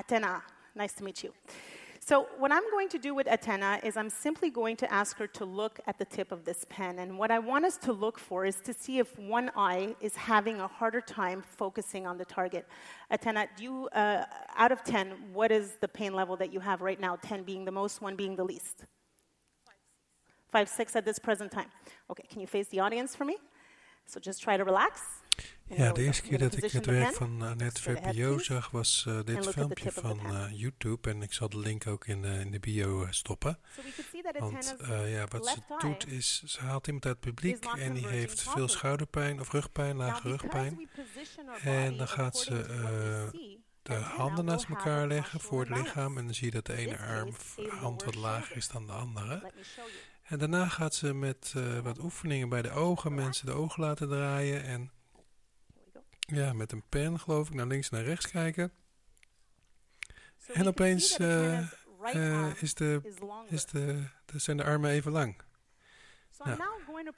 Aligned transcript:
Atena. 0.00 0.42
Nice 0.74 0.92
to 0.94 1.04
meet 1.04 1.22
you. 1.22 1.32
So 2.02 2.26
what 2.38 2.50
I'm 2.50 2.68
going 2.70 2.88
to 2.88 2.98
do 2.98 3.14
with 3.14 3.26
Atena 3.26 3.84
is 3.84 3.96
I'm 3.96 4.08
simply 4.08 4.48
going 4.48 4.76
to 4.78 4.92
ask 4.92 5.18
her 5.18 5.26
to 5.26 5.44
look 5.44 5.78
at 5.86 5.98
the 5.98 6.06
tip 6.06 6.32
of 6.32 6.44
this 6.44 6.64
pen. 6.70 6.98
And 6.98 7.18
what 7.18 7.30
I 7.30 7.38
want 7.38 7.66
us 7.66 7.76
to 7.78 7.92
look 7.92 8.18
for 8.18 8.46
is 8.46 8.56
to 8.64 8.72
see 8.72 8.98
if 8.98 9.18
one 9.18 9.50
eye 9.54 9.94
is 10.00 10.16
having 10.16 10.60
a 10.60 10.66
harder 10.66 11.02
time 11.02 11.42
focusing 11.42 12.06
on 12.06 12.16
the 12.16 12.24
target. 12.24 12.66
Atena, 13.12 13.48
do 13.56 13.62
you, 13.62 13.88
uh, 13.88 14.24
out 14.56 14.72
of 14.72 14.82
10, 14.82 15.12
what 15.34 15.52
is 15.52 15.74
the 15.80 15.88
pain 15.88 16.14
level 16.14 16.36
that 16.36 16.52
you 16.52 16.60
have 16.60 16.80
right 16.80 16.98
now? 16.98 17.16
10 17.16 17.42
being 17.42 17.66
the 17.66 17.72
most, 17.72 18.00
1 18.00 18.16
being 18.16 18.34
the 18.34 18.44
least? 18.44 18.86
Five, 20.48 20.68
six 20.68 20.96
at 20.96 21.04
this 21.04 21.18
present 21.18 21.52
time. 21.52 21.70
Okay, 22.10 22.24
can 22.28 22.40
you 22.40 22.46
face 22.46 22.66
the 22.68 22.80
audience 22.80 23.14
for 23.14 23.24
me? 23.24 23.36
So 24.06 24.18
just 24.18 24.42
try 24.42 24.56
to 24.56 24.64
relax. 24.64 25.19
Ja, 25.76 25.92
de 25.92 26.02
eerste 26.02 26.22
keer 26.22 26.38
dat 26.38 26.56
ik 26.56 26.72
het 26.72 26.86
werk 26.86 27.14
van 27.14 27.42
Annette 27.42 27.82
Verpio 27.82 28.38
zag 28.38 28.70
was 28.70 29.04
uh, 29.08 29.18
dit 29.24 29.48
filmpje 29.48 29.92
van 29.92 30.20
uh, 30.26 30.44
YouTube. 30.50 31.10
En 31.10 31.22
ik 31.22 31.32
zal 31.32 31.48
de 31.48 31.58
link 31.58 31.86
ook 31.86 32.06
in, 32.06 32.24
uh, 32.24 32.40
in 32.40 32.50
de 32.50 32.60
bio 32.60 33.06
stoppen. 33.10 33.58
Want 34.38 34.76
ja, 35.06 35.26
wat 35.28 35.46
ze 35.46 35.58
doet 35.78 36.08
is, 36.08 36.42
ze 36.42 36.60
haalt 36.60 36.86
iemand 36.86 37.06
uit 37.06 37.14
het 37.14 37.24
publiek 37.24 37.64
en 37.64 37.94
die 37.94 38.06
heeft 38.06 38.42
veel 38.42 38.68
schouderpijn 38.68 39.40
of 39.40 39.52
rugpijn, 39.52 39.96
lage 39.96 40.28
rugpijn. 40.28 40.88
En 41.62 41.96
dan 41.96 42.08
gaat 42.08 42.38
ze 42.38 42.66
de 43.82 43.94
handen 43.94 44.44
naast 44.44 44.68
elkaar 44.68 45.06
leggen 45.06 45.40
voor 45.40 45.60
het 45.60 45.76
lichaam. 45.78 46.18
En 46.18 46.24
dan 46.24 46.34
zie 46.34 46.46
je 46.46 46.52
dat 46.52 46.66
de 46.66 46.74
ene 46.74 46.98
arm, 46.98 47.34
hand 47.68 48.04
wat 48.04 48.14
lager 48.14 48.56
is 48.56 48.68
dan 48.68 48.86
de 48.86 48.92
andere. 48.92 49.52
En 50.22 50.38
daarna 50.38 50.68
gaat 50.68 50.94
ze 50.94 51.14
met 51.14 51.54
wat 51.82 51.98
oefeningen 51.98 52.48
bij 52.48 52.62
de 52.62 52.70
ogen 52.70 53.14
mensen 53.14 53.46
de 53.46 53.52
ogen 53.52 53.82
laten 53.82 54.08
draaien 54.08 54.64
en 54.64 54.90
ja, 56.30 56.52
met 56.52 56.72
een 56.72 56.84
pen 56.88 57.20
geloof 57.20 57.48
ik 57.48 57.54
naar 57.54 57.66
links 57.66 57.88
en 57.88 57.96
naar 57.96 58.06
rechts 58.06 58.30
kijken. 58.30 58.72
En 60.52 60.66
opeens 60.66 61.18
uh, 61.18 61.58
uh, 62.14 62.62
is 62.62 62.74
de, 62.74 63.00
is 63.48 63.64
de, 63.66 64.04
de, 64.24 64.38
zijn 64.38 64.56
de 64.56 64.64
armen 64.64 64.90
even 64.90 65.12
lang. 65.12 65.36
Nou, 66.44 66.58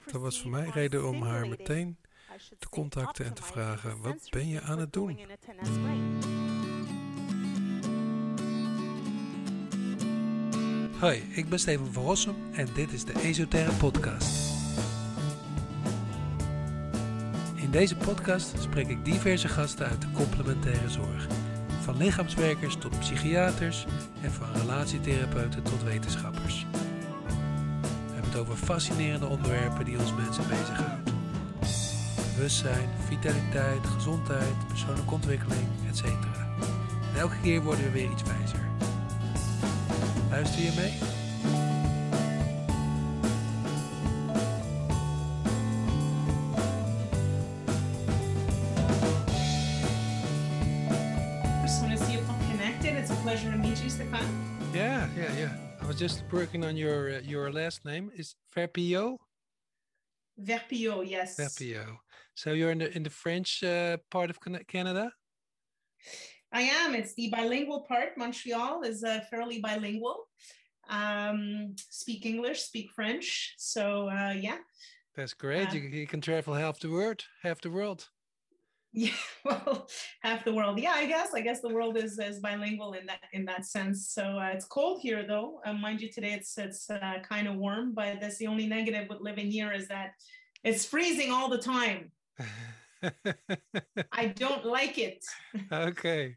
dat 0.05 0.21
was 0.21 0.41
voor 0.41 0.51
mij 0.51 0.69
reden 0.69 1.07
om 1.07 1.21
haar 1.21 1.47
meteen 1.47 1.97
te 2.59 2.69
contacten 2.69 3.25
en 3.25 3.33
te 3.33 3.43
vragen: 3.43 4.01
wat 4.01 4.27
ben 4.29 4.47
je 4.47 4.61
aan 4.61 4.79
het 4.79 4.93
doen? 4.93 5.19
Hoi, 10.99 11.23
ik 11.31 11.49
ben 11.49 11.59
Steven 11.59 11.93
van 11.93 12.03
Rossum 12.03 12.35
en 12.53 12.67
dit 12.73 12.91
is 12.91 13.05
de 13.05 13.13
Esoterre 13.21 13.73
Podcast. 13.73 14.42
Deze 17.73 17.95
podcast 17.95 18.53
spreek 18.59 18.87
ik 18.87 19.05
diverse 19.05 19.47
gasten 19.47 19.85
uit 19.85 20.01
de 20.01 20.11
complementaire 20.11 20.89
zorg. 20.89 21.27
Van 21.81 21.97
lichaamswerkers 21.97 22.75
tot 22.75 22.99
psychiaters 22.99 23.85
en 24.21 24.31
van 24.31 24.47
relatietherapeuten 24.53 25.63
tot 25.63 25.83
wetenschappers. 25.83 26.65
We 26.71 28.13
hebben 28.13 28.31
het 28.31 28.39
over 28.39 28.55
fascinerende 28.55 29.25
onderwerpen 29.25 29.85
die 29.85 29.99
ons 29.99 30.13
mensen 30.13 30.47
bezighouden. 30.47 31.03
Bewustzijn, 32.35 32.89
vitaliteit, 33.07 33.87
gezondheid, 33.95 34.67
persoonlijke 34.67 35.13
ontwikkeling, 35.13 35.67
etc. 35.89 36.03
En 36.03 37.19
elke 37.19 37.39
keer 37.41 37.61
worden 37.61 37.83
we 37.83 37.91
weer 37.91 38.11
iets 38.11 38.23
wijzer. 38.23 38.67
Luister 40.29 40.61
je 40.61 40.71
mee? 40.75 41.02
Just 56.03 56.25
working 56.33 56.65
on 56.65 56.75
your 56.75 57.15
uh, 57.15 57.21
your 57.23 57.49
last 57.49 57.85
name. 57.85 58.11
Is 58.13 58.35
Verpillot? 58.53 59.15
Verpillot, 60.37 61.09
yes. 61.09 61.37
Verpillot. 61.37 61.95
So 62.35 62.51
you're 62.51 62.71
in 62.71 62.79
the 62.79 62.93
in 62.93 63.03
the 63.03 63.09
French 63.09 63.63
uh, 63.63 63.95
part 64.11 64.29
of 64.29 64.37
Canada. 64.67 65.13
I 66.51 66.63
am. 66.63 66.93
It's 66.93 67.13
the 67.13 67.29
bilingual 67.29 67.85
part. 67.87 68.17
Montreal 68.17 68.83
is 68.83 69.05
uh, 69.05 69.21
fairly 69.29 69.61
bilingual. 69.61 70.27
Um, 70.89 71.73
speak 71.89 72.25
English, 72.25 72.63
speak 72.63 72.91
French. 72.93 73.53
So 73.57 74.09
uh, 74.09 74.33
yeah. 74.37 74.57
That's 75.15 75.33
great. 75.33 75.69
Uh, 75.69 75.75
you, 75.75 75.81
you 76.01 76.05
can 76.05 76.19
travel 76.19 76.53
half 76.53 76.81
the 76.81 76.91
world, 76.91 77.23
half 77.43 77.61
the 77.61 77.71
world. 77.71 78.09
Yeah 78.93 79.11
well 79.45 79.87
half 80.21 80.45
the 80.45 80.53
world. 80.53 80.79
Yeah 80.79 80.93
i 80.95 81.05
guess 81.05 81.33
i 81.33 81.41
guess 81.41 81.61
the 81.61 81.69
world 81.69 81.97
is 81.97 82.19
is 82.19 82.39
bilingual 82.39 82.93
in 82.93 83.05
that 83.07 83.21
in 83.33 83.45
that 83.45 83.65
sense. 83.65 84.09
So 84.09 84.37
uh, 84.39 84.51
it's 84.53 84.65
cold 84.65 85.01
here 85.01 85.25
though. 85.27 85.59
Uh, 85.65 85.73
mind 85.73 86.01
you 86.01 86.09
today 86.11 86.33
it's 86.33 86.57
it's 86.57 86.89
uh, 86.89 87.17
kind 87.27 87.47
of 87.47 87.55
warm 87.55 87.93
but 87.93 88.21
that's 88.21 88.37
the 88.37 88.47
only 88.47 88.67
negative 88.67 89.09
with 89.09 89.19
living 89.21 89.49
here 89.51 89.71
is 89.71 89.87
that 89.87 90.11
it's 90.63 90.85
freezing 90.85 91.31
all 91.31 91.49
the 91.49 91.57
time. 91.57 92.11
I 94.11 94.27
don't 94.27 94.65
like 94.65 94.97
it. 94.97 95.23
Okay 95.71 96.35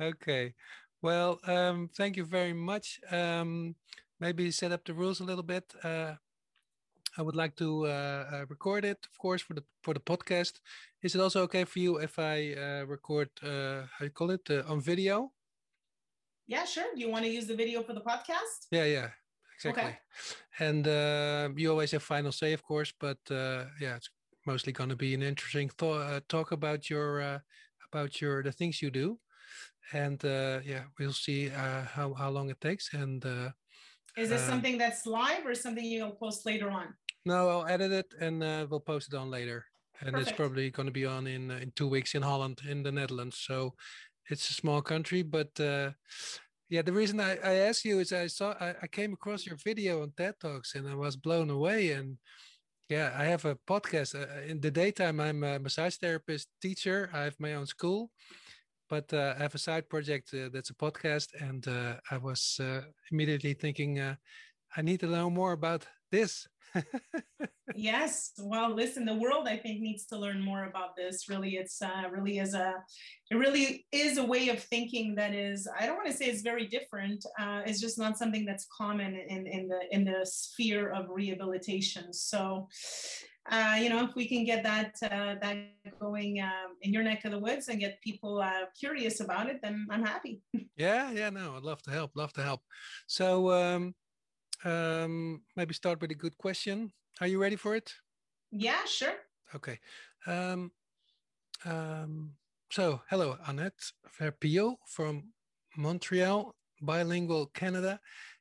okay. 0.00 0.54
Well 1.02 1.40
um 1.46 1.88
thank 1.96 2.16
you 2.16 2.24
very 2.24 2.52
much. 2.52 3.00
Um 3.10 3.74
maybe 4.20 4.50
set 4.50 4.72
up 4.72 4.84
the 4.84 4.94
rules 4.94 5.20
a 5.20 5.24
little 5.24 5.42
bit. 5.42 5.64
Uh 5.82 6.14
I 7.16 7.22
would 7.22 7.36
like 7.36 7.54
to 7.56 7.86
uh, 7.86 7.90
uh, 8.32 8.44
record 8.48 8.84
it, 8.84 8.98
of 9.10 9.18
course, 9.18 9.40
for 9.42 9.54
the 9.54 9.62
for 9.82 9.94
the 9.94 10.00
podcast. 10.00 10.60
Is 11.02 11.14
it 11.14 11.20
also 11.20 11.42
okay 11.42 11.64
for 11.64 11.78
you 11.78 11.98
if 11.98 12.18
I 12.18 12.54
uh, 12.54 12.86
record 12.86 13.30
uh, 13.42 13.82
how 13.96 14.04
you 14.04 14.10
call 14.10 14.30
it 14.30 14.50
uh, 14.50 14.62
on 14.66 14.80
video? 14.80 15.32
Yeah, 16.46 16.64
sure. 16.64 16.86
Do 16.94 17.00
you 17.00 17.08
want 17.10 17.24
to 17.24 17.30
use 17.30 17.46
the 17.46 17.54
video 17.56 17.82
for 17.82 17.94
the 17.94 18.00
podcast? 18.00 18.66
Yeah, 18.70 18.84
yeah, 18.84 19.10
exactly. 19.54 19.82
Okay. 19.82 19.98
And 20.58 20.86
uh, 20.86 21.48
you 21.56 21.70
always 21.70 21.92
have 21.92 22.02
final 22.02 22.32
say, 22.32 22.52
of 22.52 22.62
course, 22.62 22.92
but 22.98 23.18
yeah, 23.30 23.96
it's 23.96 24.10
mostly 24.46 24.72
going 24.72 24.90
to 24.90 24.96
be 24.96 25.14
an 25.14 25.22
interesting 25.22 25.70
th- 25.78 26.22
talk 26.28 26.52
about 26.52 26.90
your 26.90 27.42
about 27.92 28.20
your 28.20 28.42
the 28.42 28.52
things 28.52 28.82
you 28.82 28.90
do, 28.90 29.18
and 29.92 30.20
yeah, 30.22 30.84
we'll 30.98 31.12
see 31.12 31.48
how 31.48 32.12
how 32.14 32.30
long 32.30 32.50
it 32.50 32.60
takes 32.60 32.92
and. 32.92 33.24
is 34.16 34.28
this 34.28 34.46
something 34.46 34.78
that's 34.78 35.06
live 35.06 35.44
or 35.46 35.54
something 35.54 35.84
you'll 35.84 36.18
post 36.18 36.46
later 36.46 36.70
on? 36.70 36.94
No, 37.24 37.48
I'll 37.48 37.66
edit 37.66 37.92
it 37.92 38.14
and 38.20 38.42
uh, 38.42 38.66
we'll 38.68 38.80
post 38.80 39.12
it 39.12 39.16
on 39.16 39.30
later. 39.30 39.64
And 40.00 40.12
Perfect. 40.12 40.28
it's 40.28 40.36
probably 40.36 40.70
going 40.70 40.86
to 40.86 40.92
be 40.92 41.06
on 41.06 41.26
in 41.26 41.50
uh, 41.50 41.58
in 41.62 41.72
two 41.76 41.88
weeks 41.88 42.14
in 42.14 42.22
Holland, 42.22 42.60
in 42.68 42.82
the 42.82 42.92
Netherlands. 42.92 43.38
So 43.38 43.74
it's 44.28 44.50
a 44.50 44.54
small 44.54 44.82
country, 44.82 45.22
but 45.22 45.58
uh, 45.60 45.90
yeah, 46.68 46.82
the 46.82 46.92
reason 46.92 47.20
I, 47.20 47.36
I 47.36 47.54
asked 47.68 47.84
you 47.84 48.00
is 48.00 48.12
I 48.12 48.26
saw 48.26 48.54
I, 48.60 48.74
I 48.82 48.86
came 48.88 49.12
across 49.12 49.46
your 49.46 49.56
video 49.64 50.02
on 50.02 50.12
TED 50.16 50.34
Talks 50.40 50.74
and 50.74 50.88
I 50.88 50.94
was 50.94 51.16
blown 51.16 51.50
away. 51.50 51.92
And 51.92 52.18
yeah, 52.88 53.14
I 53.16 53.24
have 53.24 53.44
a 53.44 53.56
podcast. 53.66 54.14
Uh, 54.14 54.42
in 54.46 54.60
the 54.60 54.70
daytime, 54.70 55.20
I'm 55.20 55.42
a 55.44 55.58
massage 55.58 55.96
therapist 55.96 56.48
teacher. 56.60 57.10
I 57.12 57.22
have 57.22 57.36
my 57.38 57.54
own 57.54 57.66
school, 57.66 58.10
but 58.90 59.12
uh, 59.12 59.34
I 59.38 59.42
have 59.42 59.54
a 59.54 59.58
side 59.58 59.88
project 59.88 60.34
uh, 60.34 60.48
that's 60.52 60.70
a 60.70 60.74
podcast. 60.74 61.28
And 61.40 61.66
uh, 61.68 61.96
I 62.10 62.18
was 62.18 62.58
uh, 62.60 62.82
immediately 63.10 63.54
thinking, 63.54 64.00
uh, 64.00 64.16
I 64.76 64.82
need 64.82 65.00
to 65.00 65.06
know 65.06 65.30
more 65.30 65.52
about 65.52 65.86
this 66.14 66.46
yes 67.74 68.32
well 68.40 68.70
listen 68.74 69.04
the 69.04 69.14
world 69.24 69.46
i 69.48 69.56
think 69.56 69.80
needs 69.80 70.06
to 70.06 70.16
learn 70.16 70.40
more 70.40 70.64
about 70.64 70.96
this 70.96 71.28
really 71.28 71.52
it's 71.62 71.80
uh, 71.82 72.02
really 72.10 72.38
is 72.38 72.54
a 72.54 72.74
it 73.30 73.36
really 73.36 73.86
is 73.92 74.18
a 74.18 74.24
way 74.24 74.48
of 74.48 74.60
thinking 74.62 75.14
that 75.14 75.32
is 75.34 75.68
i 75.78 75.86
don't 75.86 75.96
want 75.96 76.06
to 76.06 76.12
say 76.12 76.26
it's 76.26 76.42
very 76.42 76.66
different 76.66 77.24
uh, 77.38 77.62
it's 77.64 77.80
just 77.80 77.98
not 77.98 78.18
something 78.18 78.44
that's 78.44 78.66
common 78.76 79.14
in 79.34 79.46
in 79.46 79.68
the 79.68 79.80
in 79.90 80.04
the 80.04 80.20
sphere 80.24 80.90
of 80.90 81.06
rehabilitation 81.10 82.12
so 82.12 82.66
uh, 83.50 83.76
you 83.78 83.90
know, 83.90 84.02
if 84.02 84.14
we 84.14 84.26
can 84.26 84.42
get 84.44 84.62
that 84.62 84.94
uh, 85.02 85.34
that 85.42 85.56
going 86.00 86.40
um, 86.40 86.76
in 86.80 86.94
your 86.94 87.02
neck 87.02 87.26
of 87.26 87.30
the 87.30 87.38
woods 87.38 87.68
and 87.68 87.78
get 87.78 88.00
people 88.00 88.40
uh, 88.40 88.64
curious 88.78 89.20
about 89.20 89.50
it, 89.50 89.58
then 89.62 89.86
I'm 89.90 90.02
happy. 90.02 90.40
yeah, 90.76 91.10
yeah, 91.10 91.28
no, 91.28 91.54
I'd 91.54 91.62
love 91.62 91.82
to 91.82 91.90
help. 91.90 92.12
Love 92.14 92.32
to 92.34 92.42
help. 92.42 92.60
So, 93.06 93.52
um, 93.52 93.94
um, 94.64 95.42
maybe 95.56 95.74
start 95.74 96.00
with 96.00 96.10
a 96.10 96.14
good 96.14 96.36
question. 96.38 96.92
Are 97.20 97.26
you 97.26 97.40
ready 97.40 97.56
for 97.56 97.76
it? 97.76 97.92
Yeah, 98.50 98.84
sure. 98.86 99.14
Okay. 99.54 99.78
Um, 100.26 100.72
um, 101.64 102.32
so, 102.70 103.00
hello, 103.08 103.36
Annette 103.46 103.92
Verpillot 104.18 104.76
from 104.86 105.32
Montreal, 105.76 106.54
bilingual 106.82 107.46
Canada. 107.54 108.00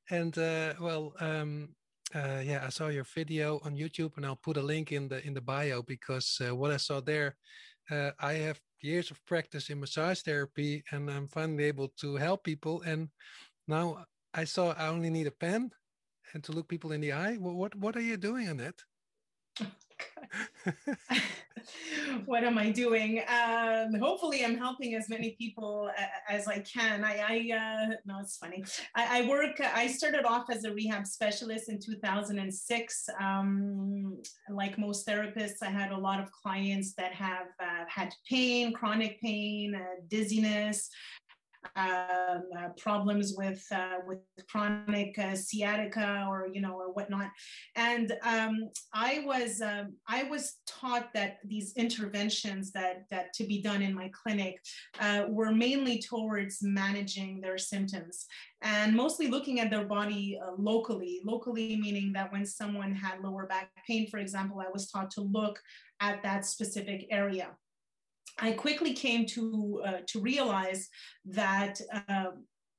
And 0.09 0.37
uh, 0.37 0.73
well, 0.79 1.13
um, 1.19 1.69
uh, 2.15 2.41
yeah, 2.43 2.63
I 2.65 2.69
saw 2.69 2.87
your 2.87 3.05
video 3.15 3.59
on 3.63 3.75
YouTube, 3.75 4.17
and 4.17 4.25
I'll 4.25 4.35
put 4.35 4.57
a 4.57 4.61
link 4.61 4.91
in 4.91 5.07
the 5.07 5.25
in 5.25 5.33
the 5.33 5.41
bio 5.41 5.81
because 5.81 6.39
uh, 6.41 6.55
what 6.55 6.71
I 6.71 6.77
saw 6.77 6.99
there, 6.99 7.35
uh, 7.89 8.11
I 8.19 8.33
have 8.33 8.59
years 8.81 9.11
of 9.11 9.25
practice 9.25 9.69
in 9.69 9.79
massage 9.79 10.21
therapy, 10.21 10.83
and 10.91 11.09
I'm 11.09 11.27
finally 11.27 11.63
able 11.65 11.89
to 12.01 12.15
help 12.15 12.43
people. 12.43 12.81
And 12.81 13.09
now 13.67 14.05
I 14.33 14.43
saw 14.43 14.73
I 14.73 14.87
only 14.87 15.09
need 15.09 15.27
a 15.27 15.31
pen 15.31 15.71
and 16.33 16.43
to 16.43 16.51
look 16.51 16.67
people 16.67 16.91
in 16.91 17.01
the 17.01 17.13
eye. 17.13 17.35
What 17.35 17.55
what, 17.55 17.75
what 17.75 17.95
are 17.95 18.01
you 18.01 18.17
doing 18.17 18.49
on 18.49 18.57
that? 18.57 18.75
what 22.25 22.43
am 22.43 22.57
I 22.57 22.71
doing? 22.71 23.21
Um, 23.27 23.93
hopefully, 23.99 24.43
I'm 24.43 24.57
helping 24.57 24.95
as 24.95 25.09
many 25.09 25.35
people 25.39 25.91
as 26.27 26.47
I 26.47 26.59
can. 26.59 27.03
I, 27.03 27.17
I 27.17 27.55
uh, 27.55 27.95
no, 28.05 28.19
it's 28.19 28.37
funny. 28.37 28.63
I, 28.95 29.19
I, 29.19 29.29
work. 29.29 29.59
I 29.61 29.87
started 29.87 30.25
off 30.25 30.49
as 30.49 30.63
a 30.63 30.73
rehab 30.73 31.05
specialist 31.05 31.69
in 31.69 31.79
2006. 31.79 33.09
Um, 33.21 34.17
like 34.49 34.77
most 34.77 35.07
therapists, 35.07 35.61
I 35.61 35.69
had 35.69 35.91
a 35.91 35.97
lot 35.97 36.19
of 36.19 36.31
clients 36.31 36.93
that 36.95 37.13
have 37.13 37.47
uh, 37.61 37.85
had 37.87 38.13
pain, 38.29 38.73
chronic 38.73 39.21
pain, 39.21 39.75
uh, 39.75 40.01
dizziness, 40.07 40.89
um, 41.75 42.43
uh, 42.57 42.69
problems 42.77 43.33
with 43.37 43.65
uh, 43.71 43.97
with 44.07 44.19
chronic 44.49 45.17
uh, 45.17 45.35
sciatica 45.35 46.27
or 46.29 46.49
you 46.51 46.61
know 46.61 46.73
or 46.73 46.93
whatnot. 46.93 47.29
And 47.75 48.13
um, 48.23 48.69
i 48.93 49.23
was 49.25 49.61
um, 49.61 49.93
i 50.07 50.23
was 50.23 50.57
taught 50.67 51.13
that 51.13 51.37
these 51.45 51.73
interventions 51.75 52.71
that 52.71 53.05
that 53.11 53.33
to 53.33 53.43
be 53.43 53.61
done 53.61 53.81
in 53.81 53.93
my 53.93 54.09
clinic 54.13 54.59
uh, 54.99 55.25
were 55.29 55.51
mainly 55.51 55.99
towards 56.01 56.59
managing 56.61 57.41
their 57.41 57.57
symptoms 57.57 58.25
and 58.61 58.95
mostly 58.95 59.27
looking 59.27 59.59
at 59.59 59.69
their 59.69 59.85
body 59.85 60.39
uh, 60.41 60.51
locally. 60.57 61.21
Locally 61.25 61.77
meaning 61.77 62.13
that 62.13 62.31
when 62.31 62.45
someone 62.45 62.93
had 62.93 63.21
lower 63.21 63.45
back 63.47 63.69
pain 63.87 64.07
for 64.09 64.19
example 64.19 64.59
i 64.59 64.69
was 64.71 64.89
taught 64.89 65.11
to 65.11 65.21
look 65.21 65.59
at 65.99 66.21
that 66.23 66.45
specific 66.45 67.07
area 67.09 67.49
I 68.39 68.53
quickly 68.53 68.93
came 68.93 69.25
to 69.27 69.81
uh, 69.85 69.97
to 70.07 70.19
realize 70.19 70.89
that 71.25 71.79
uh, 72.09 72.31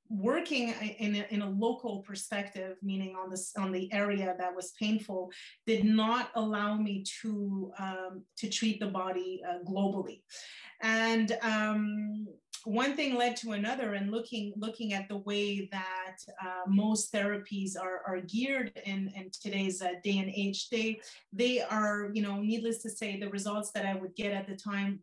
working 0.09 0.73
in 0.99 1.15
a, 1.15 1.25
in 1.33 1.41
a 1.41 1.49
local 1.49 1.99
perspective, 1.99 2.77
meaning 2.83 3.15
on 3.15 3.29
this 3.29 3.53
on 3.57 3.71
the 3.71 3.91
area 3.93 4.35
that 4.37 4.55
was 4.55 4.73
painful, 4.79 5.31
did 5.65 5.83
not 5.85 6.29
allow 6.35 6.75
me 6.75 7.03
to 7.21 7.71
um, 7.79 8.23
to 8.37 8.49
treat 8.49 8.79
the 8.79 8.87
body 8.87 9.41
uh, 9.47 9.63
globally, 9.69 10.21
and. 10.81 11.37
Um, 11.41 12.27
one 12.67 12.95
thing 12.95 13.13
led 13.13 13.35
to 13.37 13.51
another 13.51 13.93
and 13.93 14.09
looking 14.09 14.51
looking 14.57 14.93
at 14.93 15.07
the 15.07 15.17
way 15.17 15.69
that 15.71 16.17
uh, 16.43 16.63
most 16.67 17.13
therapies 17.13 17.73
are, 17.79 18.01
are 18.07 18.21
geared 18.21 18.71
in, 18.85 19.11
in 19.15 19.29
today's 19.39 19.83
uh, 19.83 19.91
day 20.03 20.17
and 20.17 20.31
age 20.35 20.69
they 20.69 20.99
they 21.31 21.61
are 21.61 22.09
you 22.13 22.23
know 22.23 22.41
needless 22.41 22.81
to 22.81 22.89
say 22.89 23.19
the 23.19 23.29
results 23.29 23.69
that 23.71 23.85
i 23.85 23.93
would 23.93 24.15
get 24.15 24.31
at 24.31 24.47
the 24.47 24.55
time 24.55 24.99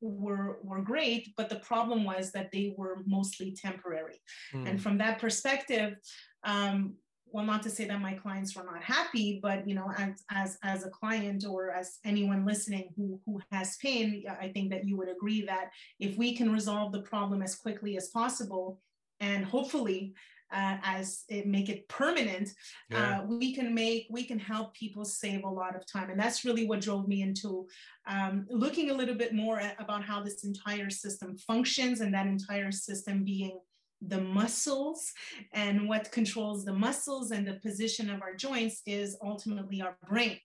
were 0.00 0.58
were 0.62 0.80
great 0.80 1.32
but 1.36 1.48
the 1.48 1.56
problem 1.56 2.04
was 2.04 2.30
that 2.32 2.50
they 2.52 2.74
were 2.76 3.02
mostly 3.06 3.52
temporary 3.52 4.20
mm. 4.52 4.68
and 4.68 4.80
from 4.80 4.98
that 4.98 5.18
perspective 5.18 5.96
um, 6.44 6.94
well 7.26 7.44
not 7.44 7.62
to 7.62 7.70
say 7.70 7.84
that 7.84 8.00
my 8.00 8.14
clients 8.14 8.54
were 8.54 8.64
not 8.64 8.82
happy 8.82 9.40
but 9.42 9.66
you 9.68 9.74
know 9.74 9.90
as 9.98 10.22
as 10.30 10.58
as 10.62 10.84
a 10.84 10.90
client 10.90 11.44
or 11.48 11.70
as 11.70 11.98
anyone 12.04 12.46
listening 12.46 12.88
who 12.96 13.20
who 13.26 13.40
has 13.50 13.76
pain 13.78 14.24
i 14.40 14.48
think 14.48 14.70
that 14.70 14.86
you 14.86 14.96
would 14.96 15.08
agree 15.08 15.42
that 15.44 15.70
if 15.98 16.16
we 16.16 16.36
can 16.36 16.52
resolve 16.52 16.92
the 16.92 17.02
problem 17.02 17.42
as 17.42 17.56
quickly 17.56 17.96
as 17.96 18.08
possible 18.08 18.80
and 19.20 19.44
hopefully 19.44 20.14
uh, 20.54 20.76
as 20.82 21.24
it 21.28 21.46
make 21.46 21.68
it 21.68 21.86
permanent 21.88 22.48
yeah. 22.90 23.20
uh, 23.20 23.24
we 23.26 23.54
can 23.54 23.74
make 23.74 24.06
we 24.10 24.24
can 24.24 24.38
help 24.38 24.72
people 24.74 25.04
save 25.04 25.44
a 25.44 25.48
lot 25.48 25.74
of 25.76 25.84
time. 25.86 26.10
And 26.10 26.18
that's 26.18 26.44
really 26.44 26.66
what 26.66 26.80
drove 26.80 27.08
me 27.08 27.22
into 27.22 27.66
um, 28.06 28.46
looking 28.48 28.90
a 28.90 28.94
little 28.94 29.14
bit 29.14 29.34
more 29.34 29.58
at, 29.60 29.80
about 29.80 30.04
how 30.04 30.22
this 30.22 30.44
entire 30.44 30.90
system 30.90 31.36
functions 31.36 32.00
and 32.00 32.14
that 32.14 32.26
entire 32.26 32.72
system 32.72 33.24
being 33.24 33.58
the 34.00 34.20
muscles. 34.20 35.12
And 35.52 35.88
what 35.88 36.12
controls 36.12 36.64
the 36.64 36.72
muscles 36.72 37.30
and 37.30 37.46
the 37.46 37.54
position 37.54 38.10
of 38.10 38.22
our 38.22 38.34
joints 38.34 38.82
is 38.86 39.16
ultimately 39.22 39.82
our 39.82 39.96
brain. 40.08 40.38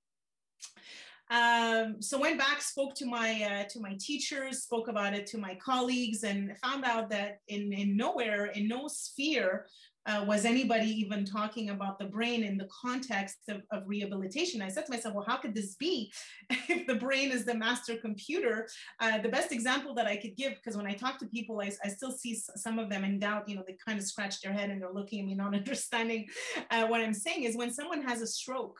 Um, 1.31 2.01
so 2.01 2.19
went 2.19 2.39
back, 2.39 2.59
spoke 2.61 2.95
to 2.95 3.05
my 3.05 3.43
uh, 3.43 3.69
to 3.69 3.79
my 3.79 3.95
teachers, 3.99 4.63
spoke 4.63 4.87
about 4.87 5.13
it 5.13 5.27
to 5.27 5.37
my 5.37 5.53
colleagues, 5.55 6.23
and 6.23 6.57
found 6.57 6.85
out 6.85 7.11
that 7.11 7.41
in 7.47 7.71
in 7.71 7.95
nowhere, 7.95 8.47
in 8.47 8.67
no 8.67 8.87
sphere 8.87 9.67
uh, 10.05 10.23
was 10.25 10.45
anybody 10.45 10.87
even 10.87 11.25
talking 11.25 11.69
about 11.69 11.99
the 11.99 12.05
brain 12.05 12.43
in 12.43 12.57
the 12.57 12.67
context 12.81 13.37
of, 13.49 13.61
of, 13.71 13.83
rehabilitation? 13.85 14.61
I 14.61 14.69
said 14.69 14.85
to 14.85 14.91
myself, 14.91 15.13
well, 15.13 15.25
how 15.27 15.37
could 15.37 15.53
this 15.53 15.75
be 15.75 16.11
if 16.49 16.87
the 16.87 16.95
brain 16.95 17.31
is 17.31 17.45
the 17.45 17.53
master 17.53 17.97
computer? 17.97 18.67
Uh, 18.99 19.17
the 19.19 19.29
best 19.29 19.51
example 19.51 19.93
that 19.95 20.07
I 20.07 20.15
could 20.15 20.35
give, 20.35 20.53
because 20.55 20.77
when 20.77 20.87
I 20.87 20.93
talk 20.93 21.19
to 21.19 21.25
people, 21.27 21.61
I, 21.61 21.71
I, 21.83 21.89
still 21.89 22.11
see 22.11 22.39
some 22.55 22.79
of 22.79 22.89
them 22.89 23.03
in 23.03 23.19
doubt, 23.19 23.47
you 23.47 23.55
know, 23.55 23.63
they 23.67 23.77
kind 23.85 23.99
of 23.99 24.05
scratch 24.05 24.41
their 24.41 24.53
head 24.53 24.69
and 24.69 24.81
they're 24.81 24.93
looking 24.93 25.19
at 25.19 25.25
me, 25.25 25.35
not 25.35 25.53
understanding 25.55 26.27
uh, 26.71 26.87
what 26.87 27.01
I'm 27.01 27.13
saying, 27.13 27.43
is 27.43 27.57
when 27.57 27.71
someone 27.71 28.01
has 28.03 28.21
a 28.21 28.27
stroke, 28.27 28.79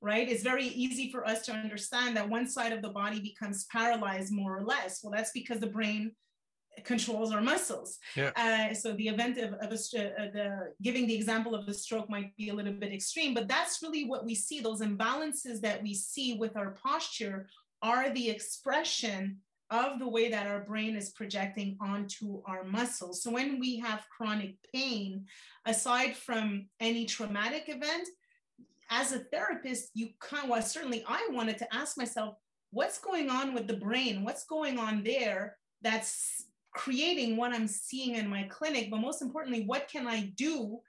right? 0.00 0.28
It's 0.28 0.42
very 0.42 0.66
easy 0.66 1.10
for 1.10 1.26
us 1.26 1.42
to 1.46 1.52
understand 1.52 2.16
that 2.16 2.28
one 2.28 2.48
side 2.48 2.72
of 2.72 2.82
the 2.82 2.90
body 2.90 3.20
becomes 3.20 3.66
paralyzed 3.72 4.32
more 4.32 4.56
or 4.56 4.64
less. 4.64 5.00
Well, 5.02 5.12
that's 5.12 5.32
because 5.32 5.60
the 5.60 5.66
brain 5.66 6.12
controls 6.84 7.32
our 7.32 7.40
muscles. 7.40 7.98
Yeah. 8.16 8.30
Uh, 8.36 8.74
so 8.74 8.92
the 8.92 9.08
event 9.08 9.38
of, 9.38 9.54
of 9.54 9.70
a, 9.70 9.74
uh, 9.74 10.30
the 10.32 10.72
giving 10.82 11.06
the 11.06 11.14
example 11.14 11.54
of 11.54 11.66
the 11.66 11.74
stroke 11.74 12.08
might 12.10 12.36
be 12.36 12.48
a 12.48 12.54
little 12.54 12.72
bit 12.72 12.92
extreme, 12.92 13.34
but 13.34 13.48
that's 13.48 13.82
really 13.82 14.04
what 14.04 14.24
we 14.24 14.34
see. 14.34 14.60
Those 14.60 14.80
imbalances 14.80 15.60
that 15.60 15.82
we 15.82 15.94
see 15.94 16.36
with 16.38 16.56
our 16.56 16.70
posture 16.72 17.48
are 17.82 18.10
the 18.10 18.28
expression 18.28 19.38
of 19.70 20.00
the 20.00 20.08
way 20.08 20.28
that 20.28 20.46
our 20.48 20.60
brain 20.60 20.96
is 20.96 21.10
projecting 21.10 21.76
onto 21.80 22.42
our 22.46 22.64
muscles. 22.64 23.22
So 23.22 23.30
when 23.30 23.60
we 23.60 23.78
have 23.78 24.04
chronic 24.14 24.56
pain, 24.74 25.26
aside 25.64 26.16
from 26.16 26.66
any 26.80 27.06
traumatic 27.06 27.64
event, 27.68 28.08
as 28.90 29.12
a 29.12 29.20
therapist, 29.20 29.90
you 29.94 30.08
kind 30.18 30.44
of, 30.44 30.50
well, 30.50 30.62
certainly 30.62 31.04
I 31.06 31.28
wanted 31.30 31.58
to 31.58 31.72
ask 31.72 31.96
myself, 31.96 32.34
what's 32.72 32.98
going 32.98 33.30
on 33.30 33.54
with 33.54 33.68
the 33.68 33.76
brain? 33.76 34.24
What's 34.24 34.44
going 34.44 34.78
on 34.78 35.04
there 35.04 35.56
that's 35.82 36.46
creating 36.72 37.36
what 37.36 37.52
I'm 37.52 37.68
seeing 37.68 38.14
in 38.16 38.28
my 38.28 38.44
clinic, 38.44 38.90
but 38.90 39.00
most 39.00 39.22
importantly, 39.22 39.64
what 39.64 39.88
can 39.88 40.06
I 40.06 40.32
do 40.36 40.80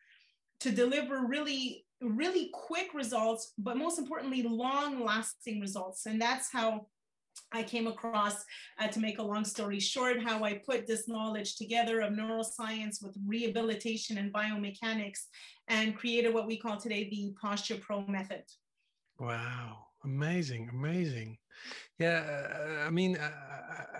to 0.61 0.71
deliver 0.71 1.25
really, 1.25 1.85
really 2.01 2.51
quick 2.53 2.93
results, 2.93 3.53
but 3.57 3.77
most 3.77 3.97
importantly, 3.97 4.43
long 4.43 5.03
lasting 5.03 5.59
results. 5.59 6.05
And 6.05 6.21
that's 6.21 6.51
how 6.51 6.87
I 7.51 7.63
came 7.63 7.87
across, 7.87 8.43
uh, 8.79 8.87
to 8.89 8.99
make 8.99 9.17
a 9.17 9.23
long 9.23 9.43
story 9.43 9.79
short, 9.79 10.21
how 10.21 10.43
I 10.43 10.61
put 10.65 10.85
this 10.85 11.07
knowledge 11.07 11.55
together 11.55 12.01
of 12.01 12.13
neuroscience 12.13 13.01
with 13.01 13.17
rehabilitation 13.25 14.17
and 14.17 14.31
biomechanics 14.33 15.25
and 15.67 15.95
created 15.95 16.33
what 16.33 16.47
we 16.47 16.57
call 16.57 16.77
today 16.77 17.09
the 17.09 17.33
Posture 17.41 17.77
Pro 17.77 18.05
method. 18.05 18.43
Wow, 19.19 19.87
amazing, 20.03 20.69
amazing. 20.71 21.37
Yeah, 21.99 22.23
uh, 22.23 22.87
I 22.87 22.89
mean, 22.89 23.17
uh, 23.17 23.31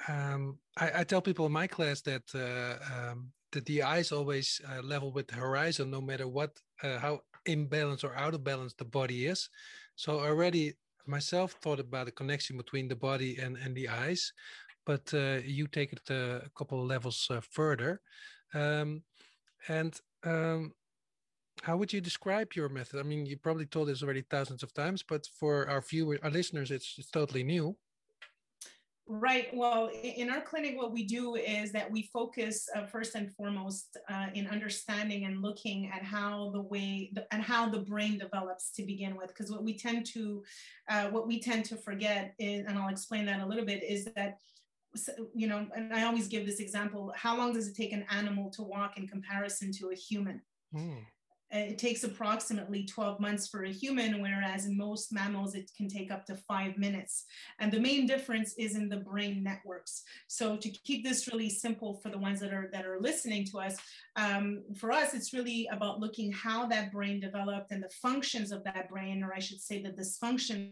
uh, 0.10 0.12
um, 0.12 0.58
I, 0.78 1.02
I, 1.02 1.04
tell 1.04 1.22
people 1.22 1.46
in 1.46 1.52
my 1.52 1.68
class 1.68 2.02
that 2.02 2.24
uh, 2.34 3.12
um, 3.12 3.32
that 3.52 3.66
the 3.66 3.84
eyes 3.84 4.12
always 4.12 4.62
uh, 4.70 4.82
level 4.82 5.12
with 5.12 5.28
the 5.28 5.36
horizon, 5.36 5.92
no 5.92 6.02
matter 6.02 6.28
what, 6.28 6.58
uh, 6.84 6.98
how 6.98 7.22
imbalanced 7.48 8.04
or 8.04 8.16
out 8.16 8.34
of 8.34 8.44
balance 8.44 8.74
the 8.74 8.86
body 8.86 9.28
is. 9.28 9.50
So 9.96 10.20
already 10.20 10.74
myself 11.06 11.54
thought 11.62 11.80
about 11.80 12.06
the 12.06 12.12
connection 12.12 12.58
between 12.58 12.88
the 12.88 12.96
body 12.96 13.38
and 13.38 13.58
and 13.58 13.76
the 13.76 13.90
eyes, 13.90 14.34
but 14.86 15.14
you 15.46 15.68
take 15.68 15.94
it 15.94 16.10
a 16.10 16.50
couple 16.58 16.82
of 16.82 16.88
levels 16.88 17.30
further, 17.52 18.02
um, 18.54 19.04
and 19.68 20.00
um, 20.24 20.74
how 21.62 21.78
would 21.78 21.94
you 21.94 22.02
describe 22.02 22.54
your 22.56 22.70
method? 22.70 23.00
I 23.00 23.04
mean, 23.04 23.26
you 23.26 23.38
probably 23.38 23.68
told 23.68 23.88
this 23.88 24.02
already 24.02 24.24
thousands 24.24 24.64
of 24.64 24.74
times, 24.74 25.04
but 25.04 25.28
for 25.40 25.70
our 25.70 25.82
viewers, 25.82 26.20
our 26.24 26.32
listeners, 26.32 26.72
it's, 26.72 26.96
it's 26.98 27.12
totally 27.12 27.44
new. 27.44 27.76
Right. 29.08 29.50
Well, 29.54 29.92
in 30.04 30.30
our 30.30 30.42
clinic, 30.42 30.78
what 30.78 30.92
we 30.92 31.04
do 31.04 31.36
is 31.36 31.72
that 31.74 31.92
we 31.92 32.10
focus 32.14 32.68
uh, 32.76 32.86
first 32.86 33.14
and 33.14 33.32
foremost 33.36 33.98
uh, 34.10 34.28
in 34.34 34.48
understanding 34.48 35.26
and 35.26 35.42
looking 35.42 35.92
at 35.94 36.02
how 36.02 36.50
the 36.52 36.62
way 36.62 37.12
the, 37.14 37.26
and 37.32 37.44
how 37.44 37.70
the 37.70 37.80
brain 37.80 38.18
develops 38.18 38.72
to 38.72 38.84
begin 38.84 39.16
with. 39.16 39.28
Because 39.28 39.52
what 39.52 39.64
we 39.64 39.78
tend 39.78 40.06
to, 40.14 40.44
uh, 40.90 41.08
what 41.08 41.28
we 41.28 41.42
tend 41.42 41.66
to 41.66 41.78
forget 41.78 42.34
is, 42.40 42.66
and 42.66 42.78
I'll 42.78 42.90
explain 42.90 43.26
that 43.26 43.42
a 43.42 43.46
little 43.46 43.66
bit, 43.66 43.84
is 43.84 44.06
that 44.16 44.38
you 45.34 45.48
know, 45.48 45.68
and 45.76 45.94
I 45.94 46.04
always 46.04 46.28
give 46.28 46.46
this 46.46 46.60
example: 46.60 47.14
how 47.16 47.38
long 47.38 47.54
does 47.54 47.68
it 47.68 47.76
take 47.76 47.94
an 47.94 48.06
animal 48.10 48.50
to 48.52 48.62
walk 48.62 48.98
in 48.98 49.08
comparison 49.08 49.72
to 49.80 49.90
a 49.90 49.96
human? 49.96 50.42
Mm 50.74 51.06
it 51.52 51.78
takes 51.78 52.04
approximately 52.04 52.86
12 52.86 53.20
months 53.20 53.48
for 53.48 53.64
a 53.64 53.72
human, 53.72 54.22
whereas 54.22 54.66
in 54.66 54.78
most 54.78 55.12
mammals, 55.12 55.54
it 55.54 55.70
can 55.76 55.88
take 55.88 56.12
up 56.12 56.26
to 56.26 56.36
five 56.36 56.78
minutes. 56.78 57.26
And 57.60 57.72
the 57.72 57.80
main 57.80 58.06
difference 58.06 58.54
is 58.58 58.76
in 58.76 58.88
the 58.88 58.98
brain 58.98 59.44
networks. 59.44 60.04
So 60.28 60.56
to 60.56 60.70
keep 60.70 61.04
this 61.04 61.28
really 61.28 61.50
simple 61.50 62.00
for 62.02 62.10
the 62.10 62.18
ones 62.18 62.40
that 62.40 62.54
are, 62.54 62.70
that 62.72 62.86
are 62.86 63.00
listening 63.00 63.46
to 63.48 63.60
us, 63.60 63.78
um, 64.16 64.64
for 64.78 64.92
us, 64.92 65.14
it's 65.14 65.34
really 65.34 65.68
about 65.72 66.00
looking 66.00 66.32
how 66.32 66.68
that 66.68 66.92
brain 66.92 67.20
developed 67.20 67.72
and 67.72 67.84
the 67.84 67.90
functions 67.90 68.52
of 68.52 68.64
that 68.64 68.90
brain, 68.90 69.24
or 69.24 69.34
I 69.34 69.40
should 69.40 69.62
say 69.62 69.82
the 69.82 69.90
dysfunction 69.90 70.72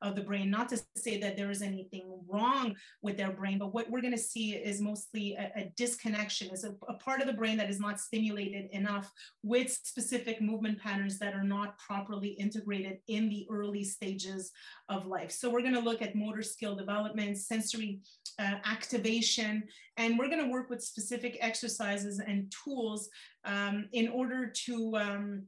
of 0.00 0.16
the 0.16 0.22
brain. 0.22 0.50
Not 0.50 0.68
to 0.70 0.80
say 0.96 1.18
that 1.20 1.36
there 1.36 1.50
is 1.50 1.62
anything 1.62 2.20
wrong 2.28 2.74
with 3.02 3.16
their 3.16 3.30
brain, 3.30 3.58
but 3.58 3.74
what 3.74 3.90
we're 3.90 4.00
going 4.00 4.12
to 4.12 4.18
see 4.18 4.52
is 4.52 4.80
mostly 4.80 5.34
a, 5.34 5.52
a 5.56 5.72
disconnection, 5.76 6.50
is 6.50 6.64
a, 6.64 6.74
a, 6.88 6.94
part 6.94 7.20
of 7.20 7.26
the 7.26 7.32
brain 7.32 7.56
that 7.58 7.70
is 7.70 7.80
not 7.80 8.00
stimulated 8.00 8.70
enough 8.72 9.12
with 9.42 9.70
specific 9.70 10.40
movement 10.40 10.80
patterns 10.80 11.18
that 11.18 11.34
are 11.34 11.44
not 11.44 11.78
properly 11.78 12.28
integrated 12.28 12.98
in 13.08 13.28
the 13.28 13.46
early 13.50 13.84
stages 13.84 14.52
of 14.88 15.06
life. 15.06 15.30
So 15.30 15.50
we're 15.50 15.62
going 15.62 15.74
to 15.74 15.80
look 15.80 16.02
at 16.02 16.14
motor 16.14 16.42
skill 16.42 16.74
development, 16.74 17.38
sensory 17.38 18.00
uh, 18.38 18.56
activation, 18.64 19.64
and 19.96 20.18
we're 20.18 20.28
going 20.28 20.42
to 20.42 20.50
work 20.50 20.70
with 20.70 20.82
specific 20.82 21.38
exercises 21.40 22.20
and 22.20 22.52
tools 22.64 23.08
um, 23.44 23.88
in 23.92 24.08
order 24.08 24.46
to 24.46 24.96
um, 24.96 25.42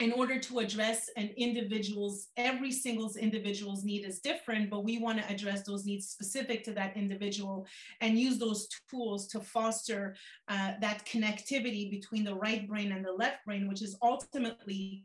in 0.00 0.12
order 0.12 0.38
to 0.38 0.58
address 0.58 1.08
an 1.16 1.30
individual's 1.36 2.28
every 2.36 2.70
single 2.70 3.10
individual's 3.18 3.84
need 3.84 4.04
is 4.04 4.20
different 4.20 4.68
but 4.70 4.84
we 4.84 4.98
want 4.98 5.18
to 5.18 5.32
address 5.32 5.62
those 5.62 5.86
needs 5.86 6.08
specific 6.08 6.62
to 6.64 6.72
that 6.72 6.96
individual 6.96 7.66
and 8.00 8.18
use 8.18 8.38
those 8.38 8.68
tools 8.90 9.26
to 9.26 9.40
foster 9.40 10.14
uh, 10.48 10.72
that 10.80 11.04
connectivity 11.06 11.90
between 11.90 12.24
the 12.24 12.34
right 12.34 12.68
brain 12.68 12.92
and 12.92 13.04
the 13.04 13.12
left 13.12 13.44
brain 13.46 13.68
which 13.68 13.82
is 13.82 13.96
ultimately 14.02 15.04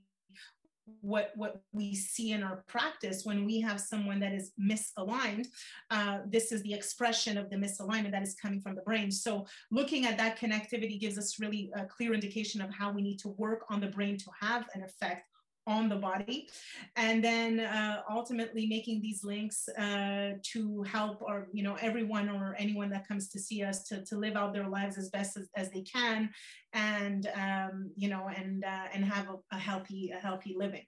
what 1.01 1.31
what 1.35 1.61
we 1.71 1.95
see 1.95 2.31
in 2.31 2.43
our 2.43 2.63
practice 2.67 3.21
when 3.23 3.45
we 3.45 3.61
have 3.61 3.79
someone 3.79 4.19
that 4.19 4.33
is 4.33 4.51
misaligned 4.59 5.47
uh, 5.89 6.19
this 6.27 6.51
is 6.51 6.61
the 6.63 6.73
expression 6.73 7.37
of 7.37 7.49
the 7.49 7.55
misalignment 7.55 8.11
that 8.11 8.23
is 8.23 8.35
coming 8.35 8.61
from 8.61 8.75
the 8.75 8.81
brain. 8.81 9.11
So 9.11 9.45
looking 9.71 10.05
at 10.05 10.17
that 10.17 10.39
connectivity 10.39 10.99
gives 10.99 11.17
us 11.17 11.39
really 11.39 11.71
a 11.75 11.85
clear 11.85 12.13
indication 12.13 12.61
of 12.61 12.73
how 12.73 12.91
we 12.91 13.01
need 13.01 13.17
to 13.19 13.29
work 13.29 13.65
on 13.69 13.81
the 13.81 13.87
brain 13.87 14.17
to 14.17 14.31
have 14.39 14.67
an 14.73 14.83
effect 14.83 15.27
on 15.67 15.89
the 15.89 15.95
body. 15.95 16.49
And 16.95 17.23
then 17.23 17.59
uh, 17.59 18.01
ultimately 18.09 18.67
making 18.67 19.01
these 19.01 19.23
links 19.23 19.67
uh, 19.69 20.31
to 20.53 20.83
help 20.83 21.21
or 21.21 21.47
you 21.53 21.63
know 21.63 21.77
everyone 21.81 22.29
or 22.29 22.55
anyone 22.57 22.89
that 22.91 23.07
comes 23.07 23.29
to 23.29 23.39
see 23.39 23.63
us 23.63 23.83
to, 23.83 24.03
to 24.05 24.17
live 24.17 24.35
out 24.35 24.53
their 24.53 24.67
lives 24.67 24.97
as 24.97 25.09
best 25.09 25.37
as, 25.37 25.49
as 25.55 25.69
they 25.71 25.81
can 25.81 26.29
and 26.73 27.27
um, 27.35 27.91
you 27.95 28.09
know 28.09 28.29
and 28.35 28.63
uh, 28.63 28.87
and 28.93 29.05
have 29.05 29.27
a, 29.29 29.55
a, 29.55 29.59
healthy 29.59 30.11
a 30.15 30.19
healthy 30.19 30.55
living. 30.57 30.85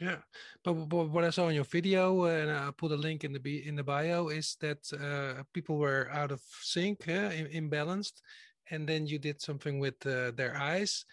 Yeah. 0.00 0.18
But, 0.62 0.74
but, 0.90 1.08
what 1.08 1.24
i 1.24 1.30
saw 1.30 1.48
in 1.48 1.54
your 1.54 1.64
video 1.64 2.24
and 2.24 2.50
i 2.50 2.70
put 2.76 2.92
a 2.92 2.96
link 2.96 3.24
in 3.24 3.32
the 3.32 3.68
in 3.68 3.76
the 3.76 3.82
bio 3.82 4.28
is 4.28 4.56
that 4.60 4.80
uh, 4.92 5.42
people 5.54 5.78
were 5.78 6.10
out 6.12 6.32
of 6.32 6.40
sync 6.62 7.04
imbalanced. 7.06 8.20
And 8.68 8.84
then 8.88 9.06
you 9.06 9.20
did 9.20 9.40
something 9.40 9.78
with 9.78 10.04
uh, 10.04 10.32
their 10.32 10.56
eyes 10.56 11.04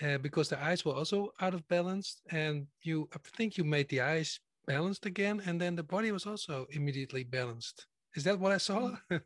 uh, 0.00 0.18
because 0.18 0.48
the 0.48 0.62
eyes 0.62 0.84
were 0.84 0.94
also 0.94 1.32
out 1.40 1.54
of 1.54 1.66
balance 1.68 2.22
and 2.30 2.66
you 2.82 3.08
i 3.14 3.18
think 3.36 3.56
you 3.58 3.64
made 3.64 3.88
the 3.88 4.00
eyes 4.00 4.40
balanced 4.66 5.06
again 5.06 5.42
and 5.46 5.60
then 5.60 5.74
the 5.76 5.82
body 5.82 6.12
was 6.12 6.26
also 6.26 6.66
immediately 6.70 7.24
balanced. 7.24 7.86
Is 8.14 8.24
that 8.24 8.38
what 8.38 8.52
i 8.52 8.58
saw? 8.58 8.94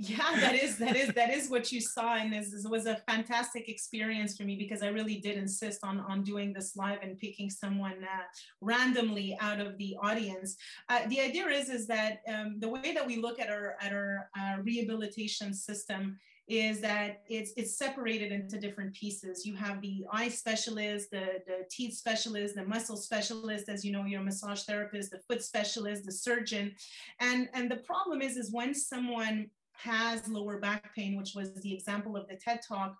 Yeah 0.00 0.32
that 0.40 0.56
is 0.56 0.78
that 0.78 0.96
is 0.96 1.08
that 1.14 1.30
is 1.30 1.48
what 1.48 1.70
you 1.70 1.80
saw 1.80 2.16
and 2.16 2.32
this, 2.32 2.50
this, 2.50 2.66
was 2.66 2.86
a 2.86 2.96
fantastic 3.08 3.68
experience 3.68 4.36
for 4.36 4.42
me 4.42 4.56
because 4.56 4.82
i 4.82 4.88
really 4.88 5.18
did 5.26 5.36
insist 5.38 5.80
on 5.84 6.00
on 6.00 6.24
doing 6.24 6.52
this 6.52 6.74
live 6.76 6.98
and 7.02 7.16
picking 7.18 7.48
someone 7.48 7.98
uh, 8.02 8.24
randomly 8.60 9.38
out 9.40 9.60
of 9.60 9.78
the 9.78 9.96
audience. 10.02 10.56
Uh, 10.88 11.06
the 11.08 11.20
idea 11.20 11.46
is 11.46 11.68
is 11.68 11.86
that 11.86 12.18
um, 12.32 12.56
the 12.58 12.68
way 12.68 12.92
that 12.92 13.06
we 13.06 13.16
look 13.16 13.38
at 13.38 13.48
our 13.48 13.76
at 13.80 13.92
our 13.92 14.28
uh, 14.38 14.56
rehabilitation 14.62 15.54
system 15.54 16.18
is 16.48 16.80
that 16.80 17.22
it's 17.28 17.52
it's 17.56 17.76
separated 17.76 18.30
into 18.30 18.58
different 18.58 18.94
pieces. 18.94 19.44
You 19.44 19.56
have 19.56 19.80
the 19.80 20.04
eye 20.12 20.28
specialist, 20.28 21.10
the, 21.10 21.42
the 21.46 21.66
teeth 21.70 21.94
specialist, 21.94 22.54
the 22.54 22.64
muscle 22.64 22.96
specialist, 22.96 23.68
as 23.68 23.84
you 23.84 23.92
know, 23.92 24.04
your 24.04 24.22
massage 24.22 24.62
therapist, 24.62 25.10
the 25.10 25.20
foot 25.28 25.42
specialist, 25.42 26.04
the 26.04 26.12
surgeon. 26.12 26.74
And, 27.20 27.48
and 27.52 27.70
the 27.70 27.76
problem 27.76 28.22
is, 28.22 28.36
is 28.36 28.52
when 28.52 28.74
someone 28.74 29.50
has 29.78 30.26
lower 30.28 30.58
back 30.58 30.94
pain, 30.94 31.16
which 31.16 31.32
was 31.34 31.54
the 31.54 31.74
example 31.74 32.16
of 32.16 32.28
the 32.28 32.36
TED 32.36 32.60
talk, 32.66 32.96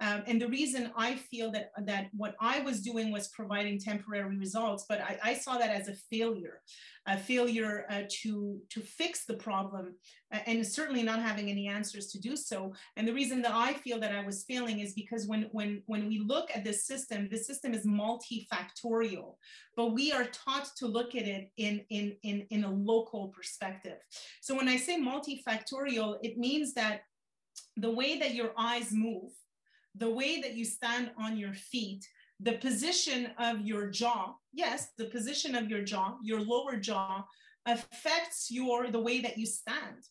um, 0.00 0.22
and 0.26 0.40
the 0.40 0.48
reason 0.48 0.90
I 0.96 1.14
feel 1.14 1.50
that 1.52 1.72
that 1.84 2.08
what 2.16 2.34
I 2.40 2.60
was 2.60 2.80
doing 2.80 3.12
was 3.12 3.28
providing 3.28 3.78
temporary 3.78 4.36
results, 4.36 4.86
but 4.88 5.00
I, 5.00 5.18
I 5.22 5.34
saw 5.34 5.58
that 5.58 5.68
as 5.68 5.88
a 5.88 5.94
failure, 5.94 6.62
a 7.06 7.18
failure 7.18 7.84
uh, 7.90 8.02
to 8.22 8.60
to 8.70 8.80
fix 8.80 9.26
the 9.26 9.34
problem, 9.34 9.94
uh, 10.32 10.38
and 10.46 10.66
certainly 10.66 11.02
not 11.02 11.20
having 11.20 11.50
any 11.50 11.68
answers 11.68 12.06
to 12.12 12.18
do 12.18 12.34
so. 12.34 12.72
And 12.96 13.06
the 13.06 13.12
reason 13.12 13.42
that 13.42 13.52
I 13.52 13.74
feel 13.74 14.00
that 14.00 14.14
I 14.14 14.24
was 14.24 14.44
failing 14.44 14.80
is 14.80 14.94
because 14.94 15.26
when 15.26 15.50
when 15.52 15.82
when 15.84 16.08
we 16.08 16.18
look 16.18 16.50
at 16.54 16.64
this 16.64 16.86
system, 16.86 17.28
the 17.30 17.36
system 17.36 17.74
is 17.74 17.86
multifactorial, 17.86 19.34
but 19.76 19.92
we 19.92 20.12
are 20.12 20.24
taught 20.24 20.70
to 20.78 20.86
look 20.86 21.14
at 21.14 21.28
it 21.28 21.50
in 21.58 21.84
in 21.90 22.16
in 22.22 22.46
in 22.48 22.64
a 22.64 22.70
local 22.70 23.28
perspective. 23.28 23.98
So 24.40 24.56
when 24.56 24.68
I 24.68 24.78
say 24.78 24.98
multifactorial, 24.98 26.16
it 26.22 26.38
means 26.38 26.72
that 26.72 27.02
the 27.76 27.90
way 27.90 28.18
that 28.18 28.34
your 28.34 28.52
eyes 28.56 28.92
move 28.92 29.32
the 29.94 30.10
way 30.10 30.40
that 30.40 30.54
you 30.54 30.64
stand 30.64 31.10
on 31.18 31.36
your 31.36 31.54
feet, 31.54 32.06
the 32.40 32.52
position 32.52 33.28
of 33.38 33.60
your 33.60 33.88
jaw, 33.88 34.34
yes, 34.52 34.88
the 34.96 35.06
position 35.06 35.54
of 35.54 35.68
your 35.68 35.82
jaw, 35.82 36.16
your 36.22 36.40
lower 36.40 36.76
jaw 36.76 37.24
affects 37.66 38.50
your 38.50 38.90
the 38.90 39.00
way 39.00 39.20
that 39.20 39.36
you 39.36 39.46
stand. 39.46 40.06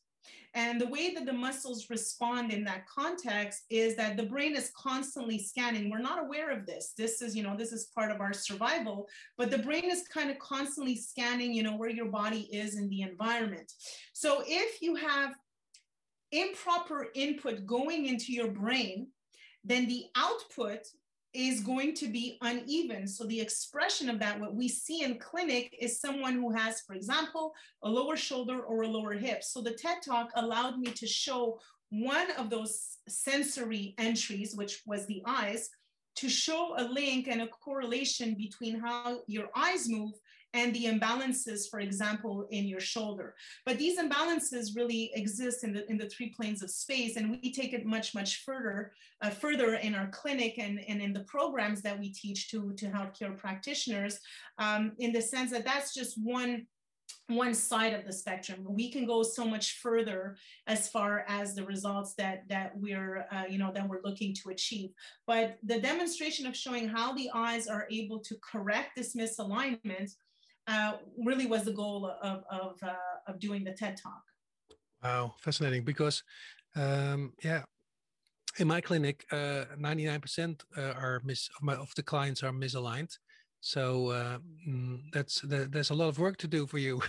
And 0.55 0.81
the 0.81 0.87
way 0.87 1.13
that 1.13 1.27
the 1.27 1.33
muscles 1.33 1.89
respond 1.91 2.51
in 2.51 2.63
that 2.63 2.87
context 2.87 3.65
is 3.69 3.95
that 3.97 4.17
the 4.17 4.23
brain 4.23 4.55
is 4.55 4.71
constantly 4.75 5.37
scanning. 5.37 5.89
We're 5.89 5.99
not 5.99 6.23
aware 6.23 6.49
of 6.49 6.65
this. 6.65 6.93
This 6.97 7.21
is, 7.21 7.35
you 7.35 7.43
know, 7.43 7.55
this 7.55 7.71
is 7.71 7.91
part 7.93 8.11
of 8.11 8.19
our 8.19 8.33
survival, 8.33 9.07
but 9.37 9.51
the 9.51 9.59
brain 9.59 9.91
is 9.91 10.07
kind 10.07 10.31
of 10.31 10.39
constantly 10.39 10.95
scanning, 10.95 11.53
you 11.53 11.61
know, 11.61 11.77
where 11.77 11.89
your 11.89 12.07
body 12.07 12.49
is 12.51 12.77
in 12.77 12.89
the 12.89 13.03
environment. 13.03 13.71
So 14.13 14.43
if 14.47 14.81
you 14.81 14.95
have 14.95 15.35
improper 16.31 17.07
input 17.13 17.67
going 17.67 18.07
into 18.07 18.33
your 18.33 18.49
brain, 18.49 19.07
then 19.63 19.87
the 19.87 20.05
output 20.15 20.87
is 21.33 21.59
going 21.59 21.93
to 21.93 22.07
be 22.07 22.37
uneven. 22.41 23.07
So 23.07 23.23
the 23.25 23.39
expression 23.39 24.09
of 24.09 24.19
that, 24.19 24.39
what 24.39 24.55
we 24.55 24.67
see 24.67 25.03
in 25.03 25.19
clinic 25.19 25.75
is 25.79 26.01
someone 26.01 26.33
who 26.33 26.51
has, 26.51 26.81
for 26.81 26.95
example, 26.95 27.53
a 27.83 27.89
lower 27.89 28.15
shoulder 28.15 28.61
or 28.61 28.81
a 28.83 28.87
lower 28.87 29.13
hip. 29.13 29.43
So 29.43 29.61
the 29.61 29.73
TED 29.73 29.97
Talk 30.03 30.31
allowed 30.35 30.79
me 30.79 30.91
to 30.91 31.05
show 31.05 31.59
one 31.89 32.31
of 32.31 32.49
those 32.49 32.97
sensory 33.07 33.93
entries, 33.97 34.55
which 34.55 34.81
was 34.85 35.05
the 35.05 35.21
eyes, 35.25 35.69
to 36.15 36.29
show 36.29 36.75
a 36.77 36.83
link 36.83 37.27
and 37.27 37.41
a 37.41 37.47
correlation 37.47 38.33
between 38.35 38.79
how 38.79 39.19
your 39.27 39.49
eyes 39.55 39.87
move 39.87 40.13
and 40.53 40.73
the 40.73 40.85
imbalances, 40.85 41.69
for 41.69 41.79
example, 41.79 42.47
in 42.49 42.65
your 42.65 42.79
shoulder. 42.79 43.35
But 43.65 43.77
these 43.77 43.99
imbalances 43.99 44.75
really 44.75 45.11
exist 45.13 45.63
in 45.63 45.73
the, 45.73 45.89
in 45.89 45.97
the 45.97 46.09
three 46.09 46.29
planes 46.29 46.63
of 46.63 46.71
space, 46.71 47.17
and 47.17 47.31
we 47.31 47.53
take 47.53 47.73
it 47.73 47.85
much, 47.85 48.15
much 48.15 48.43
further, 48.43 48.91
uh, 49.21 49.29
further 49.29 49.75
in 49.75 49.93
our 49.93 50.07
clinic 50.07 50.57
and, 50.57 50.79
and 50.87 51.01
in 51.01 51.13
the 51.13 51.21
programs 51.21 51.81
that 51.83 51.99
we 51.99 52.11
teach 52.11 52.49
to, 52.49 52.73
to 52.77 52.87
healthcare 52.87 53.37
practitioners, 53.37 54.19
um, 54.57 54.93
in 54.97 55.11
the 55.11 55.21
sense 55.21 55.51
that 55.51 55.65
that's 55.65 55.93
just 55.93 56.15
one 56.21 56.65
one 57.27 57.53
side 57.53 57.93
of 57.93 58.05
the 58.05 58.13
spectrum 58.13 58.65
we 58.67 58.91
can 58.91 59.05
go 59.05 59.23
so 59.23 59.45
much 59.45 59.79
further 59.79 60.35
as 60.67 60.89
far 60.89 61.25
as 61.27 61.53
the 61.53 61.63
results 61.63 62.13
that 62.15 62.47
that 62.47 62.71
we're 62.75 63.25
uh, 63.31 63.43
you 63.49 63.57
know 63.57 63.71
that 63.73 63.87
we're 63.87 64.01
looking 64.03 64.33
to 64.33 64.49
achieve 64.49 64.89
but 65.27 65.57
the 65.63 65.79
demonstration 65.79 66.45
of 66.45 66.55
showing 66.55 66.87
how 66.87 67.13
the 67.13 67.29
eyes 67.33 67.67
are 67.67 67.87
able 67.91 68.19
to 68.19 68.35
correct 68.41 68.91
this 68.95 69.15
misalignment 69.15 70.11
uh, 70.69 70.91
really 71.29 71.47
was 71.53 71.63
the 71.63 71.73
goal 71.73 71.99
of 72.21 72.43
of, 72.59 72.73
uh, 72.83 73.29
of 73.29 73.39
doing 73.39 73.63
the 73.63 73.73
TED 73.73 73.95
Talk. 74.01 74.23
Wow, 75.03 75.35
fascinating! 75.45 75.83
Because 75.83 76.23
um, 76.75 77.33
yeah, 77.43 77.63
in 78.57 78.67
my 78.67 78.81
clinic, 78.81 79.25
uh, 79.31 79.65
ninety 79.77 80.05
nine 80.05 80.21
percent 80.21 80.63
uh, 80.77 80.93
are 81.03 81.21
mis 81.23 81.49
of, 81.57 81.63
my, 81.63 81.75
of 81.75 81.91
the 81.95 82.03
clients 82.03 82.43
are 82.43 82.51
misaligned, 82.51 83.17
so 83.61 84.09
uh, 84.09 84.37
mm, 84.67 85.01
that's 85.11 85.41
that, 85.41 85.71
there's 85.71 85.89
a 85.89 85.93
lot 85.93 86.07
of 86.07 86.17
work 86.17 86.37
to 86.37 86.47
do 86.47 86.65
for 86.65 86.77
you. 86.77 87.01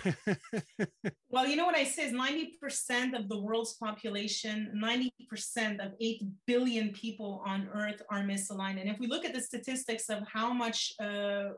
well, 1.31 1.47
you 1.47 1.55
know 1.55 1.65
what 1.65 1.77
I 1.77 1.85
say 1.85 2.07
is 2.07 2.13
90% 2.13 3.17
of 3.17 3.29
the 3.29 3.39
world's 3.39 3.75
population, 3.75 4.73
90% 4.77 5.85
of 5.85 5.93
8 6.01 6.23
billion 6.47 6.91
people 6.91 7.43
on 7.47 7.69
Earth 7.73 8.03
are 8.11 8.23
misaligned. 8.23 8.81
And 8.81 8.91
if 8.91 8.99
we 8.99 9.07
look 9.07 9.25
at 9.25 9.33
the 9.33 9.41
statistics 9.41 10.09
of 10.09 10.27
how 10.27 10.53
much 10.53 10.93
uh, 11.01 11.05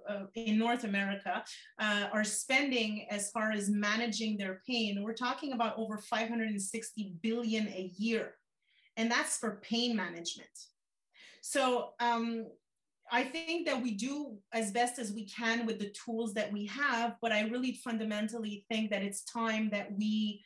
uh, 0.08 0.26
in 0.34 0.58
North 0.58 0.84
America 0.84 1.42
uh, 1.78 2.08
are 2.12 2.24
spending 2.24 3.06
as 3.10 3.30
far 3.30 3.50
as 3.50 3.70
managing 3.70 4.36
their 4.36 4.60
pain, 4.66 5.02
we're 5.02 5.14
talking 5.14 5.54
about 5.54 5.78
over 5.78 5.96
560 5.96 7.14
billion 7.22 7.66
a 7.68 7.90
year. 7.96 8.34
And 8.98 9.10
that's 9.10 9.38
for 9.38 9.58
pain 9.62 9.96
management. 9.96 10.50
So 11.40 11.90
um, 11.98 12.46
I 13.12 13.22
think 13.22 13.66
that 13.66 13.80
we 13.80 13.92
do 13.92 14.38
as 14.52 14.72
best 14.72 14.98
as 14.98 15.12
we 15.12 15.26
can 15.26 15.66
with 15.66 15.78
the 15.78 15.94
tools 16.04 16.34
that 16.34 16.50
we 16.50 16.66
have, 16.66 17.16
but 17.20 17.30
I 17.30 17.42
really 17.42 17.74
fundamentally 17.84 18.64
think 18.70 18.90
that 18.90 19.02
it's 19.02 19.22
time 19.24 19.68
that 19.70 19.96
we, 19.96 20.42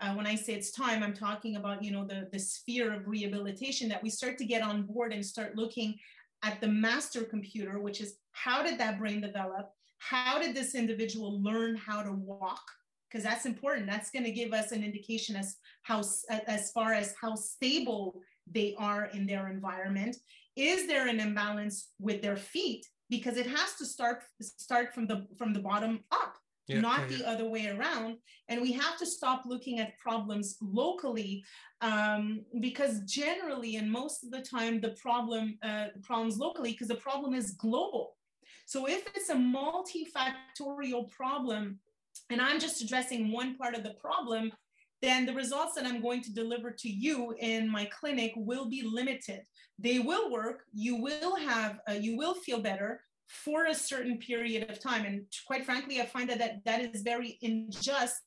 uh, 0.00 0.14
when 0.14 0.26
I 0.26 0.34
say 0.34 0.52
it's 0.54 0.72
time, 0.72 1.02
I'm 1.02 1.14
talking 1.14 1.56
about 1.56 1.82
you 1.82 1.92
know 1.92 2.04
the 2.04 2.28
the 2.32 2.38
sphere 2.38 2.92
of 2.92 3.08
rehabilitation 3.08 3.88
that 3.88 4.02
we 4.02 4.10
start 4.10 4.36
to 4.38 4.44
get 4.44 4.62
on 4.62 4.82
board 4.82 5.12
and 5.12 5.24
start 5.24 5.56
looking 5.56 5.96
at 6.42 6.60
the 6.60 6.68
master 6.68 7.22
computer, 7.22 7.80
which 7.80 8.00
is 8.00 8.16
how 8.32 8.62
did 8.62 8.78
that 8.78 8.98
brain 8.98 9.20
develop? 9.20 9.70
how 9.98 10.38
did 10.38 10.54
this 10.54 10.74
individual 10.74 11.42
learn 11.42 11.76
how 11.76 12.02
to 12.02 12.12
walk? 12.12 12.62
Because 13.10 13.24
that's 13.24 13.46
important. 13.46 13.86
That's 13.86 14.10
going 14.10 14.24
to 14.24 14.30
give 14.30 14.52
us 14.52 14.72
an 14.72 14.84
indication 14.84 15.34
as 15.36 15.56
how 15.82 16.02
as 16.46 16.70
far 16.72 16.92
as 16.92 17.14
how 17.20 17.34
stable 17.34 18.20
they 18.50 18.74
are 18.78 19.06
in 19.06 19.26
their 19.26 19.48
environment 19.48 20.16
is 20.58 20.86
there 20.86 21.06
an 21.08 21.20
imbalance 21.20 21.90
with 21.98 22.22
their 22.22 22.36
feet? 22.36 22.86
Because 23.10 23.36
it 23.36 23.46
has 23.46 23.74
to 23.78 23.86
start 23.86 24.22
start 24.42 24.94
from 24.94 25.06
the 25.06 25.26
from 25.38 25.52
the 25.52 25.60
bottom 25.60 26.00
up 26.12 26.34
yeah, 26.66 26.80
not 26.80 27.10
yeah, 27.10 27.16
the 27.16 27.28
other 27.28 27.48
way 27.48 27.68
around. 27.68 28.18
And 28.48 28.60
we 28.60 28.72
have 28.72 28.98
to 28.98 29.06
stop 29.06 29.44
looking 29.46 29.78
at 29.78 29.98
problems 29.98 30.58
locally 30.60 31.42
um, 31.80 32.44
because 32.60 33.00
generally 33.06 33.76
and 33.76 33.90
most 33.90 34.24
of 34.24 34.30
the 34.30 34.42
time 34.42 34.80
the 34.80 34.90
problem 34.90 35.58
uh, 35.62 35.86
problems 36.02 36.36
locally 36.36 36.72
because 36.72 36.88
the 36.88 36.96
problem 36.96 37.34
is 37.34 37.52
global. 37.52 38.16
So 38.66 38.86
if 38.86 39.06
it's 39.14 39.30
a 39.30 39.34
multifactorial 39.34 41.10
problem 41.10 41.78
and 42.30 42.40
i'm 42.40 42.60
just 42.60 42.82
addressing 42.82 43.32
one 43.32 43.56
part 43.56 43.74
of 43.74 43.82
the 43.82 43.94
problem 43.94 44.52
then 45.00 45.26
the 45.26 45.34
results 45.34 45.74
that 45.74 45.86
i'm 45.86 46.00
going 46.00 46.22
to 46.22 46.34
deliver 46.34 46.70
to 46.70 46.88
you 46.88 47.34
in 47.38 47.70
my 47.70 47.84
clinic 47.86 48.32
will 48.36 48.68
be 48.68 48.82
limited 48.82 49.42
they 49.78 49.98
will 49.98 50.30
work 50.30 50.64
you 50.72 50.96
will 50.96 51.36
have 51.36 51.78
uh, 51.88 51.92
you 51.92 52.16
will 52.16 52.34
feel 52.34 52.60
better 52.60 53.00
for 53.28 53.66
a 53.66 53.74
certain 53.74 54.18
period 54.18 54.70
of 54.70 54.80
time. 54.80 55.04
And 55.04 55.24
quite 55.46 55.64
frankly, 55.64 56.00
I 56.00 56.06
find 56.06 56.28
that 56.30 56.38
that, 56.38 56.64
that 56.64 56.80
is 56.80 57.02
very 57.02 57.38
unjust 57.42 58.22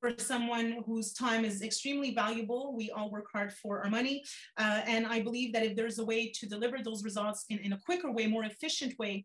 for 0.00 0.12
someone 0.18 0.82
whose 0.84 1.12
time 1.12 1.44
is 1.44 1.62
extremely 1.62 2.14
valuable. 2.14 2.74
We 2.76 2.90
all 2.90 3.10
work 3.10 3.26
hard 3.32 3.52
for 3.52 3.82
our 3.82 3.90
money. 3.90 4.24
Uh, 4.58 4.82
and 4.86 5.06
I 5.06 5.20
believe 5.22 5.52
that 5.54 5.64
if 5.64 5.76
there's 5.76 5.98
a 5.98 6.04
way 6.04 6.30
to 6.34 6.48
deliver 6.48 6.78
those 6.82 7.04
results 7.04 7.46
in, 7.48 7.58
in 7.60 7.72
a 7.72 7.78
quicker 7.78 8.10
way, 8.10 8.26
more 8.26 8.44
efficient 8.44 8.98
way, 8.98 9.24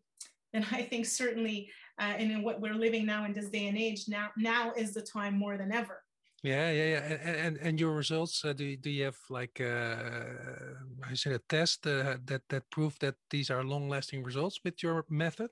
then 0.52 0.64
I 0.72 0.82
think 0.82 1.06
certainly, 1.06 1.70
uh, 2.00 2.14
and 2.16 2.30
in 2.30 2.42
what 2.42 2.60
we're 2.60 2.74
living 2.74 3.04
now 3.04 3.24
in 3.24 3.32
this 3.32 3.50
day 3.50 3.66
and 3.66 3.76
age, 3.76 4.04
now, 4.08 4.28
now 4.36 4.72
is 4.76 4.94
the 4.94 5.02
time 5.02 5.36
more 5.36 5.58
than 5.58 5.72
ever. 5.72 6.00
Yeah, 6.42 6.70
yeah, 6.70 6.84
yeah. 6.84 7.02
And 7.02 7.36
and, 7.36 7.56
and 7.58 7.80
your 7.80 7.94
results, 7.94 8.44
uh, 8.44 8.52
do 8.52 8.76
do 8.76 8.90
you 8.90 9.04
have 9.04 9.18
like 9.28 9.60
uh, 9.60 9.96
I 11.02 11.14
said 11.14 11.32
a 11.32 11.40
test 11.48 11.86
uh, 11.86 12.18
that 12.26 12.42
that 12.48 12.70
prove 12.70 12.98
that 13.00 13.16
these 13.30 13.50
are 13.50 13.64
long 13.64 13.88
lasting 13.88 14.22
results 14.22 14.60
with 14.64 14.82
your 14.82 15.04
method? 15.08 15.50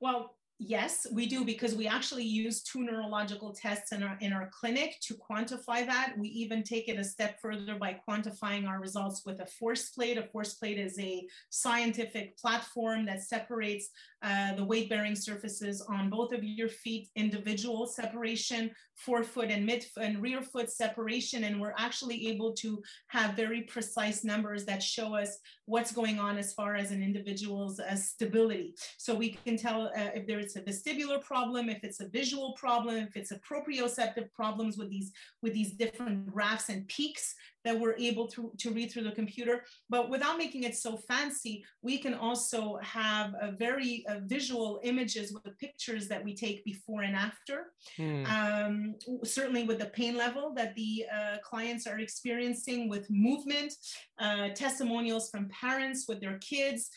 Well, 0.00 0.38
Yes, 0.60 1.06
we 1.12 1.26
do 1.26 1.44
because 1.44 1.76
we 1.76 1.86
actually 1.86 2.24
use 2.24 2.64
two 2.64 2.82
neurological 2.82 3.52
tests 3.52 3.92
in 3.92 4.02
our 4.02 4.18
in 4.20 4.32
our 4.32 4.50
clinic 4.52 4.98
to 5.02 5.14
quantify 5.14 5.86
that. 5.86 6.14
We 6.18 6.26
even 6.30 6.64
take 6.64 6.88
it 6.88 6.98
a 6.98 7.04
step 7.04 7.40
further 7.40 7.76
by 7.76 8.00
quantifying 8.08 8.66
our 8.66 8.80
results 8.80 9.24
with 9.24 9.38
a 9.38 9.46
force 9.46 9.90
plate. 9.90 10.18
A 10.18 10.24
force 10.24 10.54
plate 10.54 10.80
is 10.80 10.98
a 10.98 11.28
scientific 11.50 12.36
platform 12.38 13.06
that 13.06 13.22
separates 13.22 13.90
uh, 14.22 14.54
the 14.54 14.64
weight 14.64 14.88
bearing 14.88 15.14
surfaces 15.14 15.80
on 15.88 16.10
both 16.10 16.32
of 16.32 16.42
your 16.42 16.68
feet, 16.68 17.08
individual 17.14 17.86
separation, 17.86 18.70
forefoot 18.96 19.50
and 19.50 19.64
mid 19.64 19.84
and 20.00 20.20
rear 20.20 20.42
foot 20.42 20.70
separation, 20.70 21.44
and 21.44 21.60
we're 21.60 21.74
actually 21.78 22.28
able 22.28 22.52
to 22.52 22.82
have 23.08 23.36
very 23.36 23.62
precise 23.62 24.24
numbers 24.24 24.64
that 24.64 24.82
show 24.82 25.14
us 25.14 25.38
what's 25.66 25.92
going 25.92 26.18
on 26.18 26.36
as 26.36 26.52
far 26.52 26.74
as 26.74 26.90
an 26.90 27.02
individual's 27.02 27.78
uh, 27.78 27.94
stability. 27.94 28.74
So 28.96 29.14
we 29.14 29.38
can 29.44 29.56
tell 29.56 29.86
uh, 29.96 30.10
if 30.14 30.26
there 30.26 30.40
is 30.40 30.56
a 30.56 30.62
vestibular 30.62 31.22
problem, 31.22 31.68
if 31.68 31.84
it's 31.84 32.00
a 32.00 32.08
visual 32.08 32.54
problem, 32.54 32.96
if 32.96 33.16
it's 33.16 33.30
a 33.30 33.38
proprioceptive 33.38 34.32
problems 34.32 34.76
with 34.76 34.90
these 34.90 35.12
with 35.42 35.54
these 35.54 35.72
different 35.72 36.26
graphs 36.26 36.68
and 36.68 36.88
peaks 36.88 37.34
that 37.68 37.78
we're 37.78 37.96
able 38.10 38.26
to, 38.26 38.50
to 38.56 38.70
read 38.70 38.90
through 38.90 39.02
the 39.02 39.12
computer. 39.12 39.64
But 39.90 40.08
without 40.08 40.38
making 40.38 40.62
it 40.62 40.74
so 40.74 40.96
fancy, 40.96 41.64
we 41.82 41.98
can 41.98 42.14
also 42.14 42.78
have 42.82 43.34
a 43.40 43.52
very 43.52 44.06
uh, 44.08 44.20
visual 44.24 44.80
images 44.82 45.32
with 45.34 45.44
the 45.44 45.50
pictures 45.64 46.08
that 46.08 46.24
we 46.24 46.34
take 46.34 46.64
before 46.64 47.02
and 47.02 47.14
after. 47.14 47.56
Mm. 47.98 48.24
Um, 48.36 48.94
certainly 49.22 49.64
with 49.64 49.78
the 49.80 49.90
pain 50.00 50.16
level 50.16 50.54
that 50.54 50.74
the 50.76 51.04
uh, 51.14 51.36
clients 51.42 51.86
are 51.86 51.98
experiencing 51.98 52.88
with 52.88 53.04
movement, 53.10 53.74
uh, 54.18 54.48
testimonials 54.64 55.28
from 55.30 55.50
parents 55.50 56.06
with 56.08 56.20
their 56.22 56.38
kids, 56.38 56.90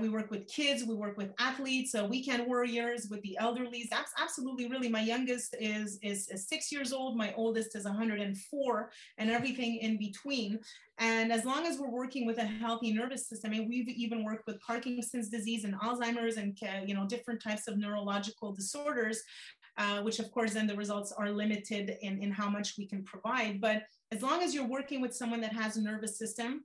we 0.00 0.08
work 0.08 0.30
with 0.30 0.48
kids, 0.48 0.84
we 0.84 0.94
work 0.94 1.16
with 1.16 1.32
athletes, 1.38 1.94
uh, 1.94 2.06
weekend 2.08 2.46
warriors, 2.46 3.08
with 3.10 3.22
the 3.22 3.36
elderly. 3.38 3.86
That's 3.90 4.12
absolutely 4.20 4.68
really. 4.68 4.88
My 4.88 5.02
youngest 5.02 5.56
is, 5.60 5.98
is, 6.02 6.28
is 6.28 6.48
six 6.48 6.72
years 6.72 6.92
old, 6.92 7.16
my 7.16 7.32
oldest 7.36 7.76
is 7.76 7.84
104, 7.84 8.90
and 9.18 9.30
everything 9.30 9.76
in 9.76 9.98
between. 9.98 10.58
And 10.98 11.30
as 11.30 11.44
long 11.44 11.66
as 11.66 11.78
we're 11.78 11.90
working 11.90 12.26
with 12.26 12.38
a 12.38 12.44
healthy 12.44 12.92
nervous 12.92 13.28
system, 13.28 13.52
mean, 13.58 13.68
we've 13.68 13.88
even 13.88 14.24
worked 14.24 14.46
with 14.46 14.60
Parkinson's 14.60 15.28
disease 15.28 15.64
and 15.64 15.74
Alzheimer's 15.80 16.36
and 16.36 16.56
uh, 16.62 16.84
you 16.84 16.94
know 16.94 17.06
different 17.06 17.42
types 17.42 17.68
of 17.68 17.78
neurological 17.78 18.52
disorders, 18.52 19.22
uh, 19.78 20.00
which 20.02 20.18
of 20.18 20.30
course 20.30 20.54
then 20.54 20.66
the 20.66 20.76
results 20.76 21.12
are 21.12 21.30
limited 21.30 21.96
in, 22.00 22.22
in 22.22 22.30
how 22.30 22.48
much 22.48 22.74
we 22.78 22.86
can 22.86 23.02
provide. 23.04 23.60
But 23.60 23.82
as 24.12 24.22
long 24.22 24.42
as 24.42 24.54
you're 24.54 24.66
working 24.66 25.00
with 25.00 25.14
someone 25.14 25.40
that 25.42 25.52
has 25.52 25.76
a 25.76 25.82
nervous 25.82 26.18
system, 26.18 26.64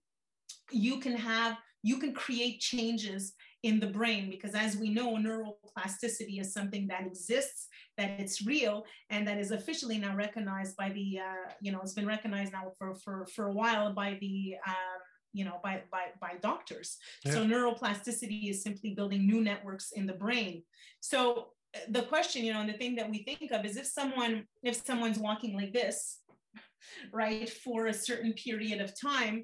you 0.71 0.99
can 0.99 1.15
have 1.15 1.57
you 1.84 1.98
can 1.98 2.13
create 2.13 2.60
changes 2.60 3.34
in 3.63 3.80
the 3.80 3.88
brain 3.88 4.30
because 4.30 4.56
as 4.56 4.76
we 4.76 4.89
know 4.89 5.15
neuroplasticity 5.17 6.39
is 6.39 6.54
something 6.54 6.88
that 6.88 7.06
exists 7.06 7.67
that 7.98 8.20
it's 8.20 8.46
real 8.46 8.86
and 9.10 9.28
that 9.28 9.38
is 9.38 9.52
officially 9.52 9.98
now 9.98 10.15
recognized 10.15 10.76
by 10.78 10.89
the 10.89 11.20
uh, 11.20 11.52
you 11.62 11.72
know 11.72 11.80
it's 11.82 11.94
been 11.94 12.08
recognized 12.08 12.54
now 12.54 12.72
for 12.78 12.96
for 12.96 13.28
for 13.28 13.48
a 13.48 13.54
while 13.54 13.94
by 13.94 14.17
the 14.20 14.56
um, 14.67 15.02
you 15.34 15.46
know 15.46 15.60
by 15.63 15.82
by 15.91 16.06
by 16.20 16.34
doctors 16.41 16.98
yeah. 17.24 17.34
so 17.34 17.46
neuroplasticity 17.46 18.50
is 18.50 18.63
simply 18.63 18.94
building 18.94 19.28
new 19.28 19.41
networks 19.41 19.91
in 19.91 20.06
the 20.06 20.13
brain 20.13 20.63
so 21.00 21.50
uh, 21.76 21.80
the 21.89 22.04
question 22.04 22.44
you 22.44 22.54
know 22.54 22.62
and 22.62 22.70
the 22.70 22.78
thing 22.78 22.96
that 22.96 23.10
we 23.10 23.24
think 23.24 23.52
of 23.52 23.63
is 23.63 23.78
if 23.78 23.86
someone 23.86 24.44
if 24.63 24.84
someone's 24.86 25.20
walking 25.20 25.56
like 25.56 25.72
this 25.72 26.20
right 27.13 27.50
for 27.50 27.88
a 27.88 27.94
certain 27.94 28.34
period 28.34 28.82
of 28.82 29.00
time 29.00 29.44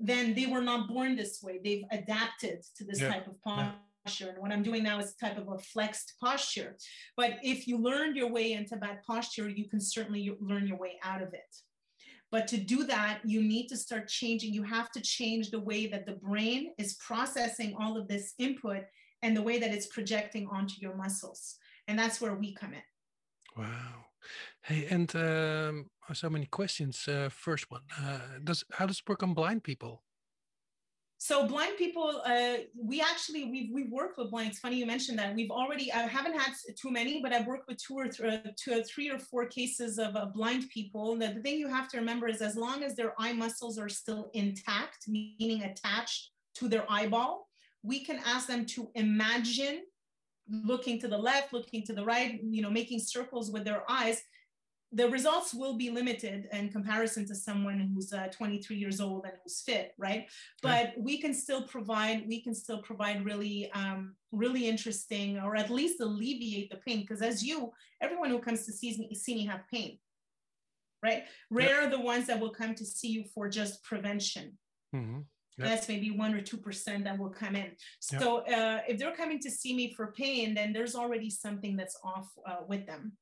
then 0.00 0.34
they 0.34 0.46
were 0.46 0.62
not 0.62 0.88
born 0.88 1.16
this 1.16 1.40
way. 1.42 1.60
They've 1.62 1.84
adapted 1.90 2.62
to 2.76 2.84
this 2.84 3.00
yeah. 3.00 3.08
type 3.08 3.26
of 3.26 3.40
posture. 3.42 4.24
Yeah. 4.24 4.30
And 4.30 4.38
what 4.38 4.52
I'm 4.52 4.62
doing 4.62 4.82
now 4.82 4.98
is 4.98 5.14
type 5.14 5.38
of 5.38 5.48
a 5.48 5.58
flexed 5.58 6.14
posture. 6.20 6.76
But 7.16 7.34
if 7.42 7.66
you 7.66 7.78
learned 7.78 8.16
your 8.16 8.30
way 8.30 8.52
into 8.52 8.76
bad 8.76 9.00
posture, 9.06 9.48
you 9.48 9.68
can 9.68 9.80
certainly 9.80 10.30
learn 10.40 10.66
your 10.66 10.78
way 10.78 10.98
out 11.02 11.22
of 11.22 11.34
it. 11.34 11.56
But 12.32 12.48
to 12.48 12.56
do 12.56 12.84
that, 12.84 13.20
you 13.24 13.42
need 13.42 13.68
to 13.68 13.76
start 13.76 14.08
changing. 14.08 14.52
You 14.52 14.62
have 14.64 14.90
to 14.92 15.00
change 15.00 15.50
the 15.50 15.60
way 15.60 15.86
that 15.86 16.06
the 16.06 16.12
brain 16.12 16.72
is 16.78 16.94
processing 16.94 17.74
all 17.78 17.96
of 17.96 18.08
this 18.08 18.34
input 18.38 18.82
and 19.22 19.36
the 19.36 19.42
way 19.42 19.58
that 19.58 19.72
it's 19.72 19.86
projecting 19.86 20.48
onto 20.48 20.74
your 20.80 20.96
muscles. 20.96 21.56
And 21.88 21.98
that's 21.98 22.20
where 22.20 22.34
we 22.34 22.54
come 22.54 22.74
in. 22.74 22.82
Wow. 23.56 24.05
Hey, 24.62 24.86
and 24.90 25.14
um, 25.16 25.90
so 26.12 26.30
many 26.30 26.46
questions. 26.46 27.06
Uh, 27.08 27.28
first 27.30 27.70
one, 27.70 27.82
uh, 28.00 28.18
does 28.42 28.64
how 28.72 28.86
does 28.86 28.98
it 28.98 29.08
work 29.08 29.22
on 29.22 29.34
blind 29.34 29.62
people? 29.62 30.02
So 31.18 31.46
blind 31.46 31.78
people, 31.78 32.22
uh, 32.26 32.56
we 32.78 33.00
actually 33.00 33.46
we've 33.46 33.70
we've 33.72 33.90
worked 33.90 34.18
with 34.18 34.30
blind. 34.30 34.50
It's 34.50 34.58
funny 34.58 34.76
you 34.76 34.86
mentioned 34.86 35.18
that. 35.18 35.34
We've 35.34 35.50
already 35.50 35.90
I 35.92 36.00
haven't 36.00 36.38
had 36.38 36.52
too 36.80 36.90
many, 36.90 37.22
but 37.22 37.32
I've 37.32 37.46
worked 37.46 37.68
with 37.68 37.78
two 37.78 37.94
or 37.94 38.08
th- 38.08 38.44
uh, 38.44 38.50
two 38.56 38.78
or 38.78 38.82
three 38.82 39.10
or 39.10 39.18
four 39.18 39.46
cases 39.46 39.98
of 39.98 40.14
uh, 40.14 40.26
blind 40.26 40.68
people. 40.68 41.12
And 41.12 41.22
the 41.22 41.42
thing 41.42 41.58
you 41.58 41.68
have 41.68 41.88
to 41.88 41.98
remember 41.98 42.28
is 42.28 42.42
as 42.42 42.54
long 42.54 42.82
as 42.82 42.96
their 42.96 43.14
eye 43.18 43.32
muscles 43.32 43.78
are 43.78 43.88
still 43.88 44.30
intact, 44.34 45.08
meaning 45.08 45.62
attached 45.62 46.32
to 46.56 46.68
their 46.68 46.84
eyeball, 46.90 47.48
we 47.82 48.04
can 48.04 48.20
ask 48.26 48.46
them 48.46 48.66
to 48.66 48.90
imagine 48.94 49.82
looking 50.48 51.00
to 51.00 51.08
the 51.08 51.18
left, 51.18 51.52
looking 51.52 51.82
to 51.84 51.92
the 51.92 52.04
right, 52.04 52.40
you 52.42 52.62
know, 52.62 52.70
making 52.70 53.00
circles 53.00 53.50
with 53.50 53.64
their 53.64 53.82
eyes 53.90 54.22
the 54.92 55.08
results 55.10 55.52
will 55.52 55.76
be 55.76 55.90
limited 55.90 56.48
in 56.52 56.68
comparison 56.68 57.26
to 57.26 57.34
someone 57.34 57.90
who's 57.92 58.12
uh, 58.12 58.28
23 58.28 58.76
years 58.76 59.00
old 59.00 59.24
and 59.24 59.34
who's 59.42 59.60
fit 59.60 59.92
right 59.98 60.26
but 60.62 60.92
yeah. 60.96 61.02
we 61.02 61.18
can 61.18 61.34
still 61.34 61.62
provide 61.62 62.24
we 62.28 62.40
can 62.40 62.54
still 62.54 62.78
provide 62.78 63.24
really 63.24 63.70
um, 63.72 64.14
really 64.32 64.68
interesting 64.68 65.38
or 65.38 65.56
at 65.56 65.70
least 65.70 66.00
alleviate 66.00 66.70
the 66.70 66.76
pain 66.76 67.00
because 67.00 67.20
as 67.20 67.42
you 67.42 67.72
everyone 68.00 68.30
who 68.30 68.38
comes 68.38 68.64
to 68.64 68.72
see 68.72 68.96
me 68.96 69.14
see 69.14 69.34
me 69.34 69.44
have 69.44 69.60
pain 69.72 69.98
right 71.02 71.24
rare 71.50 71.82
yeah. 71.82 71.86
are 71.86 71.90
the 71.90 72.00
ones 72.00 72.26
that 72.26 72.38
will 72.38 72.50
come 72.50 72.74
to 72.74 72.84
see 72.84 73.08
you 73.08 73.24
for 73.34 73.48
just 73.48 73.82
prevention 73.82 74.56
mm-hmm. 74.94 75.20
That's 75.64 75.88
maybe 75.88 76.10
one 76.10 76.34
or 76.34 76.40
two 76.40 76.58
percent 76.58 77.04
that 77.04 77.18
will 77.18 77.30
come 77.30 77.56
in. 77.56 77.72
So 78.00 78.38
uh, 78.40 78.80
if 78.88 78.98
they're 78.98 79.14
coming 79.16 79.38
to 79.40 79.50
see 79.50 79.74
me 79.74 79.94
for 79.94 80.12
pain, 80.12 80.54
then 80.54 80.72
there's 80.72 80.94
already 80.94 81.30
something 81.30 81.76
that's 81.76 81.98
off 82.04 82.28
uh, 82.46 82.60
with 82.68 82.86
them. 82.86 83.12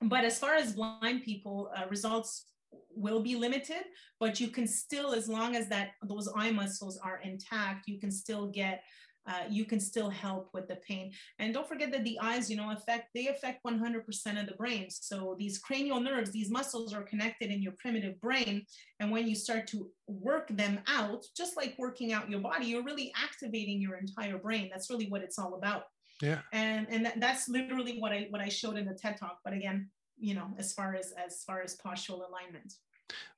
But 0.00 0.24
as 0.24 0.38
far 0.38 0.54
as 0.54 0.74
blind 0.74 1.22
people, 1.22 1.70
uh, 1.76 1.86
results 1.88 2.46
will 2.94 3.20
be 3.20 3.36
limited, 3.36 3.84
but 4.18 4.40
you 4.40 4.48
can 4.48 4.66
still, 4.66 5.12
as 5.12 5.28
long 5.28 5.56
as 5.56 5.68
that 5.68 5.90
those 6.02 6.28
eye 6.36 6.50
muscles 6.50 6.98
are 6.98 7.20
intact, 7.22 7.88
you 7.88 7.98
can 7.98 8.10
still 8.10 8.46
get 8.46 8.82
uh, 9.26 9.44
you 9.48 9.64
can 9.64 9.78
still 9.78 10.10
help 10.10 10.48
with 10.52 10.68
the 10.68 10.76
pain. 10.76 11.12
And 11.38 11.54
don't 11.54 11.68
forget 11.68 11.92
that 11.92 12.04
the 12.04 12.18
eyes, 12.20 12.50
you 12.50 12.56
know, 12.56 12.70
affect 12.72 13.08
they 13.14 13.28
affect 13.28 13.64
100% 13.64 14.40
of 14.40 14.46
the 14.46 14.54
brain. 14.56 14.86
So 14.90 15.36
these 15.38 15.58
cranial 15.58 16.00
nerves, 16.00 16.30
these 16.30 16.50
muscles 16.50 16.92
are 16.92 17.02
connected 17.02 17.50
in 17.50 17.62
your 17.62 17.74
primitive 17.78 18.20
brain, 18.20 18.64
and 19.00 19.10
when 19.10 19.28
you 19.28 19.34
start 19.34 19.66
to 19.68 19.90
work 20.06 20.48
them 20.48 20.80
out, 20.86 21.24
just 21.36 21.56
like 21.56 21.74
working 21.78 22.12
out 22.12 22.30
your 22.30 22.40
body, 22.40 22.66
you're 22.66 22.84
really 22.84 23.12
activating 23.22 23.80
your 23.80 23.96
entire 23.96 24.38
brain. 24.38 24.68
That's 24.70 24.90
really 24.90 25.08
what 25.08 25.22
it's 25.22 25.38
all 25.38 25.54
about. 25.54 25.84
Yeah. 26.20 26.40
And 26.52 26.86
and 26.90 27.04
that, 27.06 27.20
that's 27.20 27.48
literally 27.48 27.98
what 27.98 28.12
I 28.12 28.26
what 28.30 28.40
I 28.40 28.48
showed 28.48 28.76
in 28.76 28.86
the 28.86 28.94
TED 28.94 29.18
talk. 29.18 29.38
But 29.44 29.54
again, 29.54 29.90
you 30.18 30.34
know, 30.34 30.54
as 30.58 30.72
far 30.72 30.94
as 30.94 31.12
as 31.12 31.42
far 31.44 31.62
as 31.62 31.76
postural 31.76 32.28
alignment. 32.28 32.72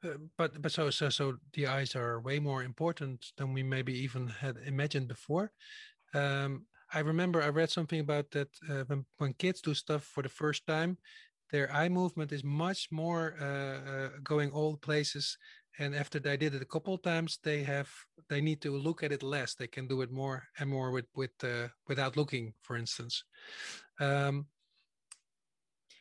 Uh, 0.04 0.18
but 0.36 0.60
but 0.60 0.72
so 0.72 0.90
so 0.90 1.08
so 1.08 1.36
the 1.52 1.66
eyes 1.66 1.96
are 1.96 2.20
way 2.20 2.38
more 2.38 2.62
important 2.62 3.32
than 3.36 3.52
we 3.52 3.62
maybe 3.62 3.92
even 3.92 4.28
had 4.28 4.56
imagined 4.66 5.08
before. 5.08 5.52
Um, 6.14 6.66
I 6.92 7.00
remember 7.00 7.42
I 7.42 7.48
read 7.48 7.70
something 7.70 8.00
about 8.00 8.30
that 8.30 8.48
uh, 8.70 8.84
when 8.86 9.04
when 9.18 9.32
kids 9.34 9.60
do 9.60 9.74
stuff 9.74 10.04
for 10.04 10.22
the 10.22 10.28
first 10.28 10.66
time, 10.66 10.98
their 11.50 11.70
eye 11.72 11.88
movement 11.88 12.32
is 12.32 12.44
much 12.44 12.88
more 12.90 13.34
uh, 13.40 13.90
uh, 13.90 14.08
going 14.22 14.50
all 14.50 14.76
places. 14.76 15.38
And 15.78 15.94
after 15.94 16.20
they 16.20 16.36
did 16.36 16.54
it 16.54 16.62
a 16.62 16.66
couple 16.66 16.94
of 16.94 17.02
times 17.02 17.38
they 17.42 17.64
have 17.64 17.90
they 18.28 18.40
need 18.40 18.60
to 18.62 18.70
look 18.76 19.02
at 19.02 19.12
it 19.12 19.22
less. 19.22 19.54
They 19.54 19.66
can 19.66 19.88
do 19.88 20.02
it 20.02 20.10
more 20.10 20.44
and 20.58 20.70
more 20.70 20.92
with 20.92 21.06
with 21.14 21.32
uh, 21.42 21.68
without 21.88 22.16
looking 22.16 22.54
for 22.62 22.76
instance. 22.76 23.24
Um, 23.98 24.46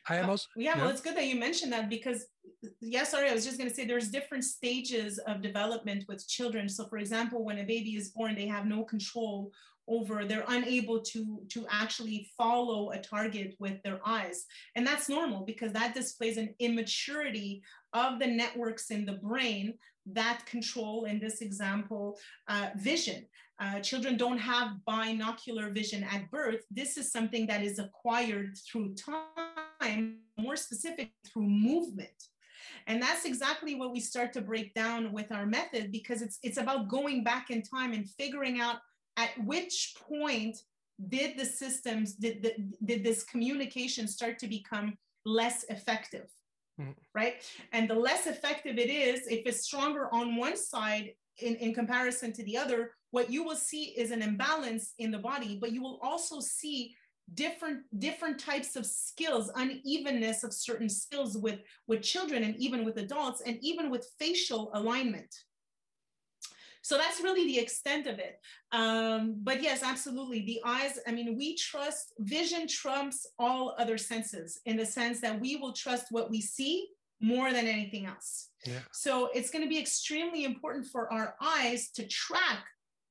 I 0.08 0.16
am 0.16 0.30
also 0.30 0.46
yeah, 0.56 0.76
yeah, 0.76 0.82
well, 0.82 0.90
it's 0.90 1.00
good 1.00 1.16
that 1.16 1.26
you 1.26 1.36
mentioned 1.36 1.72
that 1.72 1.88
because 1.88 2.26
yeah, 2.80 3.04
sorry, 3.04 3.28
I 3.28 3.34
was 3.34 3.44
just 3.44 3.58
going 3.58 3.68
to 3.68 3.74
say 3.74 3.84
there's 3.84 4.10
different 4.10 4.44
stages 4.44 5.18
of 5.18 5.42
development 5.42 6.04
with 6.08 6.26
children. 6.28 6.68
So, 6.68 6.86
for 6.86 6.98
example, 6.98 7.44
when 7.44 7.58
a 7.58 7.64
baby 7.64 7.96
is 7.96 8.10
born, 8.10 8.34
they 8.34 8.46
have 8.46 8.66
no 8.66 8.84
control 8.84 9.52
over 9.86 10.24
they're 10.24 10.44
unable 10.48 11.00
to 11.00 11.42
to 11.50 11.66
actually 11.70 12.30
follow 12.38 12.90
a 12.92 12.98
target 12.98 13.54
with 13.58 13.82
their 13.82 14.00
eyes. 14.04 14.46
And 14.76 14.86
that's 14.86 15.08
normal 15.08 15.44
because 15.44 15.72
that 15.72 15.94
displays 15.94 16.36
an 16.36 16.54
immaturity 16.58 17.62
of 17.92 18.18
the 18.18 18.26
networks 18.26 18.90
in 18.90 19.04
the 19.04 19.12
brain 19.12 19.74
that 20.06 20.44
control 20.46 21.04
in 21.04 21.18
this 21.18 21.40
example 21.40 22.18
uh, 22.48 22.70
vision. 22.76 23.26
Uh, 23.60 23.78
children 23.80 24.16
don't 24.16 24.38
have 24.38 24.84
binocular 24.84 25.70
vision 25.70 26.02
at 26.04 26.30
birth. 26.30 26.64
This 26.70 26.96
is 26.96 27.12
something 27.12 27.46
that 27.46 27.62
is 27.62 27.78
acquired 27.78 28.56
through 28.66 28.94
time 28.94 30.16
more 30.36 30.56
specific 30.56 31.12
through 31.26 31.48
movement 31.48 32.28
and 32.86 33.02
that's 33.02 33.24
exactly 33.24 33.74
what 33.74 33.92
we 33.92 34.00
start 34.00 34.32
to 34.32 34.40
break 34.40 34.74
down 34.74 35.12
with 35.12 35.32
our 35.32 35.46
method 35.46 35.90
because 35.92 36.22
it's 36.22 36.38
it's 36.42 36.58
about 36.58 36.88
going 36.88 37.24
back 37.24 37.50
in 37.50 37.62
time 37.62 37.92
and 37.92 38.08
figuring 38.08 38.60
out 38.60 38.76
at 39.16 39.30
which 39.44 39.94
point 40.08 40.56
did 41.08 41.36
the 41.38 41.44
systems 41.44 42.14
did, 42.14 42.42
the, 42.42 42.54
did 42.84 43.04
this 43.04 43.24
communication 43.24 44.06
start 44.06 44.38
to 44.38 44.46
become 44.46 44.96
less 45.24 45.64
effective 45.68 46.28
mm. 46.80 46.94
right 47.14 47.34
and 47.72 47.88
the 47.88 47.94
less 47.94 48.26
effective 48.26 48.78
it 48.78 48.90
is 48.90 49.26
if 49.28 49.46
it's 49.46 49.64
stronger 49.64 50.08
on 50.12 50.36
one 50.36 50.56
side 50.56 51.10
in, 51.38 51.56
in 51.56 51.74
comparison 51.74 52.32
to 52.32 52.44
the 52.44 52.56
other 52.56 52.92
what 53.10 53.30
you 53.30 53.44
will 53.44 53.56
see 53.56 53.94
is 53.96 54.10
an 54.10 54.22
imbalance 54.22 54.94
in 54.98 55.10
the 55.10 55.18
body 55.18 55.58
but 55.60 55.72
you 55.72 55.82
will 55.82 55.98
also 56.02 56.40
see 56.40 56.94
different 57.32 57.80
different 57.98 58.38
types 58.38 58.76
of 58.76 58.84
skills 58.84 59.50
unevenness 59.56 60.44
of 60.44 60.52
certain 60.52 60.88
skills 60.88 61.38
with 61.38 61.60
with 61.86 62.02
children 62.02 62.44
and 62.44 62.54
even 62.56 62.84
with 62.84 62.98
adults 62.98 63.40
and 63.46 63.58
even 63.62 63.90
with 63.90 64.06
facial 64.18 64.70
alignment 64.74 65.34
so 66.84 66.98
that's 66.98 67.22
really 67.22 67.46
the 67.46 67.58
extent 67.58 68.06
of 68.06 68.18
it. 68.18 68.38
Um, 68.70 69.36
but 69.42 69.62
yes, 69.62 69.82
absolutely. 69.82 70.44
The 70.44 70.60
eyes, 70.66 70.98
I 71.08 71.12
mean, 71.12 71.34
we 71.34 71.56
trust 71.56 72.12
vision 72.18 72.68
trumps 72.68 73.26
all 73.38 73.74
other 73.78 73.96
senses 73.96 74.60
in 74.66 74.76
the 74.76 74.84
sense 74.84 75.18
that 75.22 75.40
we 75.40 75.56
will 75.56 75.72
trust 75.72 76.08
what 76.10 76.30
we 76.30 76.42
see 76.42 76.88
more 77.22 77.54
than 77.54 77.66
anything 77.66 78.04
else. 78.04 78.50
Yeah. 78.66 78.80
So 78.92 79.30
it's 79.34 79.50
going 79.50 79.64
to 79.64 79.68
be 79.68 79.80
extremely 79.80 80.44
important 80.44 80.86
for 80.86 81.10
our 81.10 81.36
eyes 81.40 81.90
to 81.92 82.06
track 82.06 82.66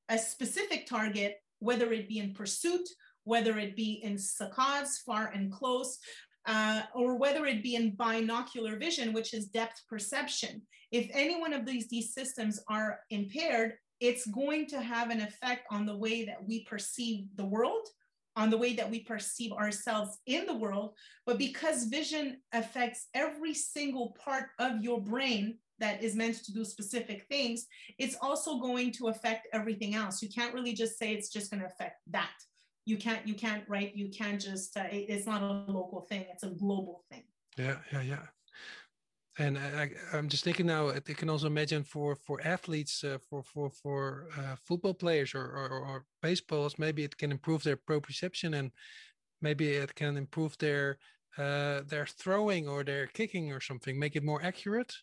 a 0.08 0.18
specific 0.18 0.86
target, 0.86 1.38
whether 1.58 1.92
it 1.92 2.08
be 2.08 2.20
in 2.20 2.32
pursuit, 2.32 2.88
whether 3.24 3.58
it 3.58 3.76
be 3.76 4.00
in 4.02 4.14
saccades, 4.14 4.98
far 5.04 5.30
and 5.34 5.52
close, 5.52 5.98
uh, 6.46 6.82
or 6.94 7.16
whether 7.16 7.46
it 7.46 7.62
be 7.62 7.74
in 7.74 7.94
binocular 7.96 8.76
vision, 8.76 9.12
which 9.12 9.34
is 9.34 9.46
depth 9.46 9.82
perception. 9.88 10.62
If 10.92 11.10
any 11.12 11.40
one 11.40 11.52
of 11.52 11.66
these, 11.66 11.88
these 11.88 12.14
systems 12.14 12.60
are 12.68 13.00
impaired, 13.10 13.74
it's 14.00 14.26
going 14.26 14.66
to 14.68 14.80
have 14.80 15.10
an 15.10 15.20
effect 15.20 15.66
on 15.70 15.86
the 15.86 15.96
way 15.96 16.24
that 16.26 16.46
we 16.46 16.64
perceive 16.64 17.24
the 17.36 17.44
world, 17.44 17.86
on 18.36 18.50
the 18.50 18.58
way 18.58 18.74
that 18.74 18.90
we 18.90 19.00
perceive 19.00 19.52
ourselves 19.52 20.18
in 20.26 20.44
the 20.46 20.56
world. 20.56 20.94
But 21.24 21.38
because 21.38 21.84
vision 21.84 22.38
affects 22.52 23.08
every 23.14 23.54
single 23.54 24.16
part 24.22 24.50
of 24.58 24.82
your 24.82 25.00
brain 25.00 25.58
that 25.78 26.02
is 26.02 26.14
meant 26.14 26.44
to 26.44 26.52
do 26.52 26.64
specific 26.64 27.24
things, 27.30 27.66
it's 27.98 28.16
also 28.20 28.58
going 28.58 28.92
to 28.92 29.08
affect 29.08 29.48
everything 29.52 29.94
else. 29.94 30.22
You 30.22 30.28
can't 30.28 30.54
really 30.54 30.74
just 30.74 30.98
say 30.98 31.14
it's 31.14 31.30
just 31.30 31.50
going 31.50 31.60
to 31.60 31.66
affect 31.66 32.00
that 32.10 32.32
you 32.84 32.96
can't 32.96 33.26
you 33.26 33.34
can't 33.34 33.64
right? 33.68 33.94
You 33.94 34.08
can't 34.10 34.40
just 34.40 34.76
uh, 34.76 34.84
it, 34.90 35.06
it's 35.08 35.26
not 35.26 35.42
a 35.42 35.72
local 35.72 36.02
thing 36.02 36.26
it's 36.30 36.42
a 36.44 36.50
global 36.50 37.04
thing. 37.10 37.24
Yeah 37.56 37.76
yeah 37.92 38.02
yeah. 38.02 38.26
And 39.36 39.58
I, 39.58 39.90
am 40.12 40.28
just 40.28 40.44
thinking 40.44 40.66
now 40.66 40.90
i 40.90 41.00
can 41.00 41.28
also 41.28 41.48
imagine 41.48 41.82
for 41.82 42.14
for 42.14 42.40
athletes 42.44 43.02
uh, 43.02 43.18
for 43.28 43.42
for 43.42 43.68
for 43.68 44.28
uh, 44.38 44.54
football 44.64 44.94
players 44.94 45.34
or, 45.34 45.44
or, 45.44 45.68
or 45.70 46.04
baseballs 46.22 46.78
maybe 46.78 47.02
it 47.02 47.16
can 47.16 47.32
improve 47.32 47.64
their 47.64 47.76
proprioception 47.76 48.56
and 48.56 48.70
maybe 49.42 49.70
it 49.70 49.92
can 49.96 50.16
improve 50.16 50.56
their 50.58 50.98
uh, 51.36 51.80
their 51.88 52.06
throwing 52.06 52.68
or 52.68 52.84
their 52.84 53.08
kicking 53.08 53.52
or 53.52 53.60
something 53.60 53.98
make 53.98 54.14
it 54.14 54.22
more 54.22 54.40
accurate 54.40 54.94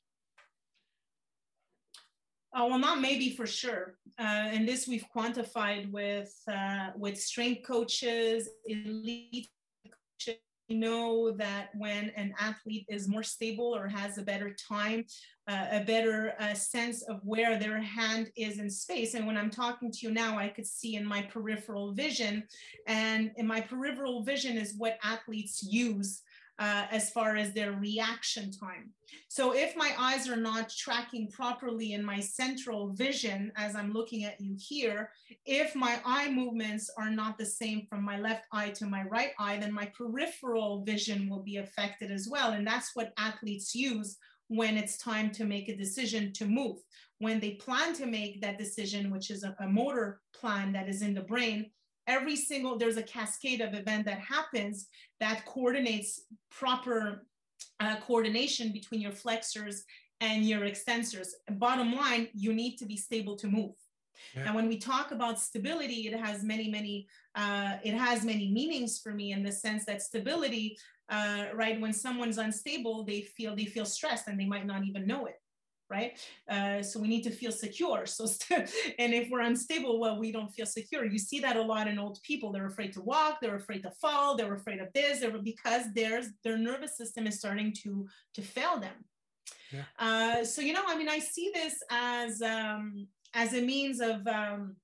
uh, 2.53 2.65
well, 2.69 2.79
not 2.79 2.99
maybe 2.99 3.29
for 3.35 3.47
sure. 3.47 3.95
Uh, 4.19 4.49
and 4.51 4.67
this 4.67 4.87
we've 4.87 5.05
quantified 5.15 5.89
with 5.91 6.33
uh, 6.51 6.89
with 6.95 7.19
strength 7.19 7.65
coaches, 7.65 8.49
elite 8.65 9.47
coaches. 9.85 10.39
We 10.67 10.75
know 10.77 11.31
that 11.31 11.69
when 11.75 12.11
an 12.15 12.33
athlete 12.39 12.85
is 12.89 13.07
more 13.07 13.23
stable 13.23 13.75
or 13.75 13.87
has 13.87 14.17
a 14.17 14.21
better 14.21 14.55
time, 14.69 15.05
uh, 15.47 15.65
a 15.71 15.83
better 15.83 16.33
uh, 16.39 16.53
sense 16.53 17.01
of 17.03 17.19
where 17.23 17.57
their 17.57 17.81
hand 17.81 18.31
is 18.37 18.59
in 18.59 18.69
space. 18.69 19.13
And 19.13 19.27
when 19.27 19.37
I'm 19.37 19.49
talking 19.49 19.91
to 19.91 19.99
you 20.01 20.13
now, 20.13 20.37
I 20.37 20.47
could 20.47 20.67
see 20.67 20.95
in 20.95 21.05
my 21.05 21.23
peripheral 21.23 21.93
vision, 21.93 22.43
and 22.87 23.31
in 23.37 23.47
my 23.47 23.61
peripheral 23.61 24.23
vision 24.23 24.57
is 24.57 24.75
what 24.77 24.97
athletes 25.03 25.63
use 25.63 26.21
uh, 26.61 26.85
as 26.91 27.09
far 27.09 27.35
as 27.35 27.53
their 27.53 27.71
reaction 27.71 28.51
time. 28.51 28.91
So 29.29 29.55
if 29.55 29.75
my 29.75 29.93
eyes 29.97 30.29
are 30.29 30.37
not 30.37 30.69
tracking 30.69 31.27
properly 31.31 31.93
in 31.93 32.03
my 32.05 32.19
central 32.19 32.93
vision 32.93 33.51
as 33.57 33.75
I'm 33.75 33.91
looking 33.91 34.25
at 34.25 34.39
you 34.39 34.55
here, 34.59 35.09
if 35.47 35.75
my 35.75 35.99
eye 36.05 36.29
movements 36.29 36.91
are 36.99 37.09
not 37.09 37.39
the 37.39 37.47
same 37.47 37.87
from 37.89 38.03
my 38.03 38.19
left 38.19 38.45
eye 38.51 38.69
to 38.75 38.85
my 38.85 39.03
right 39.05 39.31
eye, 39.39 39.57
then 39.57 39.73
my 39.73 39.87
peripheral 39.97 40.83
vision 40.83 41.27
will 41.27 41.41
be 41.41 41.57
affected 41.57 42.11
as 42.11 42.27
well. 42.29 42.51
And 42.51 42.65
that's 42.65 42.91
what 42.93 43.13
athletes 43.17 43.73
use 43.73 44.17
when 44.47 44.77
it's 44.77 44.97
time 44.99 45.31
to 45.31 45.45
make 45.45 45.67
a 45.67 45.75
decision 45.75 46.31
to 46.33 46.45
move. 46.45 46.77
When 47.17 47.39
they 47.39 47.51
plan 47.51 47.95
to 47.95 48.05
make 48.05 48.39
that 48.41 48.59
decision, 48.59 49.09
which 49.09 49.31
is 49.31 49.43
a, 49.43 49.55
a 49.61 49.67
motor 49.67 50.21
plan 50.35 50.73
that 50.73 50.87
is 50.87 51.01
in 51.01 51.15
the 51.15 51.21
brain, 51.21 51.71
every 52.15 52.35
single 52.35 52.77
there's 52.77 52.97
a 52.97 53.09
cascade 53.17 53.61
of 53.61 53.73
event 53.73 54.03
that 54.05 54.19
happens 54.19 54.87
that 55.19 55.45
coordinates 55.45 56.09
proper 56.59 57.25
uh, 57.79 57.95
coordination 58.07 58.71
between 58.71 59.01
your 59.01 59.15
flexors 59.23 59.83
and 60.19 60.45
your 60.45 60.61
extensors. 60.61 61.29
Bottom 61.65 61.89
line 61.95 62.27
you 62.33 62.53
need 62.53 62.75
to 62.77 62.85
be 62.85 62.97
stable 62.97 63.35
to 63.37 63.47
move. 63.47 63.75
Yeah. 64.35 64.43
and 64.45 64.55
when 64.57 64.67
we 64.67 64.77
talk 64.77 65.07
about 65.17 65.39
stability 65.39 65.99
it 66.09 66.15
has 66.25 66.37
many 66.43 66.67
many 66.77 66.95
uh, 67.41 67.73
it 67.89 67.95
has 68.05 68.17
many 68.31 68.47
meanings 68.59 68.99
for 69.03 69.13
me 69.19 69.31
in 69.35 69.41
the 69.47 69.55
sense 69.65 69.83
that 69.85 69.99
stability 70.09 70.77
uh, 71.15 71.45
right 71.61 71.77
when 71.83 71.93
someone's 72.05 72.37
unstable 72.37 73.03
they 73.09 73.21
feel 73.35 73.55
they 73.55 73.69
feel 73.75 73.87
stressed 73.97 74.27
and 74.27 74.37
they 74.39 74.49
might 74.53 74.67
not 74.71 74.81
even 74.89 75.07
know 75.11 75.25
it 75.31 75.40
right? 75.91 76.17
Uh, 76.49 76.81
so 76.81 76.99
we 76.99 77.07
need 77.07 77.23
to 77.23 77.29
feel 77.29 77.51
secure. 77.51 78.05
So, 78.05 78.25
and 78.99 79.13
if 79.13 79.29
we're 79.29 79.41
unstable, 79.41 79.99
well, 79.99 80.17
we 80.17 80.31
don't 80.31 80.51
feel 80.51 80.65
secure. 80.65 81.05
You 81.05 81.19
see 81.19 81.39
that 81.41 81.57
a 81.57 81.61
lot 81.61 81.87
in 81.87 81.99
old 81.99 82.19
people. 82.23 82.51
They're 82.51 82.65
afraid 82.65 82.93
to 82.93 83.01
walk. 83.01 83.39
They're 83.41 83.57
afraid 83.57 83.83
to 83.83 83.91
fall. 83.91 84.37
They're 84.37 84.53
afraid 84.53 84.79
of 84.79 84.87
this. 84.93 85.19
They're 85.19 85.37
because 85.37 85.93
their 85.93 86.23
their 86.43 86.57
nervous 86.57 86.97
system 86.97 87.27
is 87.27 87.37
starting 87.37 87.73
to 87.83 88.07
to 88.35 88.41
fail 88.41 88.79
them. 88.79 88.97
Yeah. 89.71 89.83
Uh, 89.99 90.45
so 90.45 90.61
you 90.61 90.73
know, 90.73 90.83
I 90.87 90.97
mean, 90.97 91.09
I 91.09 91.19
see 91.19 91.51
this 91.53 91.75
as 91.91 92.41
um, 92.41 93.07
as 93.33 93.53
a 93.53 93.61
means 93.61 93.99
of 93.99 94.25
um, 94.27 94.77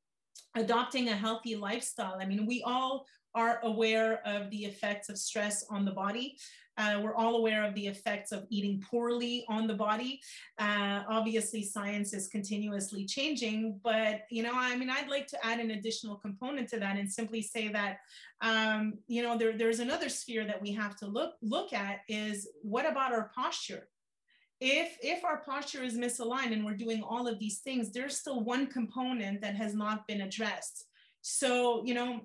adopting 0.55 1.09
a 1.09 1.15
healthy 1.15 1.55
lifestyle. 1.55 2.17
I 2.19 2.25
mean, 2.25 2.45
we 2.45 2.61
all 2.63 3.05
are 3.35 3.59
aware 3.63 4.21
of 4.25 4.49
the 4.49 4.65
effects 4.65 5.09
of 5.09 5.17
stress 5.17 5.65
on 5.69 5.85
the 5.85 5.91
body. 5.91 6.37
Uh, 6.77 6.99
we're 7.03 7.15
all 7.15 7.37
aware 7.37 7.63
of 7.63 7.73
the 7.75 7.87
effects 7.87 8.31
of 8.31 8.45
eating 8.49 8.83
poorly 8.89 9.45
on 9.47 9.67
the 9.67 9.73
body. 9.73 10.19
Uh, 10.59 11.03
obviously, 11.09 11.63
science 11.63 12.13
is 12.13 12.27
continuously 12.27 13.05
changing, 13.05 13.79
but 13.83 14.21
you 14.29 14.43
know, 14.43 14.53
I 14.53 14.75
mean, 14.75 14.89
I'd 14.89 15.09
like 15.09 15.27
to 15.27 15.45
add 15.45 15.59
an 15.59 15.71
additional 15.71 16.15
component 16.15 16.69
to 16.69 16.79
that 16.79 16.97
and 16.97 17.11
simply 17.11 17.41
say 17.41 17.69
that, 17.69 17.97
um, 18.41 18.93
you 19.07 19.23
know, 19.23 19.37
there, 19.37 19.57
there's 19.57 19.79
another 19.79 20.09
sphere 20.09 20.45
that 20.45 20.61
we 20.61 20.71
have 20.73 20.95
to 20.97 21.07
look 21.07 21.33
look 21.41 21.73
at 21.73 21.99
is 22.07 22.47
what 22.61 22.89
about 22.89 23.13
our 23.13 23.31
posture? 23.35 23.87
if 24.59 24.97
if 25.01 25.23
our 25.23 25.37
posture 25.37 25.83
is 25.83 25.97
misaligned 25.97 26.51
and 26.51 26.65
we're 26.65 26.73
doing 26.73 27.03
all 27.03 27.27
of 27.27 27.37
these 27.37 27.59
things 27.59 27.91
there's 27.91 28.17
still 28.17 28.43
one 28.43 28.65
component 28.65 29.39
that 29.41 29.55
has 29.55 29.75
not 29.75 30.07
been 30.07 30.21
addressed 30.21 30.85
so 31.21 31.83
you 31.85 31.93
know 31.93 32.21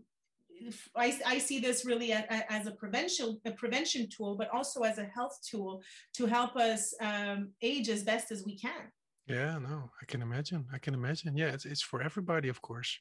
I, 0.96 1.18
I 1.27 1.38
see 1.38 1.59
this 1.59 1.85
really 1.85 2.12
as 2.12 2.66
a 2.66 2.72
prevention 2.72 3.40
a 3.44 3.53
prevention 3.53 4.09
tool, 4.09 4.37
but 4.37 4.48
also 4.51 4.83
as 4.83 4.98
a 4.98 5.05
health 5.05 5.38
tool 5.48 5.83
to 6.14 6.27
help 6.27 6.57
us 6.57 6.94
um, 7.01 7.51
age 7.62 7.88
as 7.88 8.03
best 8.03 8.31
as 8.31 8.44
we 8.44 8.57
can. 8.57 8.90
Yeah, 9.27 9.59
no, 9.59 9.90
I 10.01 10.05
can 10.07 10.22
imagine. 10.22 10.66
I 10.72 10.79
can 10.79 10.94
imagine. 10.94 11.37
Yeah, 11.37 11.53
it's 11.53 11.64
it's 11.64 11.83
for 11.83 12.03
everybody, 12.03 12.48
of 12.48 12.61
course. 12.61 12.98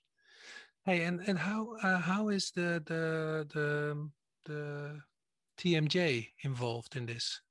Hey, 0.86 1.04
and 1.04 1.22
and 1.28 1.38
how 1.38 1.76
uh, 1.84 2.00
how 2.00 2.30
is 2.30 2.52
the 2.52 2.82
the 2.86 3.48
the 3.54 4.10
the 4.46 5.00
TMJ 5.58 6.28
involved 6.44 6.96
in 6.96 7.06
this? 7.06 7.42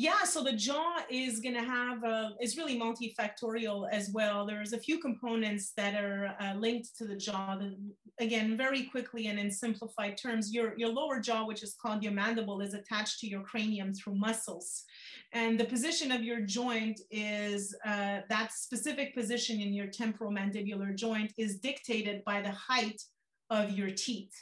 Yeah, 0.00 0.22
so 0.22 0.44
the 0.44 0.52
jaw 0.52 0.98
is 1.10 1.40
going 1.40 1.56
to 1.56 1.64
have 1.64 2.04
a, 2.04 2.30
is 2.40 2.56
really 2.56 2.78
multifactorial 2.78 3.88
as 3.90 4.10
well. 4.14 4.46
There's 4.46 4.72
a 4.72 4.78
few 4.78 5.00
components 5.00 5.72
that 5.76 6.00
are 6.00 6.36
uh, 6.40 6.54
linked 6.54 6.96
to 6.98 7.04
the 7.04 7.16
jaw. 7.16 7.56
That, 7.58 7.74
again, 8.20 8.56
very 8.56 8.84
quickly 8.84 9.26
and 9.26 9.40
in 9.40 9.50
simplified 9.50 10.16
terms, 10.16 10.54
your 10.54 10.78
your 10.78 10.90
lower 10.90 11.18
jaw, 11.18 11.44
which 11.48 11.64
is 11.64 11.74
called 11.82 12.04
your 12.04 12.12
mandible, 12.12 12.60
is 12.60 12.74
attached 12.74 13.18
to 13.18 13.26
your 13.26 13.42
cranium 13.42 13.92
through 13.92 14.14
muscles, 14.14 14.84
and 15.32 15.58
the 15.58 15.64
position 15.64 16.12
of 16.12 16.22
your 16.22 16.42
joint 16.42 17.00
is 17.10 17.74
uh, 17.84 18.18
that 18.28 18.52
specific 18.52 19.16
position 19.16 19.60
in 19.60 19.72
your 19.72 19.88
temporal 19.88 20.30
mandibular 20.30 20.94
joint 20.94 21.32
is 21.36 21.58
dictated 21.58 22.22
by 22.24 22.40
the 22.40 22.52
height 22.52 23.02
of 23.50 23.72
your 23.72 23.90
teeth. 23.90 24.36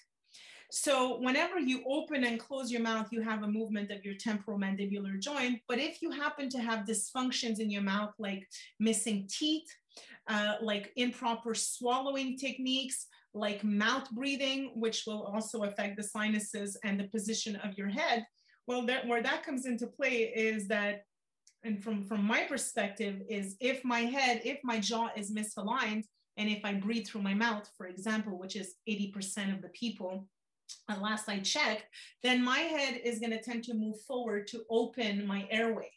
So 0.70 1.18
whenever 1.20 1.58
you 1.58 1.82
open 1.86 2.24
and 2.24 2.40
close 2.40 2.70
your 2.70 2.82
mouth, 2.82 3.08
you 3.10 3.22
have 3.22 3.42
a 3.42 3.48
movement 3.48 3.90
of 3.90 4.04
your 4.04 4.14
temporal 4.14 4.58
mandibular 4.58 5.18
joint. 5.20 5.60
But 5.68 5.78
if 5.78 6.02
you 6.02 6.10
happen 6.10 6.48
to 6.50 6.58
have 6.58 6.86
dysfunctions 6.86 7.60
in 7.60 7.70
your 7.70 7.82
mouth, 7.82 8.12
like 8.18 8.46
missing 8.80 9.28
teeth, 9.30 9.68
uh, 10.28 10.54
like 10.60 10.92
improper 10.96 11.54
swallowing 11.54 12.36
techniques, 12.36 13.06
like 13.32 13.62
mouth 13.62 14.10
breathing, 14.10 14.72
which 14.74 15.04
will 15.06 15.22
also 15.22 15.62
affect 15.64 15.96
the 15.96 16.02
sinuses 16.02 16.76
and 16.84 16.98
the 16.98 17.08
position 17.08 17.56
of 17.56 17.76
your 17.78 17.88
head, 17.88 18.24
well, 18.66 18.84
that, 18.86 19.06
where 19.06 19.22
that 19.22 19.44
comes 19.44 19.66
into 19.66 19.86
play 19.86 20.32
is 20.34 20.66
that 20.68 21.02
and 21.66 21.82
from 21.82 22.04
from 22.04 22.22
my 22.22 22.42
perspective 22.42 23.22
is 23.28 23.56
if 23.60 23.84
my 23.84 24.00
head 24.00 24.40
if 24.44 24.58
my 24.62 24.78
jaw 24.78 25.08
is 25.16 25.32
misaligned 25.34 26.04
and 26.36 26.48
if 26.48 26.64
i 26.64 26.72
breathe 26.72 27.06
through 27.06 27.22
my 27.22 27.34
mouth 27.34 27.68
for 27.76 27.86
example 27.86 28.38
which 28.38 28.56
is 28.56 28.74
80% 28.88 29.54
of 29.54 29.62
the 29.62 29.68
people 29.70 30.28
and 30.88 31.02
last 31.02 31.28
I 31.28 31.40
checked, 31.40 31.84
then 32.22 32.42
my 32.42 32.58
head 32.58 33.00
is 33.04 33.18
going 33.18 33.32
to 33.32 33.42
tend 33.42 33.64
to 33.64 33.74
move 33.74 34.00
forward 34.02 34.46
to 34.48 34.64
open 34.70 35.26
my 35.26 35.46
airway. 35.50 35.90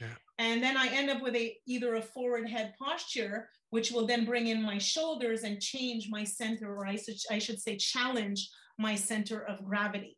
Yeah. 0.00 0.08
And 0.38 0.62
then 0.62 0.76
I 0.76 0.88
end 0.88 1.10
up 1.10 1.22
with 1.22 1.34
a 1.36 1.56
either 1.66 1.96
a 1.96 2.02
forward 2.02 2.48
head 2.48 2.74
posture, 2.78 3.50
which 3.70 3.90
will 3.90 4.06
then 4.06 4.24
bring 4.24 4.46
in 4.46 4.62
my 4.62 4.78
shoulders 4.78 5.42
and 5.42 5.60
change 5.60 6.08
my 6.08 6.24
center, 6.24 6.74
or 6.74 6.86
I 6.86 6.96
should, 6.96 7.16
I 7.30 7.38
should 7.38 7.60
say, 7.60 7.76
challenge 7.76 8.48
my 8.78 8.94
center 8.94 9.44
of 9.46 9.64
gravity. 9.64 10.16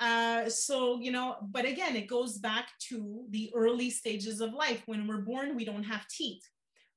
Uh, 0.00 0.48
so, 0.48 0.98
you 1.00 1.12
know, 1.12 1.36
but 1.50 1.64
again, 1.64 1.94
it 1.94 2.08
goes 2.08 2.38
back 2.38 2.68
to 2.88 3.26
the 3.30 3.52
early 3.54 3.90
stages 3.90 4.40
of 4.40 4.52
life. 4.52 4.82
When 4.86 5.06
we're 5.06 5.20
born, 5.20 5.54
we 5.54 5.64
don't 5.64 5.84
have 5.84 6.08
teeth. 6.08 6.42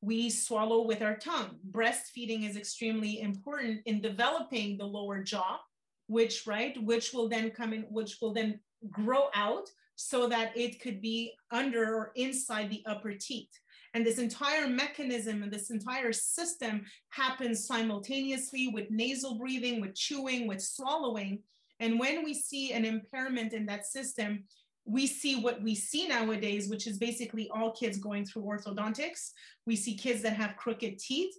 We 0.01 0.29
swallow 0.29 0.85
with 0.85 1.01
our 1.01 1.17
tongue. 1.17 1.57
Breastfeeding 1.71 2.47
is 2.47 2.55
extremely 2.55 3.21
important 3.21 3.81
in 3.85 4.01
developing 4.01 4.77
the 4.77 4.85
lower 4.85 5.21
jaw 5.21 5.59
which 6.07 6.47
right 6.47 6.81
which 6.83 7.13
will 7.13 7.29
then 7.29 7.49
come 7.51 7.73
in 7.73 7.81
which 7.83 8.17
will 8.21 8.33
then 8.33 8.59
grow 8.89 9.27
out 9.33 9.69
so 9.95 10.27
that 10.27 10.55
it 10.55 10.81
could 10.81 11.01
be 11.01 11.33
under 11.51 11.95
or 11.95 12.11
inside 12.15 12.69
the 12.69 12.83
upper 12.85 13.13
teeth. 13.13 13.49
And 13.93 14.05
this 14.05 14.19
entire 14.19 14.67
mechanism 14.67 15.41
and 15.41 15.51
this 15.51 15.71
entire 15.71 16.13
system 16.13 16.85
happens 17.09 17.65
simultaneously 17.65 18.67
with 18.67 18.91
nasal 18.91 19.39
breathing 19.39 19.81
with 19.81 19.95
chewing 19.95 20.47
with 20.47 20.61
swallowing. 20.61 21.39
And 21.79 21.99
when 21.99 22.23
we 22.23 22.35
see 22.35 22.73
an 22.73 22.85
impairment 22.85 23.53
in 23.53 23.65
that 23.65 23.87
system 23.87 24.43
we 24.87 25.05
see 25.05 25.35
what 25.35 25.61
we 25.61 25.75
see 25.75 26.07
nowadays, 26.07 26.69
which 26.69 26.87
is 26.87 26.97
basically 26.97 27.49
all 27.53 27.71
kids 27.71 27.97
going 27.97 28.25
through 28.25 28.43
orthodontics. 28.43 29.31
We 29.65 29.75
see 29.75 29.95
kids 29.95 30.21
that 30.21 30.37
have 30.37 30.55
crooked 30.55 30.97
teeth 30.97 31.35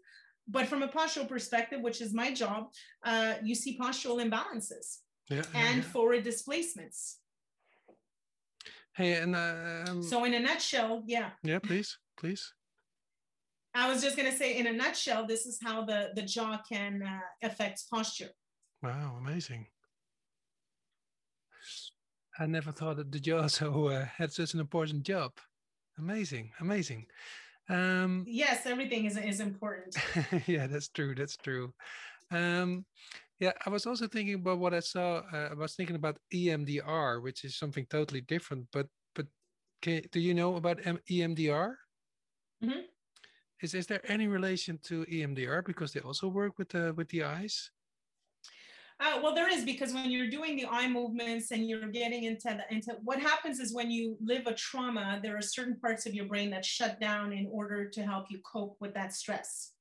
but 0.48 0.66
from 0.66 0.82
a 0.82 0.88
postural 0.88 1.28
perspective, 1.28 1.80
which 1.82 2.00
is 2.00 2.14
my 2.14 2.32
job, 2.32 2.70
uh, 3.04 3.34
you 3.42 3.54
see 3.54 3.78
postural 3.78 4.18
imbalances 4.24 4.98
yeah, 5.28 5.42
and 5.54 5.84
forward 5.84 6.24
displacements. 6.24 7.18
Hey, 8.94 9.12
and 9.14 9.36
uh, 9.36 9.84
um, 9.88 10.02
so 10.02 10.24
in 10.24 10.34
a 10.34 10.40
nutshell, 10.40 11.04
yeah. 11.06 11.30
Yeah, 11.44 11.60
please, 11.60 11.98
please. 12.16 12.52
I 13.74 13.88
was 13.88 14.02
just 14.02 14.16
going 14.16 14.30
to 14.30 14.36
say, 14.36 14.58
in 14.58 14.66
a 14.66 14.72
nutshell, 14.72 15.26
this 15.26 15.46
is 15.46 15.60
how 15.62 15.84
the 15.84 16.10
the 16.14 16.22
jaw 16.22 16.60
can 16.68 17.02
uh, 17.02 17.46
affect 17.46 17.84
posture. 17.90 18.30
Wow, 18.82 19.16
amazing. 19.18 19.66
I 22.40 22.46
never 22.46 22.72
thought 22.72 22.96
that 22.96 23.12
the 23.12 23.20
jaw 23.20 23.46
so 23.48 23.88
uh, 23.88 24.06
had 24.16 24.32
such 24.32 24.54
an 24.54 24.60
important 24.60 25.02
job. 25.02 25.32
Amazing, 25.98 26.52
amazing. 26.60 27.06
Um, 27.68 28.24
yes, 28.26 28.66
everything 28.66 29.04
is, 29.04 29.16
is 29.16 29.40
important. 29.40 29.96
yeah, 30.46 30.66
that's 30.66 30.88
true. 30.88 31.14
That's 31.14 31.36
true. 31.36 31.74
Um, 32.30 32.84
yeah, 33.40 33.52
I 33.64 33.70
was 33.70 33.86
also 33.86 34.08
thinking 34.08 34.34
about 34.34 34.58
what 34.58 34.74
I 34.74 34.80
saw. 34.80 35.22
Uh, 35.32 35.48
I 35.50 35.54
was 35.54 35.74
thinking 35.74 35.96
about 35.96 36.18
EMDR, 36.34 37.22
which 37.22 37.44
is 37.44 37.58
something 37.58 37.86
totally 37.88 38.22
different. 38.22 38.66
But 38.72 38.86
but 39.14 39.26
can, 39.82 40.02
do 40.10 40.20
you 40.20 40.34
know 40.34 40.56
about 40.56 40.84
M- 40.84 40.98
EMDR? 41.10 41.74
Mm-hmm. 42.64 42.80
Is 43.62 43.74
is 43.74 43.86
there 43.86 44.00
any 44.10 44.26
relation 44.26 44.78
to 44.84 45.04
EMDR 45.04 45.64
because 45.64 45.92
they 45.92 46.00
also 46.00 46.28
work 46.28 46.58
with 46.58 46.70
the 46.70 46.94
with 46.96 47.08
the 47.10 47.24
eyes? 47.24 47.70
Uh, 49.00 49.20
well, 49.22 49.32
there 49.32 49.48
is 49.48 49.64
because 49.64 49.94
when 49.94 50.10
you're 50.10 50.28
doing 50.28 50.56
the 50.56 50.66
eye 50.66 50.88
movements 50.88 51.52
and 51.52 51.68
you're 51.68 51.86
getting 51.86 52.24
into 52.24 52.48
the, 52.48 52.74
into 52.74 52.96
what 53.04 53.20
happens 53.20 53.60
is 53.60 53.72
when 53.72 53.90
you 53.90 54.16
live 54.20 54.46
a 54.46 54.54
trauma, 54.54 55.20
there 55.22 55.36
are 55.36 55.42
certain 55.42 55.76
parts 55.76 56.04
of 56.04 56.14
your 56.14 56.24
brain 56.24 56.50
that 56.50 56.64
shut 56.64 56.98
down 57.00 57.32
in 57.32 57.48
order 57.52 57.88
to 57.88 58.02
help 58.02 58.26
you 58.28 58.40
cope 58.40 58.76
with 58.80 58.92
that 58.94 59.14
stress. 59.14 59.72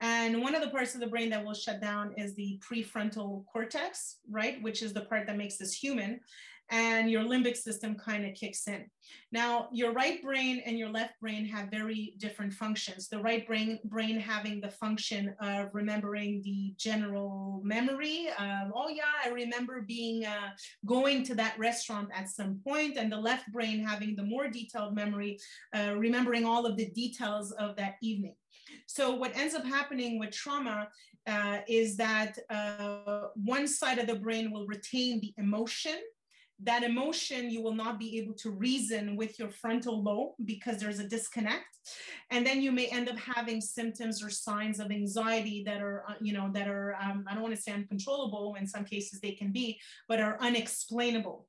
And 0.00 0.42
one 0.42 0.56
of 0.56 0.62
the 0.62 0.70
parts 0.70 0.94
of 0.94 1.00
the 1.00 1.06
brain 1.06 1.30
that 1.30 1.44
will 1.44 1.54
shut 1.54 1.80
down 1.80 2.14
is 2.16 2.34
the 2.34 2.60
prefrontal 2.68 3.44
cortex, 3.46 4.16
right? 4.30 4.60
Which 4.62 4.82
is 4.82 4.92
the 4.92 5.02
part 5.02 5.26
that 5.26 5.36
makes 5.36 5.60
us 5.60 5.72
human 5.72 6.20
and 6.70 7.10
your 7.10 7.22
limbic 7.22 7.56
system 7.56 7.94
kind 7.94 8.26
of 8.26 8.34
kicks 8.34 8.66
in. 8.68 8.86
Now, 9.32 9.68
your 9.72 9.92
right 9.92 10.22
brain 10.22 10.62
and 10.66 10.78
your 10.78 10.90
left 10.90 11.14
brain 11.20 11.46
have 11.46 11.70
very 11.70 12.14
different 12.18 12.52
functions. 12.52 13.08
The 13.08 13.20
right 13.20 13.46
brain 13.46 13.78
brain 13.84 14.20
having 14.20 14.60
the 14.60 14.70
function 14.70 15.34
of 15.40 15.70
remembering 15.72 16.42
the 16.42 16.74
general 16.76 17.60
memory. 17.64 18.28
Of, 18.38 18.72
oh 18.74 18.88
yeah, 18.88 19.04
I 19.24 19.30
remember 19.30 19.82
being 19.82 20.26
uh, 20.26 20.50
going 20.84 21.24
to 21.24 21.34
that 21.36 21.58
restaurant 21.58 22.10
at 22.14 22.28
some 22.28 22.60
point, 22.66 22.96
and 22.96 23.10
the 23.10 23.18
left 23.18 23.50
brain 23.52 23.84
having 23.84 24.14
the 24.14 24.24
more 24.24 24.48
detailed 24.48 24.94
memory, 24.94 25.38
uh, 25.74 25.94
remembering 25.96 26.44
all 26.44 26.66
of 26.66 26.76
the 26.76 26.90
details 26.90 27.52
of 27.52 27.76
that 27.76 27.94
evening. 28.02 28.34
So 28.86 29.14
what 29.14 29.36
ends 29.36 29.54
up 29.54 29.64
happening 29.64 30.18
with 30.18 30.32
trauma 30.32 30.88
uh, 31.26 31.58
is 31.68 31.96
that 31.96 32.38
uh, 32.50 33.28
one 33.34 33.68
side 33.68 33.98
of 33.98 34.06
the 34.06 34.14
brain 34.14 34.50
will 34.50 34.66
retain 34.66 35.20
the 35.20 35.32
emotion 35.36 35.98
that 36.62 36.82
emotion 36.82 37.50
you 37.50 37.62
will 37.62 37.74
not 37.74 37.98
be 37.98 38.18
able 38.18 38.34
to 38.34 38.50
reason 38.50 39.16
with 39.16 39.38
your 39.38 39.48
frontal 39.48 40.02
lobe 40.02 40.32
because 40.44 40.78
there's 40.78 40.98
a 40.98 41.08
disconnect. 41.08 41.78
And 42.30 42.46
then 42.46 42.60
you 42.60 42.72
may 42.72 42.86
end 42.86 43.08
up 43.08 43.16
having 43.16 43.60
symptoms 43.60 44.22
or 44.22 44.30
signs 44.30 44.80
of 44.80 44.90
anxiety 44.90 45.62
that 45.66 45.80
are 45.80 46.04
uh, 46.08 46.14
you 46.20 46.32
know 46.32 46.50
that 46.52 46.68
are 46.68 46.94
um, 47.00 47.24
i 47.28 47.34
don't 47.34 47.42
want 47.42 47.54
to 47.54 47.60
say 47.60 47.72
uncontrollable 47.72 48.56
in 48.58 48.66
some 48.66 48.84
cases 48.84 49.20
they 49.20 49.32
can 49.32 49.52
be 49.52 49.78
but 50.08 50.20
are 50.20 50.36
unexplainable. 50.40 51.46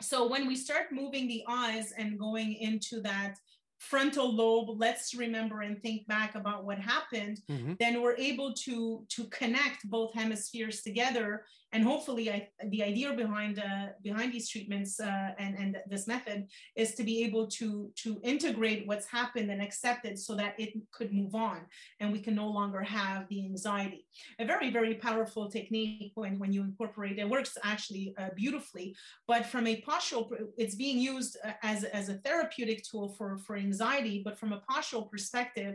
So 0.00 0.26
when 0.26 0.46
we 0.46 0.56
start 0.56 0.86
moving 0.92 1.28
the 1.28 1.44
eyes 1.48 1.92
and 1.96 2.18
going 2.18 2.54
into 2.54 3.00
that 3.02 3.36
frontal 3.78 4.34
lobe 4.34 4.70
let's 4.78 5.14
remember 5.14 5.60
and 5.60 5.82
think 5.82 6.06
back 6.06 6.34
about 6.34 6.64
what 6.64 6.78
happened. 6.78 7.40
Mm-hmm. 7.50 7.74
then 7.78 8.02
we're 8.02 8.16
able 8.16 8.52
to 8.64 9.04
to 9.08 9.24
connect 9.24 9.88
both 9.88 10.14
hemispheres 10.14 10.82
together 10.82 11.44
and 11.76 11.84
hopefully 11.84 12.30
I, 12.30 12.48
the 12.74 12.82
idea 12.82 13.12
behind 13.12 13.58
uh, 13.58 13.88
behind 14.02 14.32
these 14.32 14.48
treatments 14.48 14.98
uh, 14.98 15.30
and 15.38 15.52
and 15.62 15.72
this 15.92 16.06
method 16.14 16.38
is 16.82 16.94
to 16.94 17.02
be 17.10 17.16
able 17.26 17.46
to 17.58 17.68
to 18.02 18.10
integrate 18.32 18.86
what's 18.88 19.06
happened 19.18 19.48
and 19.50 19.60
accept 19.60 20.06
it 20.10 20.18
so 20.18 20.32
that 20.40 20.52
it 20.58 20.70
could 20.96 21.12
move 21.12 21.34
on 21.34 21.58
and 22.00 22.06
we 22.12 22.20
can 22.26 22.34
no 22.34 22.48
longer 22.48 22.82
have 22.82 23.28
the 23.28 23.40
anxiety. 23.50 24.06
A 24.38 24.44
very 24.52 24.70
very 24.78 24.94
powerful 24.94 25.44
technique 25.58 26.12
when 26.14 26.38
when 26.38 26.52
you 26.54 26.62
incorporate 26.70 27.18
it 27.18 27.28
works 27.36 27.52
actually 27.72 28.14
uh, 28.20 28.30
beautifully 28.42 28.96
but 29.30 29.42
from 29.52 29.66
a 29.66 29.76
postural 29.88 30.24
it's 30.62 30.76
being 30.84 30.98
used 30.98 31.36
uh, 31.44 31.52
as 31.62 31.84
as 31.84 32.08
a 32.08 32.18
therapeutic 32.26 32.78
tool 32.88 33.06
for 33.16 33.28
for 33.44 33.54
anxiety 33.56 34.16
but 34.26 34.38
from 34.40 34.52
a 34.52 34.62
postural 34.70 35.10
perspective 35.10 35.74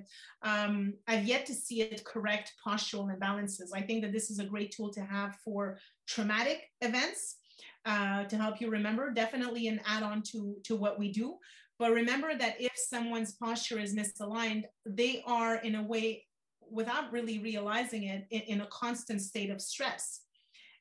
um, 0.51 0.93
i've 1.07 1.25
yet 1.33 1.45
to 1.45 1.53
see 1.53 1.81
it 1.81 2.03
correct 2.03 2.47
postural 2.65 3.05
imbalances. 3.15 3.69
I 3.73 3.81
think 3.81 4.01
that 4.03 4.11
this 4.11 4.29
is 4.29 4.39
a 4.39 4.45
great 4.45 4.71
tool 4.71 4.89
to 4.91 5.01
have 5.01 5.35
for 5.43 5.77
traumatic 6.08 6.69
events 6.82 7.38
uh, 7.86 8.25
to 8.25 8.38
help 8.38 8.62
you 8.62 8.69
remember. 8.69 9.12
Definitely 9.12 9.67
an 9.67 9.82
add-on 9.86 10.21
to, 10.32 10.56
to 10.65 10.75
what 10.75 10.99
we 10.99 11.12
do. 11.12 11.38
But 11.80 11.91
remember 11.91 12.38
that 12.38 12.60
if 12.60 12.73
someone's 12.75 13.34
posture 13.34 13.80
is 13.80 13.95
misaligned, 13.95 14.65
they 14.86 15.23
are 15.25 15.56
in 15.56 15.75
a 15.75 15.84
way 15.84 16.25
without 16.69 17.12
really 17.12 17.39
realizing 17.39 18.04
it 18.04 18.25
in, 18.32 18.41
in 18.41 18.62
a 18.62 18.67
constant 18.67 19.21
state 19.21 19.49
of 19.49 19.62
stress 19.62 20.21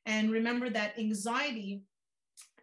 and 0.07 0.31
remember 0.31 0.71
that 0.71 0.99
anxiety 0.99 1.83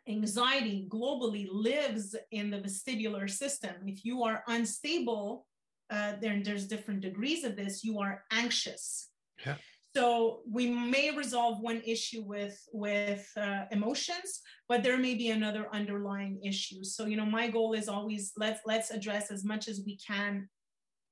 anxiety 0.07 0.87
globally 0.89 1.47
lives 1.51 2.15
in 2.31 2.49
the 2.49 2.57
vestibular 2.57 3.29
system 3.29 3.75
if 3.85 4.05
you 4.05 4.23
are 4.23 4.43
unstable 4.47 5.45
uh, 5.89 6.13
there, 6.21 6.41
there's 6.43 6.67
different 6.67 7.01
degrees 7.01 7.43
of 7.43 7.55
this 7.55 7.83
you 7.83 7.99
are 7.99 8.23
anxious 8.31 9.09
yeah 9.45 9.55
so 9.97 10.41
we 10.49 10.69
may 10.69 11.09
resolve 11.15 11.59
one 11.59 11.81
issue 11.85 12.21
with 12.21 12.57
with 12.71 13.25
uh, 13.35 13.63
emotions 13.71 14.41
but 14.69 14.83
there 14.83 14.97
may 14.97 15.15
be 15.15 15.29
another 15.29 15.67
underlying 15.71 16.39
issue. 16.43 16.83
So 16.83 17.05
you 17.05 17.17
know 17.17 17.25
my 17.25 17.47
goal 17.47 17.73
is 17.73 17.87
always 17.87 18.33
let's 18.37 18.61
let's 18.65 18.91
address 18.91 19.31
as 19.31 19.43
much 19.43 19.67
as 19.67 19.81
we 19.85 19.97
can 19.97 20.49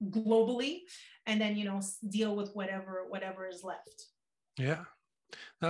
globally 0.09 0.81
and 1.25 1.39
then 1.41 1.55
you 1.55 1.65
know 1.65 1.79
deal 2.09 2.35
with 2.35 2.51
whatever 2.53 3.05
whatever 3.09 3.47
is 3.47 3.63
left. 3.63 3.97
Yeah. 4.57 4.83
No, 5.61 5.69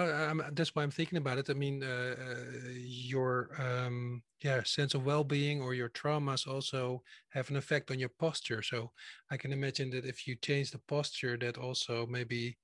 that's 0.51 0.75
why 0.75 0.83
I'm 0.83 0.91
thinking 0.91 1.17
about 1.17 1.37
it. 1.37 1.49
I 1.49 1.53
mean, 1.53 1.81
uh, 1.81 2.15
uh, 2.19 2.35
your 2.75 3.49
um, 3.57 4.21
yeah 4.41 4.61
sense 4.63 4.93
of 4.93 5.05
well-being 5.05 5.61
or 5.61 5.73
your 5.73 5.89
traumas 5.89 6.47
also 6.47 7.01
have 7.29 7.49
an 7.49 7.55
effect 7.55 7.91
on 7.91 7.99
your 7.99 8.11
posture. 8.19 8.61
So 8.61 8.91
I 9.31 9.37
can 9.37 9.51
imagine 9.51 9.89
that 9.91 10.05
if 10.05 10.27
you 10.27 10.35
change 10.35 10.71
the 10.71 10.79
posture, 10.87 11.37
that 11.37 11.57
also 11.57 12.05
maybe 12.07 12.57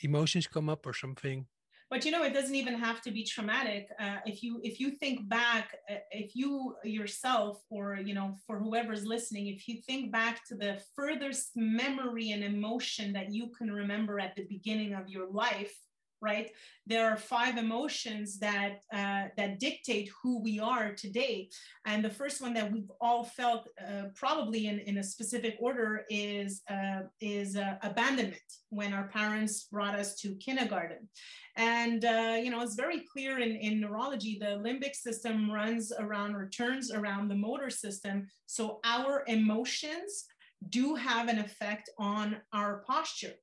emotions 0.00 0.46
come 0.46 0.68
up 0.68 0.86
or 0.86 0.94
something. 0.94 1.46
But 1.90 2.06
you 2.06 2.10
know, 2.10 2.22
it 2.22 2.32
doesn't 2.32 2.54
even 2.54 2.72
have 2.74 3.02
to 3.02 3.10
be 3.10 3.22
traumatic. 3.22 3.88
Uh, 4.00 4.16
if 4.24 4.42
you 4.42 4.60
if 4.64 4.80
you 4.80 4.92
think 4.92 5.28
back, 5.28 5.76
uh, 5.90 5.96
if 6.10 6.34
you 6.34 6.74
yourself 6.84 7.60
or 7.68 7.96
you 7.96 8.14
know 8.14 8.38
for 8.46 8.58
whoever's 8.58 9.04
listening, 9.04 9.48
if 9.48 9.68
you 9.68 9.82
think 9.82 10.10
back 10.10 10.42
to 10.46 10.54
the 10.54 10.80
furthest 10.96 11.50
memory 11.54 12.30
and 12.30 12.42
emotion 12.42 13.12
that 13.12 13.30
you 13.30 13.50
can 13.58 13.70
remember 13.70 14.18
at 14.18 14.34
the 14.36 14.46
beginning 14.48 14.94
of 14.94 15.10
your 15.10 15.30
life 15.30 15.74
right? 16.22 16.50
There 16.86 17.06
are 17.10 17.16
five 17.16 17.58
emotions 17.58 18.38
that 18.38 18.80
uh, 18.92 19.24
that 19.36 19.58
dictate 19.58 20.08
who 20.22 20.40
we 20.40 20.58
are 20.58 20.92
today. 20.92 21.50
And 21.84 22.02
the 22.04 22.10
first 22.10 22.40
one 22.40 22.54
that 22.54 22.72
we've 22.72 22.90
all 23.00 23.24
felt 23.24 23.68
uh, 23.80 24.04
probably 24.14 24.68
in, 24.68 24.78
in 24.80 24.98
a 24.98 25.02
specific 25.02 25.56
order 25.60 26.04
is 26.08 26.62
uh, 26.70 27.02
is 27.20 27.56
uh, 27.56 27.74
abandonment 27.82 28.40
when 28.70 28.92
our 28.92 29.08
parents 29.08 29.64
brought 29.64 29.98
us 29.98 30.14
to 30.20 30.36
kindergarten. 30.36 31.08
And 31.56 32.04
uh, 32.04 32.38
you 32.42 32.50
know 32.50 32.62
it's 32.62 32.76
very 32.76 33.00
clear 33.12 33.40
in, 33.40 33.56
in 33.56 33.80
neurology 33.80 34.38
the 34.40 34.62
limbic 34.66 34.94
system 34.94 35.50
runs 35.50 35.92
around 35.98 36.34
or 36.36 36.48
turns 36.48 36.92
around 36.92 37.28
the 37.28 37.34
motor 37.34 37.70
system. 37.70 38.28
So 38.46 38.80
our 38.84 39.24
emotions 39.26 40.26
do 40.68 40.94
have 40.94 41.28
an 41.28 41.38
effect 41.38 41.90
on 41.98 42.36
our 42.52 42.84
posture 42.86 43.34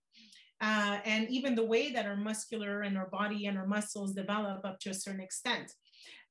uh, 0.62 1.00
and 1.06 1.30
even 1.30 1.56
the 1.56 1.66
way 1.66 1.92
that 1.92 2.06
our 2.06 2.18
muscular 2.18 2.82
and 2.82 2.98
our 2.98 3.10
body 3.10 3.46
and 3.46 3.58
our 3.58 3.68
muscles 3.68 4.14
develop 4.14 4.66
up 4.66 4.80
to 4.80 4.90
a 4.90 4.94
certain 4.94 5.22
extent. 5.22 5.72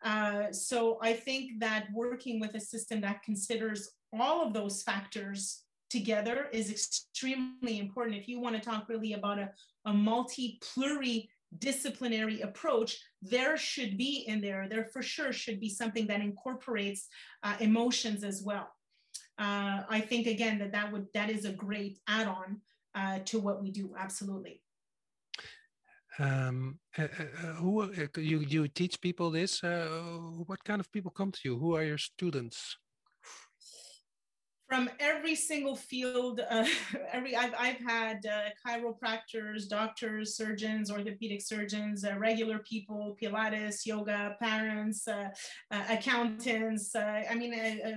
Uh, 0.05 0.53
so 0.53 0.99
I 1.03 1.12
think 1.12 1.61
that 1.61 1.88
working 1.93 2.38
with 2.38 2.55
a 2.55 2.61
system 2.61 3.01
that 3.01 3.23
considers 3.23 3.91
all 4.12 4.47
of 4.47 4.53
those 4.53 4.83
factors 4.83 5.64
together 5.91 6.49
is 6.53 6.71
extremely 6.71 7.79
important. 7.79 8.17
If 8.17 8.29
you 8.29 8.41
want 8.41 8.57
to 8.57 8.61
talk 8.61 8.88
really 8.88 9.14
about 9.14 9.38
a, 9.38 9.51
a 9.87 9.93
multi 9.93 10.61
pluridisciplinary 10.62 12.45
approach, 12.45 12.99
there 13.23 13.57
should 13.57 13.97
be 13.97 14.25
in 14.29 14.41
there, 14.41 14.69
there 14.69 14.85
for 14.85 15.03
sure 15.03 15.33
should 15.33 15.61
be 15.61 15.69
something 15.69 16.07
that 16.09 16.21
incorporates 16.21 17.09
uh, 17.43 17.57
emotions 17.61 18.23
as 18.23 18.43
well. 18.43 18.69
Uh, 19.38 19.83
I 19.88 20.01
think 20.01 20.27
again 20.27 20.59
that 20.59 20.73
that 20.73 20.93
would 20.93 21.07
that 21.14 21.31
is 21.31 21.45
a 21.45 21.53
great 21.53 21.99
add-on 22.09 22.61
uh, 22.99 23.19
to 23.25 23.39
what 23.39 23.63
we 23.63 23.71
do. 23.71 23.95
Absolutely. 23.99 24.61
Um, 26.19 26.81
uh, 26.99 27.03
uh, 27.05 27.55
who 27.63 27.83
uh, 27.83 28.07
you 28.17 28.41
you 28.41 28.67
teach 28.67 29.01
people 29.01 29.31
this? 29.31 29.63
Uh, 29.63 29.87
what 30.47 30.65
kind 30.65 30.81
of 30.81 30.91
people 30.91 31.13
come 31.13 31.31
to 31.31 31.41
you? 31.45 31.59
Who 31.59 31.77
are 31.77 31.85
your 31.85 31.99
students? 31.99 32.77
From 34.69 34.91
every 35.01 35.35
single 35.35 35.75
field 35.75 36.41
uh, 36.51 36.65
every 37.13 37.35
I've, 37.35 37.55
I've 37.59 37.79
had 37.79 38.27
uh, 38.27 38.51
chiropractors 38.65 39.69
doctors 39.69 40.37
surgeons 40.37 40.91
orthopedic 40.91 41.41
surgeons 41.41 42.05
uh, 42.05 42.17
regular 42.19 42.59
people 42.61 43.17
pilates 43.21 43.87
yoga 43.87 44.37
parents 44.41 45.09
uh, 45.09 45.29
uh, 45.71 45.83
accountants 45.89 46.95
uh, 46.95 47.23
i 47.31 47.35
mean 47.35 47.55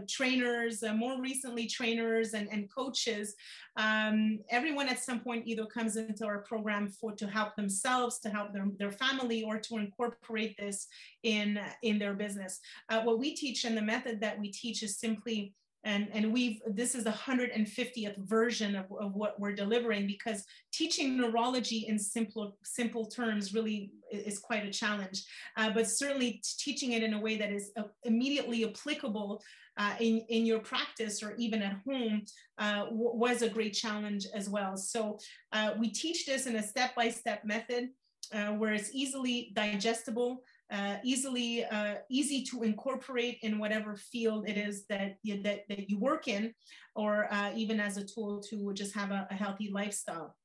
trainers 0.07 0.83
more 0.95 1.21
recently 1.21 1.67
trainers 1.67 2.33
and, 2.33 2.47
and 2.51 2.69
coaches. 2.73 3.35
Um, 3.77 4.39
everyone 4.49 4.89
at 4.89 4.99
some 4.99 5.19
point 5.19 5.47
either 5.47 5.65
comes 5.65 5.95
into 5.95 6.25
our 6.25 6.39
program 6.39 6.89
for 6.89 7.13
to 7.13 7.27
help 7.27 7.55
themselves 7.55 8.19
to 8.19 8.29
help 8.29 8.53
their, 8.53 8.67
their 8.77 8.91
family 8.91 9.43
or 9.43 9.59
to 9.59 9.77
incorporate 9.77 10.57
this 10.57 10.87
in 11.23 11.59
in 11.81 11.99
their 11.99 12.13
business. 12.13 12.59
What 12.89 13.19
we 13.19 13.35
teach 13.35 13.65
and 13.65 13.77
the 13.77 13.81
method 13.81 14.19
that 14.21 14.39
we 14.39 14.51
teach 14.51 14.83
is 14.83 14.99
simply 14.99 15.53
and 15.83 16.09
and 16.13 16.31
we've 16.31 16.61
this 16.67 16.93
is 16.95 17.03
the 17.03 17.11
150th 17.11 18.17
version 18.17 18.75
of, 18.75 18.85
of 18.99 19.15
what 19.15 19.39
we're 19.39 19.53
delivering 19.53 20.05
because 20.05 20.45
teaching 20.71 21.17
neurology 21.17 21.85
in 21.87 21.97
simple 21.97 22.57
simple 22.63 23.05
terms 23.05 23.53
really 23.53 23.91
is 24.11 24.39
quite 24.39 24.65
a 24.65 24.71
challenge. 24.71 25.23
Uh, 25.57 25.71
but 25.71 25.89
certainly 25.89 26.41
teaching 26.57 26.91
it 26.91 27.03
in 27.03 27.13
a 27.13 27.19
way 27.19 27.37
that 27.37 27.51
is 27.51 27.71
uh, 27.77 27.83
immediately 28.03 28.63
applicable 28.65 29.41
uh, 29.77 29.95
in 29.99 30.19
in 30.29 30.45
your 30.45 30.59
practice 30.59 31.23
or 31.23 31.33
even 31.37 31.61
at 31.61 31.79
home 31.85 32.23
uh, 32.57 32.85
was 32.91 33.41
a 33.41 33.49
great 33.49 33.73
challenge 33.73 34.27
as 34.35 34.49
well. 34.49 34.77
So 34.77 35.17
uh, 35.51 35.71
we 35.79 35.89
teach 35.89 36.25
this 36.25 36.45
in 36.45 36.57
a 36.57 36.63
step-by-step 36.63 37.43
method 37.43 37.89
uh, 38.33 38.49
where 38.49 38.73
it's 38.73 38.93
easily 38.93 39.51
digestible 39.55 40.43
uh, 40.71 40.95
easily 41.03 41.65
uh, 41.65 41.95
easy 42.09 42.43
to 42.43 42.63
incorporate 42.63 43.37
in 43.41 43.59
whatever 43.59 43.95
field 43.95 44.47
it 44.47 44.57
is 44.57 44.85
that 44.87 45.17
you, 45.23 45.41
that, 45.43 45.61
that 45.69 45.89
you 45.89 45.99
work 45.99 46.27
in 46.27 46.53
or 46.95 47.31
uh, 47.31 47.51
even 47.55 47.79
as 47.79 47.97
a 47.97 48.05
tool 48.05 48.41
to 48.49 48.73
just 48.73 48.95
have 48.95 49.11
a, 49.11 49.27
a 49.29 49.33
healthy 49.33 49.69
lifestyle. 49.71 50.35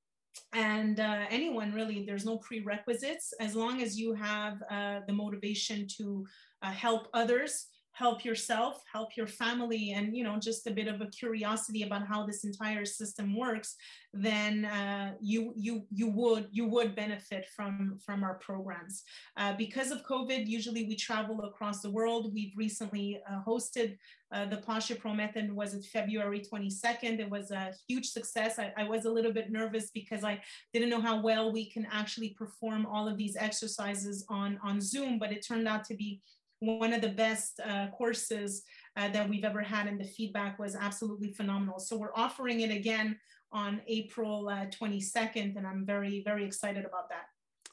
And 0.53 1.01
uh, 1.01 1.25
anyone 1.31 1.73
really 1.73 2.05
there's 2.05 2.27
no 2.27 2.39
prerequisites. 2.39 3.33
As 3.41 3.55
long 3.55 3.81
as 3.81 3.99
you 3.99 4.12
have 4.15 4.62
uh, 4.71 5.01
the 5.07 5.12
motivation 5.12 5.87
to 5.99 6.27
help 6.62 7.07
others 7.15 7.67
help 7.96 8.26
yourself 8.26 8.82
help 8.92 9.16
your 9.16 9.26
family 9.26 9.92
and 9.92 10.14
you 10.14 10.22
know 10.22 10.38
just 10.38 10.66
a 10.66 10.70
bit 10.70 10.87
of 10.87 11.00
a 11.00 11.06
curiosity 11.06 11.82
about 11.82 12.06
how 12.06 12.26
this 12.26 12.44
entire 12.44 12.85
system 12.85 13.35
works 13.35 13.76
then 14.12 14.66
uh, 14.66 15.12
you 15.20 15.54
you 15.56 15.87
you 15.90 16.09
would 16.11 16.46
you 16.50 16.66
would 16.66 16.94
benefit 16.94 17.46
from 17.56 17.98
from 18.04 18.22
our 18.22 18.35
programs 18.35 19.02
uh, 19.38 19.54
because 19.54 19.90
of 19.90 20.04
covid 20.04 20.46
usually 20.46 20.85
we 20.87 20.94
travel 20.94 21.40
across 21.44 21.80
the 21.80 21.90
world 21.90 22.35
we've 22.35 22.56
recently 22.56 23.18
uh, 23.30 23.40
hosted 23.48 23.96
uh, 24.32 24.44
the 24.44 24.56
Posture 24.56 24.96
Pro 24.96 25.14
method 25.14 25.54
was 25.54 25.72
it 25.72 25.85
February 25.85 26.40
22nd. 26.40 27.20
It 27.20 27.30
was 27.30 27.52
a 27.52 27.72
huge 27.87 28.06
success. 28.06 28.59
I, 28.59 28.72
I 28.76 28.82
was 28.82 29.04
a 29.04 29.11
little 29.11 29.32
bit 29.32 29.52
nervous 29.52 29.92
because 29.92 30.24
I 30.24 30.42
didn't 30.72 30.90
know 30.90 31.00
how 31.00 31.22
well 31.22 31.52
we 31.52 31.70
can 31.70 31.87
actually 31.92 32.30
perform 32.30 32.87
all 32.87 33.06
of 33.06 33.16
these 33.16 33.37
exercises 33.37 34.26
on, 34.28 34.59
on 34.64 34.80
Zoom, 34.80 35.20
but 35.20 35.30
it 35.30 35.46
turned 35.46 35.68
out 35.68 35.85
to 35.85 35.94
be 35.94 36.20
one 36.61 36.92
of 36.92 37.01
the 37.01 37.09
best 37.09 37.61
uh, 37.61 37.88
courses 37.88 38.62
uh, 38.97 39.09
that 39.09 39.29
we've 39.29 39.45
ever 39.45 39.62
had, 39.62 39.87
and 39.87 40.01
the 40.01 40.05
feedback 40.05 40.59
was 40.59 40.75
absolutely 40.75 41.33
phenomenal. 41.33 41.79
So 41.79 41.97
we're 41.97 42.14
offering 42.14 42.61
it 42.61 42.71
again 42.71 43.19
on 43.53 43.81
April 43.87 44.49
uh, 44.49 44.66
22nd, 44.66 45.57
and 45.57 45.66
I'm 45.66 45.85
very, 45.85 46.23
very 46.25 46.45
excited 46.45 46.85
about 46.85 47.09
that. 47.11 47.27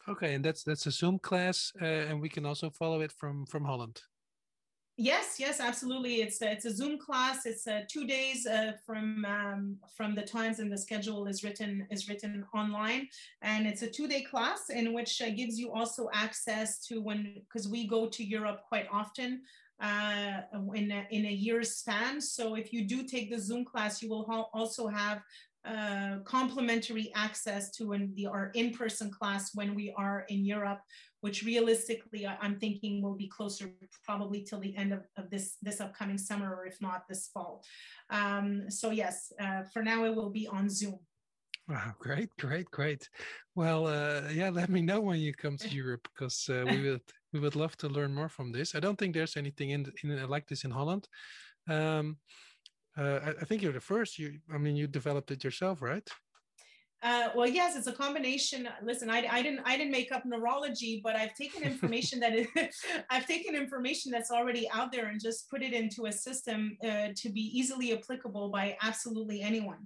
Okay, 0.09 0.33
and 0.33 0.43
that's 0.43 0.63
that's 0.63 0.85
a 0.85 0.91
Zoom 0.91 1.17
class, 1.17 1.71
uh, 1.81 1.85
and 1.85 2.21
we 2.21 2.27
can 2.27 2.45
also 2.45 2.69
follow 2.69 2.99
it 3.01 3.11
from 3.11 3.45
from 3.45 3.63
Holland. 3.63 4.01
Yes, 4.95 5.37
yes, 5.39 5.59
absolutely. 5.59 6.21
It's 6.21 6.39
a, 6.43 6.51
it's 6.51 6.65
a 6.65 6.71
Zoom 6.75 6.99
class. 6.99 7.47
It's 7.47 7.67
two 7.91 8.05
days 8.05 8.45
uh, 8.45 8.73
from 8.85 9.25
um, 9.25 9.77
from 9.97 10.13
the 10.13 10.21
times 10.21 10.59
and 10.59 10.71
the 10.71 10.77
schedule 10.77 11.25
is 11.25 11.43
written 11.43 11.87
is 11.89 12.07
written 12.07 12.45
online, 12.53 13.07
and 13.41 13.65
it's 13.65 13.81
a 13.81 13.89
two 13.89 14.07
day 14.07 14.21
class 14.21 14.69
in 14.69 14.93
which 14.93 15.19
uh, 15.19 15.31
gives 15.31 15.57
you 15.57 15.71
also 15.73 16.09
access 16.13 16.85
to 16.87 17.01
when 17.01 17.33
because 17.39 17.67
we 17.67 17.87
go 17.87 18.07
to 18.07 18.23
Europe 18.23 18.61
quite 18.69 18.85
often 18.91 19.41
uh, 19.81 20.41
in 20.75 20.91
a, 20.91 21.07
in 21.09 21.25
a 21.25 21.31
year's 21.31 21.75
span. 21.77 22.21
So 22.21 22.53
if 22.53 22.71
you 22.71 22.87
do 22.87 23.03
take 23.03 23.31
the 23.31 23.39
Zoom 23.39 23.65
class, 23.65 24.01
you 24.03 24.09
will 24.09 24.25
ha- 24.25 24.49
also 24.53 24.87
have 24.87 25.23
uh, 25.65 26.17
complimentary 26.25 27.11
access 27.15 27.71
to 27.71 27.93
an, 27.93 28.13
the, 28.15 28.27
our 28.27 28.51
in-person 28.53 29.09
class 29.09 29.55
when 29.55 29.73
we 29.73 29.93
are 29.97 30.25
in 30.29 30.45
Europe, 30.45 30.81
which 31.23 31.41
realistically 31.41 32.27
I'm 32.27 32.59
thinking 32.59 33.01
will 33.01 33.15
be 33.15 33.29
closer 33.29 33.71
probably 34.03 34.41
till 34.41 34.59
the 34.59 34.75
end 34.75 34.91
of, 34.91 35.03
of 35.15 35.29
this, 35.29 35.55
this 35.61 35.79
upcoming 35.79 36.17
summer, 36.17 36.53
or 36.53 36.65
if 36.65 36.81
not 36.81 37.07
this 37.07 37.29
fall. 37.33 37.63
Um, 38.09 38.69
so 38.69 38.91
yes, 38.91 39.31
uh, 39.39 39.63
for 39.71 39.81
now 39.81 40.03
it 40.03 40.13
will 40.13 40.29
be 40.29 40.47
on 40.47 40.69
Zoom. 40.69 40.99
Wow, 41.69 41.93
great, 41.97 42.29
great, 42.37 42.69
great. 42.71 43.07
Well, 43.55 43.87
uh, 43.87 44.23
yeah, 44.33 44.49
let 44.49 44.69
me 44.69 44.81
know 44.81 44.99
when 44.99 45.21
you 45.21 45.33
come 45.33 45.55
to 45.59 45.69
Europe 45.81 46.05
because 46.13 46.49
uh, 46.49 46.65
we 46.69 46.81
would 46.89 47.01
we 47.31 47.39
would 47.39 47.55
love 47.55 47.77
to 47.77 47.87
learn 47.87 48.13
more 48.13 48.27
from 48.27 48.51
this. 48.51 48.75
I 48.75 48.81
don't 48.81 48.97
think 48.99 49.13
there's 49.13 49.37
anything 49.37 49.69
in, 49.69 49.89
in 50.03 50.27
like 50.27 50.47
this 50.47 50.65
in 50.65 50.71
Holland. 50.71 51.07
Um, 51.69 52.17
uh, 52.97 53.19
I, 53.27 53.29
I, 53.29 53.45
think 53.45 53.61
you're 53.61 53.71
the 53.71 53.79
first. 53.79 54.19
You, 54.19 54.39
I 54.53 54.57
mean, 54.57 54.75
you 54.75 54.87
developed 54.87 55.31
it 55.31 55.43
yourself, 55.43 55.81
right? 55.81 56.07
Uh, 57.03 57.29
well, 57.35 57.47
yes, 57.47 57.75
it's 57.75 57.87
a 57.87 57.91
combination. 57.91 58.67
Listen, 58.81 59.09
I, 59.09 59.27
I 59.29 59.41
didn't 59.41 59.59
I 59.65 59.75
didn't 59.75 59.91
make 59.91 60.13
up 60.13 60.23
neurology, 60.25 61.01
but 61.03 61.17
I've 61.17 61.35
taken 61.35 61.61
information 61.63 62.17
that 62.21 62.33
is, 62.33 62.47
I've 63.09 63.27
taken 63.27 63.55
information 63.55 64.09
that's 64.09 64.31
already 64.31 64.69
out 64.69 64.93
there 64.93 65.07
and 65.07 65.21
just 65.21 65.49
put 65.49 65.61
it 65.61 65.73
into 65.73 66.05
a 66.05 66.11
system 66.13 66.77
uh, 66.81 67.09
to 67.13 67.29
be 67.29 67.41
easily 67.41 67.91
applicable 67.91 68.49
by 68.49 68.77
absolutely 68.81 69.41
anyone. 69.41 69.85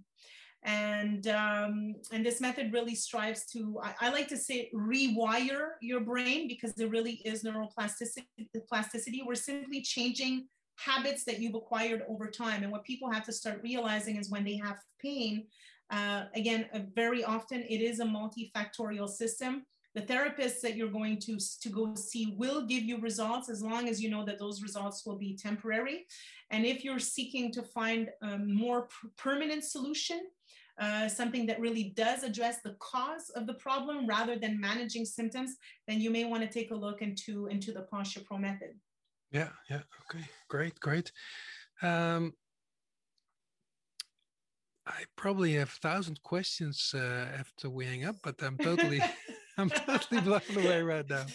And 0.64 1.28
um, 1.28 1.96
and 2.12 2.24
this 2.24 2.40
method 2.40 2.72
really 2.72 2.94
strives 2.94 3.48
to 3.54 3.80
I, 3.82 3.94
I, 4.02 4.10
like 4.12 4.28
to 4.28 4.38
say 4.38 4.70
rewire 4.76 5.70
your 5.82 6.02
brain 6.02 6.48
because 6.48 6.74
there 6.76 6.90
really 6.90 7.22
is 7.26 7.44
neuroplasticity. 7.44 8.28
Plasticity. 8.70 9.24
We're 9.26 9.36
simply 9.36 9.82
changing 9.82 10.48
habits 10.78 11.24
that 11.26 11.40
you've 11.40 11.56
acquired 11.56 12.04
over 12.08 12.28
time. 12.28 12.64
And 12.64 12.72
what 12.72 12.84
people 12.84 13.10
have 13.12 13.26
to 13.26 13.34
start 13.34 13.62
realizing 13.64 14.18
is 14.18 14.30
when 14.30 14.44
they 14.44 14.58
have 14.58 14.78
pain, 15.02 15.48
uh, 15.90 16.26
again, 16.36 16.68
uh, 16.74 16.80
very 16.96 17.24
often 17.24 17.62
it 17.62 17.82
is 17.82 18.00
a 18.00 18.06
multifactorial 18.06 19.10
system. 19.10 19.64
The 19.96 20.02
therapists 20.02 20.62
that 20.62 20.76
you're 20.76 20.92
going 20.92 21.20
to, 21.22 21.38
to 21.62 21.70
go 21.70 21.96
see 21.96 22.36
will 22.38 22.66
give 22.66 22.84
you 22.84 23.00
results 23.00 23.50
as 23.50 23.64
long 23.64 23.88
as 23.88 24.02
you 24.02 24.10
know 24.10 24.24
that 24.26 24.38
those 24.38 24.62
results 24.62 25.06
will 25.06 25.18
be 25.18 25.36
temporary. 25.36 26.06
And 26.52 26.66
if 26.66 26.84
you're 26.84 27.00
seeking 27.00 27.52
to 27.54 27.64
find 27.64 28.10
a 28.22 28.38
more 28.38 28.90
permanent 29.18 29.64
solution, 29.64 30.22
uh, 30.80 31.08
something 31.08 31.48
that 31.48 31.60
really 31.60 31.94
does 31.96 32.22
address 32.24 32.60
the 32.64 32.76
cause 32.80 33.32
of 33.36 33.48
the 33.48 33.56
problem 33.56 34.06
rather 34.06 34.38
than 34.38 34.60
managing 34.60 35.06
symptoms, 35.06 35.56
then 35.88 36.00
you 36.00 36.12
may 36.12 36.26
want 36.26 36.44
to 36.44 36.50
take 36.50 36.70
a 36.70 36.76
look 36.76 37.02
into, 37.02 37.48
into 37.48 37.72
the 37.72 37.82
Posture 37.82 38.22
Pro 38.24 38.38
method. 38.38 38.76
Yeah, 39.32 39.50
yeah, 39.70 39.82
okay, 40.06 40.24
great, 40.48 40.80
great. 40.80 41.12
Um, 41.82 42.34
I 44.88 45.04
probably 45.18 45.54
have 45.56 45.68
a 45.68 45.88
thousand 45.88 46.24
questions 46.24 46.94
uh, 46.96 47.28
after 47.38 47.70
we 47.70 47.86
hang 47.86 48.06
up, 48.06 48.16
but 48.24 48.42
I'm 48.42 48.58
totally, 48.58 49.02
I'm 49.58 49.70
totally 49.70 50.22
blown 50.22 50.42
away 50.56 50.82
right 50.82 51.10
now. 51.10 51.26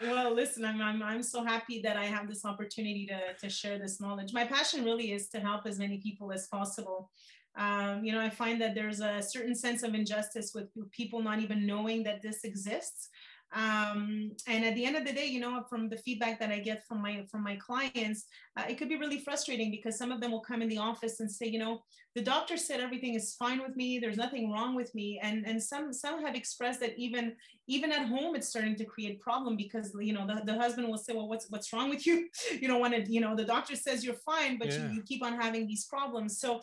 Well, 0.00 0.34
listen, 0.34 0.64
I'm, 0.64 0.80
I'm, 0.80 1.02
I'm 1.02 1.22
so 1.22 1.44
happy 1.44 1.80
that 1.82 1.96
I 1.96 2.06
have 2.06 2.26
this 2.26 2.44
opportunity 2.44 3.06
to, 3.06 3.34
to 3.40 3.50
share 3.50 3.78
this 3.78 4.00
knowledge. 4.00 4.32
My 4.32 4.44
passion 4.44 4.84
really 4.84 5.12
is 5.12 5.28
to 5.30 5.40
help 5.40 5.66
as 5.66 5.78
many 5.78 5.98
people 5.98 6.32
as 6.32 6.46
possible. 6.48 7.10
Um, 7.56 8.04
you 8.04 8.12
know, 8.12 8.20
I 8.20 8.30
find 8.30 8.60
that 8.60 8.74
there's 8.74 9.00
a 9.00 9.22
certain 9.22 9.54
sense 9.54 9.82
of 9.82 9.94
injustice 9.94 10.52
with 10.54 10.68
people 10.90 11.22
not 11.22 11.40
even 11.40 11.66
knowing 11.66 12.02
that 12.04 12.22
this 12.22 12.44
exists 12.44 13.08
um, 13.54 14.32
and 14.46 14.64
at 14.64 14.74
the 14.74 14.84
end 14.84 14.96
of 14.96 15.04
the 15.04 15.12
day 15.12 15.26
you 15.26 15.40
know 15.40 15.62
from 15.68 15.88
the 15.88 15.96
feedback 15.96 16.38
that 16.38 16.50
i 16.50 16.58
get 16.58 16.84
from 16.86 17.00
my 17.00 17.24
from 17.30 17.42
my 17.42 17.56
clients 17.56 18.24
uh, 18.56 18.64
it 18.68 18.76
could 18.76 18.88
be 18.88 18.96
really 18.96 19.18
frustrating 19.18 19.70
because 19.70 19.96
some 19.96 20.10
of 20.10 20.20
them 20.20 20.32
will 20.32 20.40
come 20.40 20.62
in 20.62 20.68
the 20.68 20.78
office 20.78 21.20
and 21.20 21.30
say 21.30 21.46
you 21.46 21.58
know 21.58 21.80
the 22.16 22.22
doctor 22.22 22.56
said 22.56 22.80
everything 22.80 23.12
is 23.14 23.34
fine 23.34 23.60
with 23.60 23.76
me. 23.76 23.98
There's 23.98 24.16
nothing 24.16 24.50
wrong 24.50 24.74
with 24.74 24.92
me. 24.94 25.20
And 25.22 25.46
and 25.46 25.62
some 25.62 25.92
some 25.92 26.24
have 26.24 26.34
expressed 26.34 26.80
that 26.80 26.96
even 26.96 27.36
even 27.68 27.92
at 27.92 28.08
home 28.08 28.34
it's 28.34 28.48
starting 28.48 28.74
to 28.76 28.86
create 28.86 29.20
problem 29.20 29.54
because 29.54 29.94
you 30.00 30.14
know 30.14 30.26
the, 30.26 30.40
the 30.50 30.58
husband 30.58 30.88
will 30.88 30.96
say 30.96 31.12
well 31.12 31.28
what's 31.28 31.50
what's 31.50 31.70
wrong 31.74 31.90
with 31.90 32.06
you? 32.06 32.28
You 32.60 32.68
know 32.68 32.78
when 32.78 32.94
it 32.94 33.10
you 33.10 33.20
know 33.20 33.36
the 33.36 33.44
doctor 33.44 33.76
says 33.76 34.02
you're 34.02 34.22
fine 34.32 34.56
but 34.58 34.68
yeah. 34.68 34.78
you, 34.78 34.94
you 34.94 35.02
keep 35.02 35.22
on 35.22 35.38
having 35.38 35.66
these 35.66 35.84
problems. 35.84 36.40
So 36.40 36.62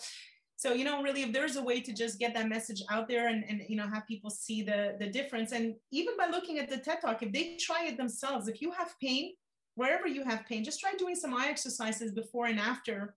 so 0.64 0.72
you 0.72 0.86
know 0.86 1.03
really 1.03 1.24
if 1.24 1.34
there's 1.34 1.57
a 1.57 1.61
way 1.70 1.82
to 1.82 1.91
just 1.91 2.20
get 2.20 2.34
that 2.34 2.47
message 2.47 2.82
out 2.89 3.09
there 3.09 3.28
and, 3.28 3.43
and 3.49 3.61
you 3.68 3.76
know 3.76 3.86
have 3.86 4.07
people 4.07 4.30
see 4.30 4.61
the 4.61 4.95
the 5.01 5.07
difference 5.07 5.51
and 5.51 5.76
even 5.91 6.16
by 6.18 6.28
looking 6.28 6.57
at 6.57 6.70
the 6.70 6.78
ted 6.78 6.99
talk 7.01 7.22
if 7.22 7.34
they 7.34 7.57
try 7.59 7.86
it 7.86 7.97
themselves 7.97 8.47
if 8.47 8.61
you 8.61 8.72
have 8.72 8.95
pain 9.01 9.34
wherever 9.76 10.07
you 10.07 10.24
have 10.24 10.45
pain 10.47 10.64
just 10.64 10.80
try 10.80 10.93
doing 10.97 11.16
some 11.16 11.34
eye 11.34 11.47
exercises 11.49 12.14
before 12.14 12.45
and 12.45 12.59
after 12.59 13.16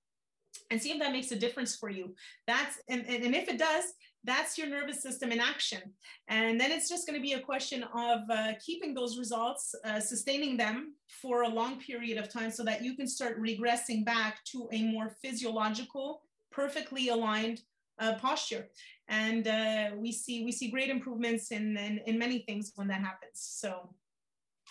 and 0.70 0.82
see 0.82 0.90
if 0.90 0.98
that 0.98 1.12
makes 1.12 1.30
a 1.32 1.38
difference 1.38 1.76
for 1.76 1.90
you. 1.90 2.14
That's 2.46 2.78
and, 2.88 3.04
and, 3.06 3.22
and 3.24 3.34
if 3.34 3.46
it 3.48 3.58
does 3.58 3.84
that's 4.26 4.58
your 4.58 4.66
nervous 4.66 5.00
system 5.00 5.30
in 5.30 5.38
action. 5.38 5.80
And 6.26 6.60
then 6.60 6.72
it's 6.72 6.88
just 6.88 7.06
going 7.06 7.16
to 7.16 7.22
be 7.22 7.34
a 7.34 7.40
question 7.40 7.84
of 7.94 8.20
uh, 8.28 8.54
keeping 8.58 8.92
those 8.92 9.18
results 9.18 9.72
uh, 9.84 10.00
sustaining 10.00 10.56
them 10.56 10.94
for 11.06 11.42
a 11.42 11.48
long 11.48 11.80
period 11.80 12.18
of 12.18 12.28
time 12.28 12.50
so 12.50 12.64
that 12.64 12.82
you 12.82 12.96
can 12.96 13.06
start 13.06 13.40
regressing 13.40 14.04
back 14.04 14.44
to 14.46 14.68
a 14.72 14.82
more 14.82 15.14
physiological 15.22 16.22
perfectly 16.56 17.10
aligned 17.10 17.60
uh, 17.98 18.14
posture. 18.14 18.66
And 19.08 19.46
uh, 19.46 19.90
we 19.96 20.10
see 20.10 20.44
we 20.44 20.52
see 20.52 20.68
great 20.70 20.90
improvements 20.90 21.52
in, 21.52 21.76
in, 21.76 22.00
in 22.06 22.18
many 22.18 22.38
things 22.40 22.72
when 22.74 22.88
that 22.88 23.00
happens. 23.00 23.38
So. 23.62 23.70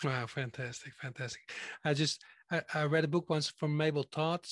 Wow 0.04 0.26
fantastic 0.26 0.92
fantastic. 1.00 1.40
I 1.84 1.94
just 1.94 2.22
I, 2.50 2.60
I 2.74 2.84
read 2.84 3.04
a 3.04 3.08
book 3.08 3.30
once 3.30 3.48
from 3.48 3.74
mabel 3.74 4.04
todd 4.04 4.44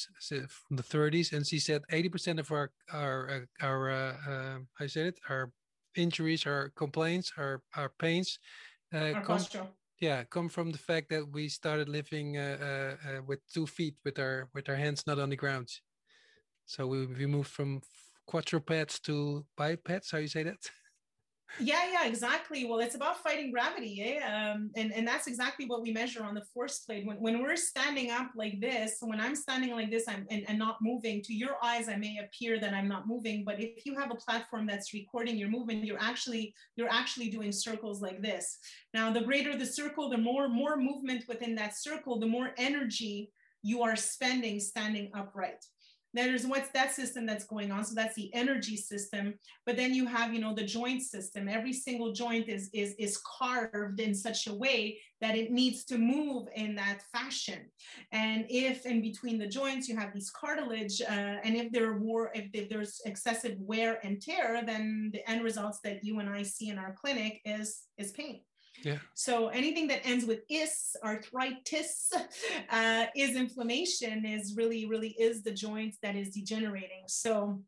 from 0.49 0.77
the 0.79 0.83
30s 0.83 1.35
and 1.35 1.47
she 1.47 1.59
said 1.59 1.83
80% 1.93 2.39
of 2.39 2.51
our 2.51 2.71
our 2.91 3.19
uh, 3.31 3.67
our 3.67 3.81
uh, 3.91 4.59
i 4.81 4.87
said 4.87 5.07
it? 5.07 5.19
Our 5.29 5.53
injuries 5.97 6.47
our 6.47 6.73
complaints 6.83 7.33
our 7.37 7.63
our 7.77 7.91
pains 8.05 8.39
uh, 8.95 8.99
our 8.99 9.13
come, 9.13 9.37
posture. 9.37 9.67
yeah 10.01 10.25
come 10.25 10.49
from 10.49 10.73
the 10.73 10.85
fact 10.89 11.07
that 11.11 11.25
we 11.37 11.49
started 11.49 11.89
living 11.89 12.39
uh, 12.39 12.97
with 13.29 13.41
two 13.53 13.67
feet 13.67 13.97
with 14.05 14.19
our 14.19 14.49
with 14.55 14.67
our 14.71 14.77
hands 14.85 15.07
not 15.07 15.19
on 15.19 15.29
the 15.29 15.43
ground 15.45 15.69
so 16.67 16.87
we, 16.87 17.07
we 17.07 17.27
moved 17.27 17.51
from 17.51 17.81
quadrupeds 18.27 19.01
to 19.01 19.45
bipeds. 19.57 20.11
How 20.11 20.19
you 20.19 20.29
say 20.29 20.43
that? 20.45 20.71
Yeah, 21.61 21.83
yeah, 21.93 22.07
exactly. 22.07 22.65
Well, 22.65 22.81
it's 22.81 22.97
about 22.97 23.23
fighting 23.23 23.53
gravity, 23.53 24.03
eh? 24.03 24.25
Um, 24.27 24.71
and 24.75 24.93
and 24.93 25.07
that's 25.07 25.29
exactly 25.29 25.67
what 25.67 25.83
we 25.83 25.93
measure 25.93 26.25
on 26.25 26.35
the 26.35 26.45
force 26.53 26.81
plate. 26.81 27.07
When 27.07 27.17
when 27.19 27.43
we're 27.43 27.57
standing 27.57 28.11
up 28.11 28.31
like 28.35 28.61
this, 28.61 28.97
when 29.01 29.21
I'm 29.21 29.37
standing 29.37 29.71
like 29.71 29.91
this, 29.91 30.09
I'm 30.09 30.27
and, 30.31 30.45
and 30.49 30.59
not 30.59 30.79
moving. 30.83 31.23
To 31.23 31.33
your 31.33 31.57
eyes, 31.63 31.89
I 31.89 31.95
may 31.97 32.19
appear 32.25 32.59
that 32.59 32.75
I'm 32.75 32.89
not 32.89 33.07
moving, 33.07 33.45
but 33.45 33.61
if 33.61 33.87
you 33.87 33.97
have 33.97 34.11
a 34.11 34.17
platform 34.17 34.67
that's 34.67 34.93
recording 34.93 35.37
your 35.37 35.49
movement, 35.49 35.85
you're 35.85 36.03
actually 36.03 36.55
you're 36.75 36.91
actually 36.91 37.31
doing 37.31 37.53
circles 37.53 38.03
like 38.03 38.21
this. 38.21 38.59
Now, 38.93 39.13
the 39.13 39.21
greater 39.21 39.57
the 39.57 39.67
circle, 39.67 40.09
the 40.09 40.19
more 40.19 40.49
more 40.49 40.77
movement 40.77 41.25
within 41.29 41.55
that 41.55 41.77
circle, 41.77 42.19
the 42.19 42.27
more 42.27 42.51
energy 42.57 43.31
you 43.63 43.83
are 43.83 43.97
spending 43.97 44.59
standing 44.59 45.11
upright 45.15 45.65
there's 46.15 46.47
what's 46.47 46.71
that 46.71 46.93
system 46.93 47.27
that's 47.27 47.45
going 47.45 47.71
on? 47.71 47.85
So 47.85 47.95
that's 47.95 48.15
the 48.15 48.33
energy 48.35 48.77
system. 48.77 49.35
But 49.67 49.77
then 49.77 49.93
you 49.93 50.07
have 50.07 50.33
you 50.33 50.41
know 50.41 50.55
the 50.55 50.65
joint 50.65 51.03
system. 51.03 51.49
Every 51.49 51.73
single 51.73 52.13
joint 52.13 52.49
is 52.49 52.71
is 52.73 52.95
is 52.99 53.21
carved 53.39 54.01
in 54.01 54.15
such 54.15 54.47
a 54.47 54.55
way 54.55 54.99
that 55.21 55.37
it 55.37 55.51
needs 55.51 55.85
to 55.85 55.99
move 55.99 56.49
in 56.55 56.75
that 56.77 57.01
fashion. 57.13 57.71
And 58.13 58.47
if 58.49 58.87
in 58.87 59.01
between 59.01 59.39
the 59.39 59.47
joints 59.47 59.89
you 59.89 59.97
have 59.97 60.13
these 60.13 60.31
cartilage 60.31 61.01
uh, 61.01 61.39
and 61.45 61.57
if 61.57 61.73
there 61.73 61.95
were 61.95 62.31
if, 62.35 62.47
if 62.53 62.69
there's 62.69 63.01
excessive 63.05 63.57
wear 63.59 63.99
and 64.05 64.21
tear 64.21 64.63
then 64.65 65.11
the 65.13 65.29
end 65.29 65.43
results 65.43 65.81
that 65.85 66.05
you 66.05 66.19
and 66.19 66.29
i 66.29 66.43
see 66.43 66.69
in 66.69 66.79
our 66.79 66.93
clinic 66.93 67.41
is 67.45 67.85
is 67.99 68.13
pain 68.13 68.41
yeah. 68.85 68.99
So 69.15 69.49
anything 69.49 69.87
that 69.89 70.07
ends 70.07 70.25
with 70.25 70.41
is, 70.49 70.97
arthritis, 71.03 72.13
uh, 72.71 73.07
is 73.17 73.37
inflammation, 73.37 74.25
is 74.25 74.55
really, 74.57 74.87
really 74.87 75.17
is 75.19 75.43
the 75.43 75.53
joint 75.53 75.95
that 76.03 76.17
is 76.17 76.31
degenerating. 76.31 77.05
So 77.07 77.61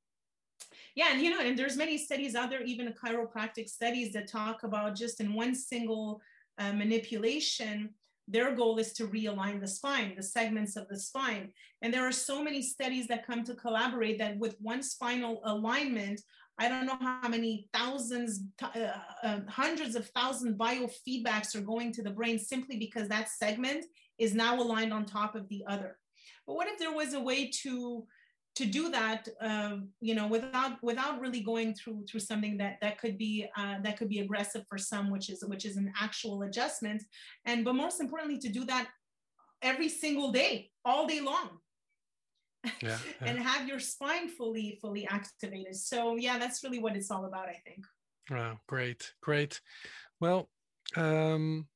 yeah, 0.94 1.08
and 1.12 1.20
you 1.20 1.30
know, 1.30 1.40
and 1.40 1.58
there's 1.58 1.76
many 1.76 1.98
studies 1.98 2.34
out 2.34 2.48
there, 2.48 2.62
even 2.62 2.92
chiropractic 2.92 3.68
studies 3.68 4.12
that 4.14 4.28
talk 4.28 4.62
about 4.62 4.96
just 4.96 5.20
in 5.20 5.34
one 5.34 5.54
single 5.54 6.20
uh, 6.58 6.72
manipulation, 6.72 7.90
their 8.28 8.54
goal 8.54 8.78
is 8.78 8.92
to 8.94 9.06
realign 9.06 9.60
the 9.60 9.68
spine, 9.68 10.14
the 10.16 10.22
segments 10.22 10.74
of 10.74 10.88
the 10.88 10.98
spine. 10.98 11.52
And 11.82 11.92
there 11.92 12.06
are 12.06 12.12
so 12.12 12.42
many 12.42 12.62
studies 12.62 13.06
that 13.08 13.26
come 13.26 13.44
to 13.44 13.54
collaborate 13.54 14.18
that 14.18 14.38
with 14.38 14.56
one 14.60 14.82
spinal 14.82 15.42
alignment, 15.44 16.22
I 16.58 16.68
don't 16.68 16.86
know 16.86 16.96
how 16.98 17.28
many 17.28 17.68
thousands, 17.74 18.42
uh, 18.62 18.92
uh, 19.22 19.40
hundreds 19.48 19.94
of 19.94 20.08
thousand 20.08 20.58
biofeedbacks 20.58 21.54
are 21.54 21.60
going 21.60 21.92
to 21.92 22.02
the 22.02 22.10
brain 22.10 22.38
simply 22.38 22.78
because 22.78 23.08
that 23.08 23.28
segment 23.28 23.84
is 24.18 24.34
now 24.34 24.60
aligned 24.60 24.92
on 24.92 25.04
top 25.04 25.34
of 25.34 25.48
the 25.48 25.62
other. 25.68 25.98
But 26.46 26.56
what 26.56 26.68
if 26.68 26.78
there 26.78 26.92
was 26.92 27.14
a 27.14 27.20
way 27.20 27.50
to 27.62 28.06
to 28.54 28.64
do 28.64 28.90
that, 28.90 29.28
uh, 29.42 29.76
you 30.00 30.14
know, 30.14 30.26
without 30.26 30.82
without 30.82 31.20
really 31.20 31.40
going 31.40 31.74
through 31.74 32.06
through 32.08 32.20
something 32.20 32.56
that 32.56 32.78
that 32.80 32.98
could 32.98 33.18
be 33.18 33.46
uh, 33.54 33.76
that 33.82 33.98
could 33.98 34.08
be 34.08 34.20
aggressive 34.20 34.64
for 34.66 34.78
some, 34.78 35.10
which 35.10 35.28
is 35.28 35.44
which 35.44 35.66
is 35.66 35.76
an 35.76 35.92
actual 36.00 36.42
adjustment, 36.42 37.02
and 37.44 37.66
but 37.66 37.74
most 37.74 38.00
importantly, 38.00 38.38
to 38.38 38.48
do 38.48 38.64
that 38.64 38.88
every 39.60 39.90
single 39.90 40.32
day, 40.32 40.70
all 40.86 41.06
day 41.06 41.20
long 41.20 41.58
yeah, 42.82 42.98
and 43.22 43.38
have 43.38 43.68
your 43.68 43.78
spine 43.78 44.28
fully 44.28 44.78
fully 44.80 45.06
activated 45.06 45.76
so 45.76 46.16
yeah 46.16 46.38
that's 46.38 46.62
really 46.64 46.78
what 46.78 46.96
it's 46.96 47.10
all 47.10 47.24
about 47.24 47.48
i 47.48 47.60
think 47.64 47.84
wow 48.30 48.58
great 48.66 49.12
great 49.20 49.60
well 50.20 50.48
um 50.96 51.66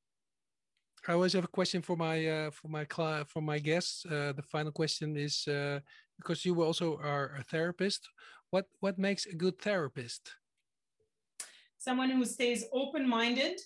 I 1.07 1.13
always 1.13 1.33
have 1.33 1.43
a 1.43 1.47
question 1.47 1.81
for 1.81 1.95
my 1.95 2.27
uh, 2.27 2.51
for 2.51 2.67
my 2.67 2.85
client 2.85 3.27
for 3.27 3.41
my 3.41 3.57
guests. 3.57 4.05
Uh, 4.05 4.33
the 4.35 4.43
final 4.43 4.71
question 4.71 5.17
is 5.17 5.47
uh, 5.47 5.79
because 6.17 6.45
you 6.45 6.61
also 6.61 6.97
are 6.97 7.35
a 7.39 7.43
therapist. 7.43 8.07
What 8.51 8.67
what 8.81 8.99
makes 8.99 9.25
a 9.25 9.33
good 9.33 9.59
therapist? 9.59 10.35
Someone 11.77 12.11
who 12.11 12.25
stays 12.25 12.65
open 12.71 13.09
minded. 13.09 13.59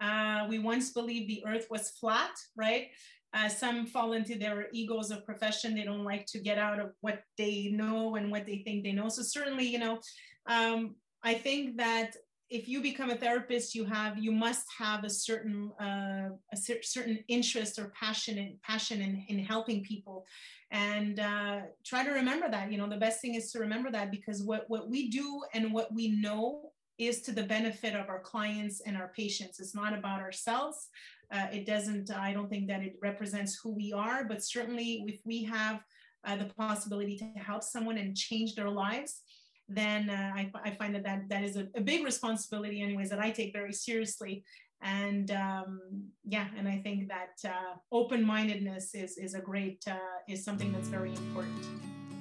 Uh, 0.00 0.46
we 0.48 0.58
once 0.58 0.90
believed 0.90 1.28
the 1.28 1.44
Earth 1.46 1.66
was 1.70 1.90
flat, 1.90 2.30
right? 2.56 2.90
Uh, 3.34 3.48
some 3.48 3.86
fall 3.86 4.12
into 4.12 4.36
their 4.38 4.66
egos 4.72 5.10
of 5.10 5.24
profession. 5.24 5.74
They 5.74 5.84
don't 5.84 6.04
like 6.04 6.26
to 6.26 6.38
get 6.38 6.58
out 6.58 6.78
of 6.78 6.92
what 7.00 7.22
they 7.38 7.70
know 7.72 8.16
and 8.16 8.30
what 8.30 8.44
they 8.44 8.58
think 8.58 8.84
they 8.84 8.92
know. 8.92 9.08
So 9.08 9.22
certainly, 9.22 9.66
you 9.66 9.78
know, 9.78 10.00
um, 10.46 10.96
I 11.22 11.34
think 11.34 11.78
that 11.78 12.16
if 12.52 12.68
you 12.68 12.82
become 12.82 13.08
a 13.08 13.16
therapist, 13.16 13.74
you 13.74 13.86
have 13.86 14.18
you 14.18 14.30
must 14.30 14.66
have 14.78 15.04
a 15.04 15.10
certain 15.10 15.72
uh, 15.80 16.28
a 16.52 16.56
cer- 16.56 16.82
certain 16.82 17.24
interest 17.28 17.78
or 17.78 17.90
passion 17.98 18.36
in, 18.36 18.58
passion 18.62 19.00
in, 19.00 19.24
in 19.28 19.38
helping 19.42 19.82
people, 19.82 20.26
and 20.70 21.18
uh, 21.18 21.60
try 21.82 22.04
to 22.04 22.10
remember 22.10 22.50
that. 22.50 22.70
You 22.70 22.76
know, 22.76 22.90
the 22.90 22.98
best 22.98 23.22
thing 23.22 23.36
is 23.36 23.50
to 23.52 23.58
remember 23.60 23.90
that 23.92 24.10
because 24.10 24.42
what 24.42 24.66
what 24.68 24.90
we 24.90 25.08
do 25.08 25.42
and 25.54 25.72
what 25.72 25.94
we 25.94 26.08
know 26.08 26.72
is 26.98 27.22
to 27.22 27.32
the 27.32 27.42
benefit 27.42 27.94
of 27.94 28.08
our 28.08 28.20
clients 28.20 28.80
and 28.80 28.96
our 28.96 29.12
patients. 29.16 29.60
It's 29.60 29.74
not 29.74 29.96
about 29.96 30.20
ourselves. 30.20 30.88
Uh, 31.32 31.46
it 31.52 31.66
doesn't. 31.66 32.10
I 32.10 32.32
don't 32.32 32.50
think 32.50 32.68
that 32.68 32.82
it 32.82 32.96
represents 33.02 33.58
who 33.62 33.74
we 33.74 33.92
are, 33.92 34.24
but 34.24 34.44
certainly 34.44 35.04
if 35.06 35.20
we 35.24 35.44
have 35.44 35.80
uh, 36.24 36.36
the 36.36 36.44
possibility 36.44 37.16
to 37.16 37.24
help 37.40 37.62
someone 37.62 37.98
and 37.98 38.16
change 38.16 38.54
their 38.54 38.70
lives 38.70 39.22
then 39.68 40.10
uh, 40.10 40.32
I, 40.34 40.50
I, 40.64 40.70
find 40.72 40.94
that 40.94 41.04
that, 41.04 41.28
that 41.28 41.42
is 41.42 41.56
a, 41.56 41.66
a, 41.74 41.80
big 41.80 42.04
responsibility 42.04 42.82
anyways 42.82 43.10
that 43.10 43.18
i 43.18 43.30
take 43.30 43.52
very 43.52 43.72
seriously 43.72 44.44
and 44.82 45.30
um, 45.30 45.80
yeah 46.24 46.46
and 46.56 46.68
i 46.68 46.78
think 46.78 47.08
that 47.08 47.48
uh, 47.48 47.74
open-mindedness 47.90 48.94
is, 48.94 49.18
is 49.18 49.34
a 49.34 49.40
great 49.40 49.82
uh, 49.86 49.96
is 50.28 50.44
something 50.44 50.72
that's 50.72 50.88
very 50.88 51.10
important 51.10 51.64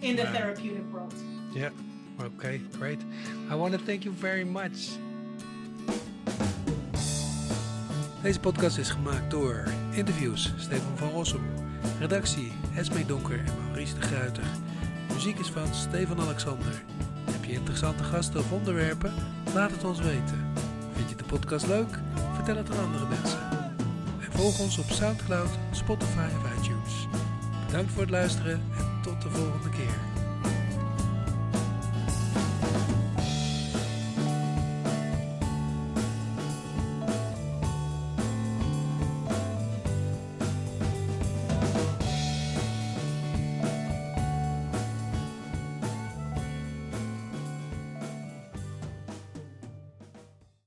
in 0.02 0.16
the 0.16 0.24
wow. 0.24 0.34
therapeutic 0.34 0.94
world 0.94 1.14
yeah 1.54 1.70
okay 2.26 2.62
great 2.78 3.00
i 3.50 3.56
want 3.56 3.74
to 3.74 3.80
thank 3.86 4.04
you 4.04 4.16
very 4.20 4.44
much 4.44 4.98
Deze 8.22 8.40
podcast 8.40 8.78
is 8.78 8.90
gemaakt 8.90 9.32
door 9.32 9.64
interviews 9.92 10.54
Stefan 10.58 10.98
van 10.98 11.10
Rossum, 11.10 11.42
redactie 12.00 12.52
Esme 12.76 13.06
Donker 13.06 13.40
en 13.40 13.54
Maurice 13.66 13.96
de 13.96 14.02
Gruiter. 14.02 14.44
Muziek 15.14 15.40
is 15.40 15.48
van 15.48 15.74
Stefan 15.74 16.20
Alexander. 16.20 16.84
Heb 17.32 17.44
je 17.44 17.52
interessante 17.52 18.04
gasten 18.04 18.40
of 18.40 18.52
onderwerpen? 18.52 19.14
Laat 19.54 19.72
het 19.72 19.84
ons 19.84 20.00
weten. 20.00 20.54
Vind 20.96 21.10
je 21.10 21.16
de 21.16 21.24
podcast 21.24 21.68
leuk? 21.68 22.00
Vertel 22.34 22.56
het 22.56 22.72
aan 22.72 22.86
andere 22.86 23.08
mensen. 23.08 23.40
En 24.20 24.32
volg 24.32 24.60
ons 24.60 24.78
op 24.78 24.90
Soundcloud, 24.90 25.50
Spotify 25.72 26.28
of 26.38 26.60
iTunes. 26.60 27.08
Bedankt 27.66 27.92
voor 27.92 28.02
het 28.02 28.12
luisteren 28.12 28.62
en 28.78 29.02
tot 29.02 29.22
de 29.22 29.30
volgende 29.30 29.70
keer. 29.70 30.11